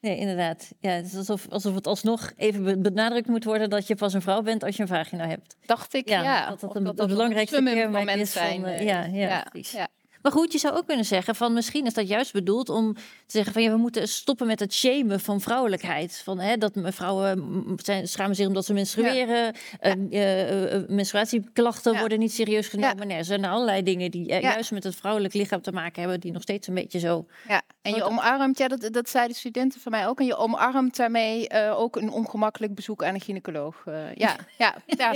Nee, 0.00 0.16
inderdaad. 0.18 0.68
Ja, 0.80 0.90
het 0.90 1.06
is 1.06 1.16
alsof, 1.16 1.46
alsof 1.50 1.74
het 1.74 1.86
alsnog 1.86 2.32
even 2.36 2.64
be- 2.64 2.78
benadrukt 2.78 3.26
moet 3.28 3.44
worden 3.44 3.70
dat 3.70 3.86
je 3.86 3.94
pas 3.94 4.12
een 4.14 4.22
vrouw 4.22 4.42
bent 4.42 4.64
als 4.64 4.76
je 4.76 4.82
een 4.82 4.88
vagina 4.88 5.26
hebt. 5.28 5.56
dacht 5.66 5.94
ik, 5.94 6.08
Ja, 6.08 6.48
dat 6.48 6.60
dat 6.60 6.76
een- 6.76 6.84
dat 6.94 7.08
belangrijkste 7.08 7.60
moment 7.90 8.20
is 8.20 8.32
van, 8.32 8.42
zijn. 8.42 8.84
ja, 8.84 9.04
ja, 9.04 9.28
ja, 9.28 9.46
precies. 9.50 9.72
ja. 9.72 9.88
Maar 10.26 10.34
goed, 10.34 10.52
je 10.52 10.58
zou 10.58 10.76
ook 10.76 10.86
kunnen 10.86 11.04
zeggen 11.04 11.34
van 11.34 11.52
misschien 11.52 11.86
is 11.86 11.94
dat 11.94 12.08
juist 12.08 12.32
bedoeld 12.32 12.68
om 12.68 12.94
te 12.94 13.00
zeggen 13.26 13.52
van 13.52 13.62
ja, 13.62 13.70
we 13.70 13.76
moeten 13.76 14.08
stoppen 14.08 14.46
met 14.46 14.60
het 14.60 14.74
shamen 14.74 15.20
van 15.20 15.40
vrouwelijkheid. 15.40 16.20
Van 16.24 16.38
hè, 16.38 16.56
dat 16.56 16.72
vrouwen 16.84 17.74
zijn, 17.76 18.08
schamen 18.08 18.36
zich 18.36 18.46
omdat 18.46 18.64
ze 18.64 18.72
menstrueren. 18.72 19.54
eh, 19.80 19.92
eh, 19.92 20.74
eh, 20.74 20.88
menstruatieklachten 20.88 21.92
Ja. 21.92 21.98
worden 21.98 22.18
niet 22.18 22.32
serieus 22.32 22.68
genomen. 22.68 23.06
Nee, 23.06 23.18
er 23.18 23.24
zijn 23.24 23.44
allerlei 23.44 23.82
dingen 23.82 24.10
die 24.10 24.26
juist 24.26 24.70
met 24.70 24.84
het 24.84 24.96
vrouwelijk 24.96 25.34
lichaam 25.34 25.60
te 25.62 25.72
maken 25.72 26.00
hebben, 26.00 26.20
die 26.20 26.32
nog 26.32 26.42
steeds 26.42 26.68
een 26.68 26.74
beetje 26.74 26.98
zo. 26.98 27.26
Ja, 27.48 27.62
en 27.82 27.94
je 27.94 28.04
omarmt, 28.04 28.58
ja, 28.58 28.68
dat, 28.68 28.88
dat 28.92 29.08
zeiden 29.08 29.36
studenten 29.36 29.80
van 29.80 29.92
mij 29.92 30.06
ook. 30.06 30.20
En 30.20 30.26
je 30.26 30.36
omarmt 30.36 30.96
daarmee 30.96 31.50
ook 31.70 31.96
een 31.96 32.10
ongemakkelijk 32.10 32.74
bezoek 32.74 33.04
aan 33.04 33.14
een 33.14 33.20
gynaecoloog. 33.20 33.82
Ja, 34.14 34.36
ja, 34.58 34.74
ja. 34.86 35.14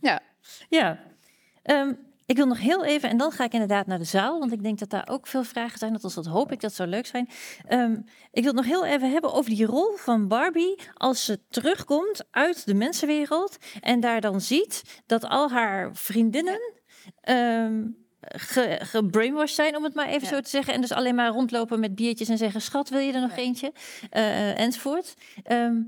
Ja, 0.00 0.20
ja. 0.68 0.98
ja. 1.62 1.96
Ik 2.26 2.36
wil 2.36 2.46
nog 2.46 2.58
heel 2.60 2.84
even, 2.84 3.08
en 3.08 3.16
dan 3.16 3.32
ga 3.32 3.44
ik 3.44 3.52
inderdaad 3.52 3.86
naar 3.86 3.98
de 3.98 4.04
zaal, 4.04 4.38
want 4.38 4.52
ik 4.52 4.62
denk 4.62 4.78
dat 4.78 4.90
daar 4.90 5.08
ook 5.10 5.26
veel 5.26 5.44
vragen 5.44 5.78
zijn. 5.78 5.92
Althans, 5.92 6.14
dat 6.14 6.26
hoop 6.26 6.52
ik, 6.52 6.60
dat 6.60 6.72
zou 6.74 6.88
leuk 6.88 7.06
zijn. 7.06 7.28
Ehm, 7.66 7.92
ik 8.30 8.42
wil 8.42 8.52
het 8.52 8.54
nog 8.54 8.64
heel 8.64 8.84
even 8.84 9.10
hebben 9.10 9.32
over 9.32 9.50
die 9.50 9.66
rol 9.66 9.96
van 9.96 10.28
Barbie 10.28 10.78
als 10.94 11.24
ze 11.24 11.40
terugkomt 11.48 12.24
uit 12.30 12.66
de 12.66 12.74
mensenwereld 12.74 13.56
en 13.80 14.00
daar 14.00 14.20
dan 14.20 14.40
ziet 14.40 15.02
dat 15.06 15.24
al 15.24 15.50
haar 15.50 15.90
vriendinnen 15.92 16.58
ehm 17.20 17.82
ge, 18.28 18.78
gebrainwashed 18.82 19.54
zijn, 19.56 19.76
om 19.76 19.84
het 19.84 19.94
maar 19.94 20.06
even 20.06 20.22
Ja. 20.22 20.28
zo 20.28 20.40
te 20.40 20.48
zeggen. 20.48 20.74
En 20.74 20.80
dus 20.80 20.92
alleen 20.92 21.14
maar 21.14 21.30
rondlopen 21.30 21.80
met 21.80 21.94
biertjes 21.94 22.28
en 22.28 22.38
zeggen, 22.38 22.60
schat, 22.60 22.88
wil 22.88 22.98
je 22.98 23.12
er 23.12 23.20
nog 23.20 23.36
eentje? 23.36 23.72
Eh, 24.10 24.58
enzovoort. 24.58 25.14
Ehm, 25.42 25.80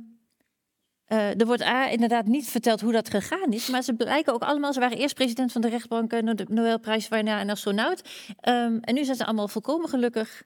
eh, 1.15 1.41
er 1.41 1.47
wordt 1.47 1.63
A, 1.63 1.89
inderdaad 1.89 2.27
niet 2.27 2.49
verteld 2.49 2.81
hoe 2.81 2.93
dat 2.93 3.11
gegaan 3.11 3.53
is, 3.53 3.69
maar 3.69 3.83
ze 3.83 3.95
blijken 3.95 4.33
ook 4.33 4.43
allemaal, 4.43 4.73
ze 4.73 4.81
waren 4.81 4.99
eerst 4.99 5.15
president 5.15 5.53
van 5.53 5.61
de 5.61 5.69
rechtbank, 5.69 6.13
eh, 6.13 6.31
de 6.35 6.47
Nobelprijs, 6.49 7.09
waarna 7.09 7.41
een 7.41 7.51
astronaut. 7.51 8.03
Ehm, 8.41 8.79
en 8.81 8.95
nu 8.95 9.05
zijn 9.05 9.17
ze 9.17 9.25
allemaal 9.25 9.49
volkomen 9.49 9.89
gelukkig 9.89 10.43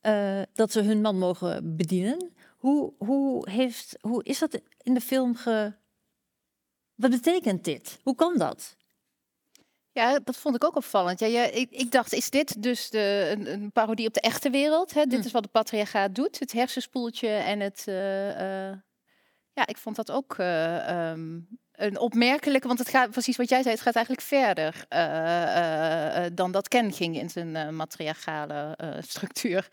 eh, 0.00 0.40
dat 0.52 0.72
ze 0.72 0.80
hun 0.82 1.00
man 1.00 1.18
mogen 1.18 1.76
bedienen. 1.76 2.30
Hoe, 2.56 2.92
hoe, 2.98 3.50
heeft, 3.50 3.96
hoe 4.00 4.24
is 4.24 4.38
dat 4.38 4.60
in 4.82 4.94
de 4.94 5.00
film 5.00 5.34
ge... 5.36 5.72
Wat 6.94 7.10
betekent 7.10 7.64
dit? 7.64 7.98
Hoe 8.02 8.14
kan 8.14 8.38
dat? 8.38 8.76
Ja, 9.92 10.18
dat 10.24 10.36
vond 10.36 10.54
ik 10.54 10.64
ook 10.64 10.76
opvallend. 10.76 11.20
Ja, 11.20 11.26
ja, 11.26 11.42
ik, 11.42 11.70
ik 11.70 11.90
dacht, 11.90 12.12
is 12.12 12.30
dit 12.30 12.62
dus 12.62 12.90
de, 12.90 13.34
een, 13.36 13.52
een 13.52 13.72
parodie 13.72 14.06
op 14.06 14.14
de 14.14 14.20
echte 14.20 14.50
wereld? 14.50 14.94
Hè? 14.94 15.04
Dit 15.04 15.20
Hm. 15.20 15.26
is 15.26 15.32
wat 15.32 15.42
de 15.42 15.48
patriarchaat 15.48 16.14
doet, 16.14 16.38
het 16.38 16.52
hersenspoeltje 16.52 17.28
en 17.28 17.60
het... 17.60 17.84
ja, 19.56 19.66
ik 19.66 19.76
vond 19.76 19.96
dat 19.96 20.10
ook 20.10 20.34
eh, 20.38 20.88
ehm, 20.88 21.40
een 21.72 21.98
opmerkelijke, 21.98 22.66
want 22.66 22.78
het 22.78 22.88
gaat 22.88 23.10
precies 23.10 23.36
wat 23.36 23.48
jij 23.48 23.62
zei, 23.62 23.74
het 23.74 23.82
gaat 23.82 23.94
eigenlijk 23.94 24.26
verder 24.26 24.84
eh, 24.88 26.24
eh, 26.24 26.32
dan 26.34 26.52
dat 26.52 26.68
Ken 26.68 26.92
ging 26.92 27.18
in 27.18 27.30
zijn 27.30 27.76
matriarchale 27.76 28.78
structuur. 29.00 29.68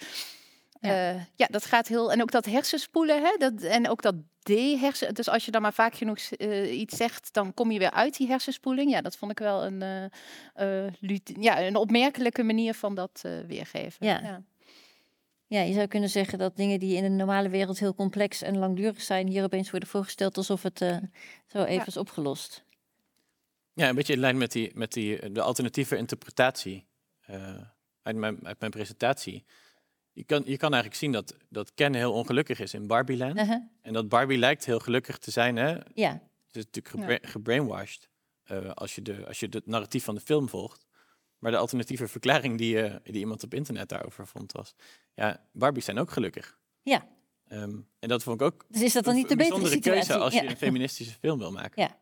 Ja. 0.80 1.28
Ja. 1.36 1.48
dat 1.50 1.66
gaat 1.66 1.88
heel. 1.88 2.12
En 2.12 2.22
ook 2.22 2.32
dat 2.32 2.46
hersenspoelen, 2.46 3.22
hè, 3.22 3.36
dat, 3.38 3.62
en 3.62 3.90
ook 3.90 4.02
dat 4.02 4.16
D-hersen. 4.40 5.14
Dus 5.14 5.30
als 5.30 5.46
je 5.46 5.52
dan 5.52 5.62
maar 5.62 5.74
vaak 5.74 5.96
genoeg 5.96 6.18
eh, 6.18 6.80
iets 6.80 6.98
zegt, 6.98 7.34
dan 7.34 7.54
kom 7.54 7.72
je 7.72 7.80
weer 7.80 7.92
uit 7.92 8.18
die 8.18 8.28
hersenspoeling. 8.28 8.92
Ja, 8.92 9.02
dat 9.02 9.18
vond 9.18 9.32
ik 9.32 9.40
wel 9.40 9.66
een, 9.66 10.10
ja, 11.40 11.62
een 11.62 11.76
opmerkelijke 11.76 12.44
manier 12.44 12.74
van 12.74 12.96
dat 12.96 13.22
weergeven. 13.48 14.06
Ja. 14.06 14.20
ja. 14.24 14.44
Ja, 15.54 15.62
je 15.62 15.74
zou 15.74 15.88
kunnen 15.88 16.10
zeggen 16.10 16.38
dat 16.38 16.56
dingen 16.56 16.80
die 16.80 16.96
in 16.96 17.04
de 17.04 17.10
normale 17.10 17.50
wereld 17.50 17.80
heel 17.80 17.96
complex 17.96 18.42
en 18.42 18.58
langdurig 18.58 19.02
zijn, 19.02 19.28
hier 19.28 19.44
opeens 19.44 19.72
worden 19.72 19.90
voorgesteld 19.90 20.38
alsof 20.38 20.64
het 20.64 20.82
eh, 20.82 20.98
zo 21.48 21.64
even 21.64 21.88
is 21.88 21.98
opgelost. 21.98 22.64
Ja, 23.74 23.90
een 23.90 23.96
beetje 23.96 24.14
in 24.14 24.20
lijn 24.20 24.38
met, 24.38 24.52
die, 24.52 24.72
met 24.74 24.92
die, 24.94 25.20
eh, 25.20 25.30
de 25.34 25.42
alternatieve 25.42 25.98
interpretatie 25.98 26.88
eh, 27.20 27.58
uit, 28.02 28.16
mijn, 28.16 28.48
uit 28.48 28.60
mijn 28.60 28.72
presentatie. 28.72 29.46
Je 30.12 30.24
kan, 30.24 30.44
je 30.46 30.58
kan 30.58 30.72
eigenlijk 30.74 31.02
zien 31.02 31.12
dat, 31.12 31.38
dat 31.50 31.74
Ken 31.74 31.94
heel 31.94 32.14
ongelukkig 32.14 32.60
is 32.60 32.74
in 32.74 32.88
Barbieland. 32.88 33.38
Uh-huh. 33.38 33.62
En 33.82 33.94
dat 33.94 34.10
Barbie 34.10 34.38
lijkt 34.38 34.66
heel 34.66 34.80
gelukkig 34.80 35.18
te 35.18 35.32
zijn. 35.32 35.56
Hè? 35.56 35.68
Het 35.68 35.92
Ja, 35.94 36.14
is 36.52 36.66
natuurlijk 36.66 36.88
gebra- 36.88 37.30
gebrainwashed 37.30 38.10
eh, 38.44 38.72
als, 38.72 38.96
je 38.96 39.02
de, 39.02 39.26
als 39.28 39.40
je 39.40 39.48
het 39.50 39.68
narratief 39.68 40.04
van 40.04 40.16
de 40.16 40.22
film 40.22 40.50
volgt. 40.50 40.86
Maar 41.38 41.52
de 41.52 41.58
alternatieve 41.58 42.08
verklaring 42.08 42.58
die, 42.58 42.82
eh, 42.82 42.96
die 43.04 43.14
iemand 43.14 43.44
op 43.44 43.54
internet 43.54 43.90
daarover 43.90 44.28
vond 44.28 44.52
was... 44.52 44.76
Ja, 45.14 45.46
Barbies 45.52 45.86
zijn 45.86 46.00
ook 46.00 46.12
gelukkig. 46.12 46.60
ja. 46.82 47.12
Ehm, 47.48 47.80
en 48.00 48.10
dat 48.10 48.24
vond 48.24 48.42
ik 48.42 48.48
ook 48.48 48.66
Dus 48.70 48.82
is 48.82 48.94
dat 48.94 49.04
dan 49.04 49.16
niet 49.16 49.30
de 49.30 49.36
betere 49.36 49.68
situatie? 49.68 49.82
keuze 49.92 50.18
als 50.18 50.34
ja. 50.34 50.42
je 50.42 50.50
een 50.50 50.58
feministische 50.58 51.14
film 51.14 51.40
wil 51.40 51.52
maken. 51.52 51.82
Ja. 51.82 51.98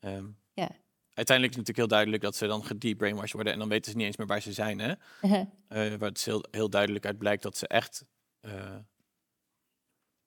Ehm, 0.00 0.26
Ja. 0.52 0.68
Uiteindelijk 1.14 1.56
is 1.56 1.58
het 1.58 1.66
natuurlijk 1.68 1.76
heel 1.76 1.86
duidelijk 1.88 2.22
dat 2.22 2.36
ze 2.36 2.46
dan 2.46 2.64
gedebrainwashed 2.64 3.32
worden 3.32 3.52
en 3.52 3.58
dan 3.58 3.68
weten 3.68 3.90
ze 3.90 3.96
niet 3.96 4.06
eens 4.06 4.16
meer 4.16 4.26
waar 4.26 4.40
ze 4.40 4.52
zijn. 4.52 4.78
Hè? 4.78 4.94
Uh-huh. 5.22 5.40
Eh, 5.68 5.98
waar 5.98 6.08
het 6.08 6.24
heel, 6.24 6.44
heel 6.50 6.70
duidelijk 6.70 7.06
uit 7.06 7.18
blijkt 7.18 7.42
dat 7.42 7.56
ze 7.56 7.66
echt. 7.68 8.04
eh, 8.40 8.76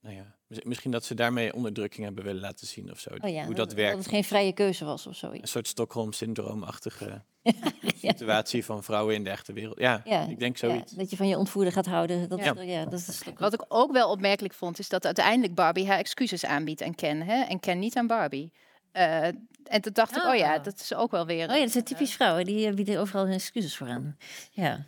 nou 0.00 0.14
ja, 0.14 0.36
misschien 0.64 0.90
dat 0.90 1.04
ze 1.04 1.14
daarmee 1.14 1.54
onderdrukking 1.54 2.04
hebben 2.04 2.24
willen 2.24 2.40
laten 2.40 2.66
zien 2.66 2.90
of 2.90 2.98
zo. 3.00 3.10
Oh 3.20 3.30
ja, 3.30 3.44
hoe 3.44 3.54
dat 3.54 3.68
Dat 3.68 3.76
werkt. 3.76 3.96
het 3.98 4.08
geen 4.08 4.24
vrije 4.24 4.52
keuze 4.52 4.84
was 4.84 5.06
of 5.06 5.12
Een 5.12 5.18
zoiets. 5.18 5.50
soort 5.50 5.68
Stockholm-syndroomachtige 5.68 7.22
situatie 8.00 8.64
van 8.64 8.82
vrouwen 8.82 9.14
in 9.14 9.24
de 9.24 9.30
echte 9.30 9.52
wereld. 9.52 9.78
Ja, 9.78 10.00
Ja, 10.04 10.26
ik 10.28 10.38
denk 10.38 10.56
Ja, 10.56 10.68
zoiets. 10.68 10.92
dat 10.92 11.10
je 11.10 11.16
van 11.16 11.28
je 11.28 11.38
ontvoerder 11.38 11.72
gaat 11.72 11.86
houden. 11.86 12.28
Dat, 12.28 12.38
Ja. 12.44 12.84
dat 12.84 12.92
is 13.08 13.22
Wat 13.38 13.52
ik 13.52 13.64
ook 13.68 13.92
wel 13.92 14.10
opmerkelijk 14.10 14.54
vond, 14.54 14.78
is 14.78 14.88
dat 14.88 15.04
uiteindelijk 15.04 15.54
Barbie 15.54 15.86
haar 15.86 15.98
excuses 15.98 16.44
aanbiedt 16.44 16.82
aan 16.82 16.94
Ken. 16.94 17.22
Hè? 17.22 17.42
En 17.42 17.60
Ken 17.60 17.78
niet 17.78 17.96
aan 17.96 18.06
Barbie. 18.06 18.52
Eh, 18.92 19.24
en 19.64 19.80
toen 19.80 19.92
dacht 19.92 20.16
ik, 20.16 20.24
oh 20.24 20.34
ja, 20.36 20.54
Ah. 20.56 20.64
dat 20.64 20.80
is 20.80 20.94
ook 20.94 21.10
wel 21.10 21.26
weer... 21.26 21.48
Oh 21.48 21.54
ja, 21.54 21.60
dat 21.62 21.70
zijn 21.70 21.84
typisch 21.84 22.12
vrouwen. 22.14 22.44
Die 22.44 22.66
eh, 22.68 22.74
bieden 22.74 23.00
overal 23.00 23.24
hun 23.24 23.34
excuses 23.34 23.76
voor 23.76 23.88
aan. 23.88 24.16
Ja. 24.50 24.84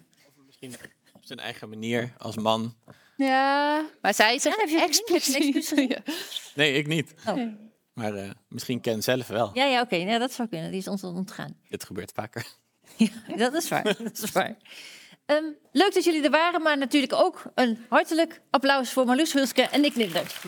Misschien 0.47 0.75
op 1.15 1.25
zijn 1.25 1.39
eigen 1.39 1.69
manier 1.69 2.13
als 2.19 2.37
man. 2.37 2.75
Ja, 3.17 3.85
maar 4.01 4.15
zij 4.15 4.39
zegt 4.39 4.75
excuus 4.75 5.37
gezien? 5.37 5.89
Ja. 5.89 5.99
Nee, 6.55 6.73
ik 6.73 6.87
niet. 6.87 7.15
Oh. 7.27 7.43
Maar 7.93 8.15
eh, 8.15 8.31
misschien 8.49 8.81
Ken 8.81 9.03
zelf 9.03 9.27
wel. 9.27 9.51
Ja, 9.55 9.65
ja 9.65 9.81
oké. 9.81 9.97
Ja, 9.97 10.19
dat 10.19 10.33
zou 10.33 10.49
kunnen. 10.49 10.71
Die 10.71 10.81
is 10.81 10.89
ons 10.89 11.05
ontgaan. 11.05 11.57
Dit 11.69 11.85
gebeurt 11.85 12.13
vaker. 12.15 12.47
Ja, 12.97 13.37
dat 13.37 13.55
is 13.55 13.69
waar. 13.69 13.83
Dat 14.05 14.23
is 14.23 14.33
waar. 14.33 14.57
Ehm, 15.27 15.45
leuk 15.73 15.95
dat 15.95 16.05
jullie 16.05 16.23
er 16.23 16.31
waren, 16.31 16.63
maar 16.63 16.79
natuurlijk 16.79 17.13
ook 17.13 17.43
een 17.55 17.79
hartelijk 17.89 18.41
applaus 18.51 18.93
voor 18.93 19.07
Marloes 19.07 19.33
Hulske 19.33 19.63
en 19.63 19.81
Nick 19.81 19.95
Linder. 19.95 20.41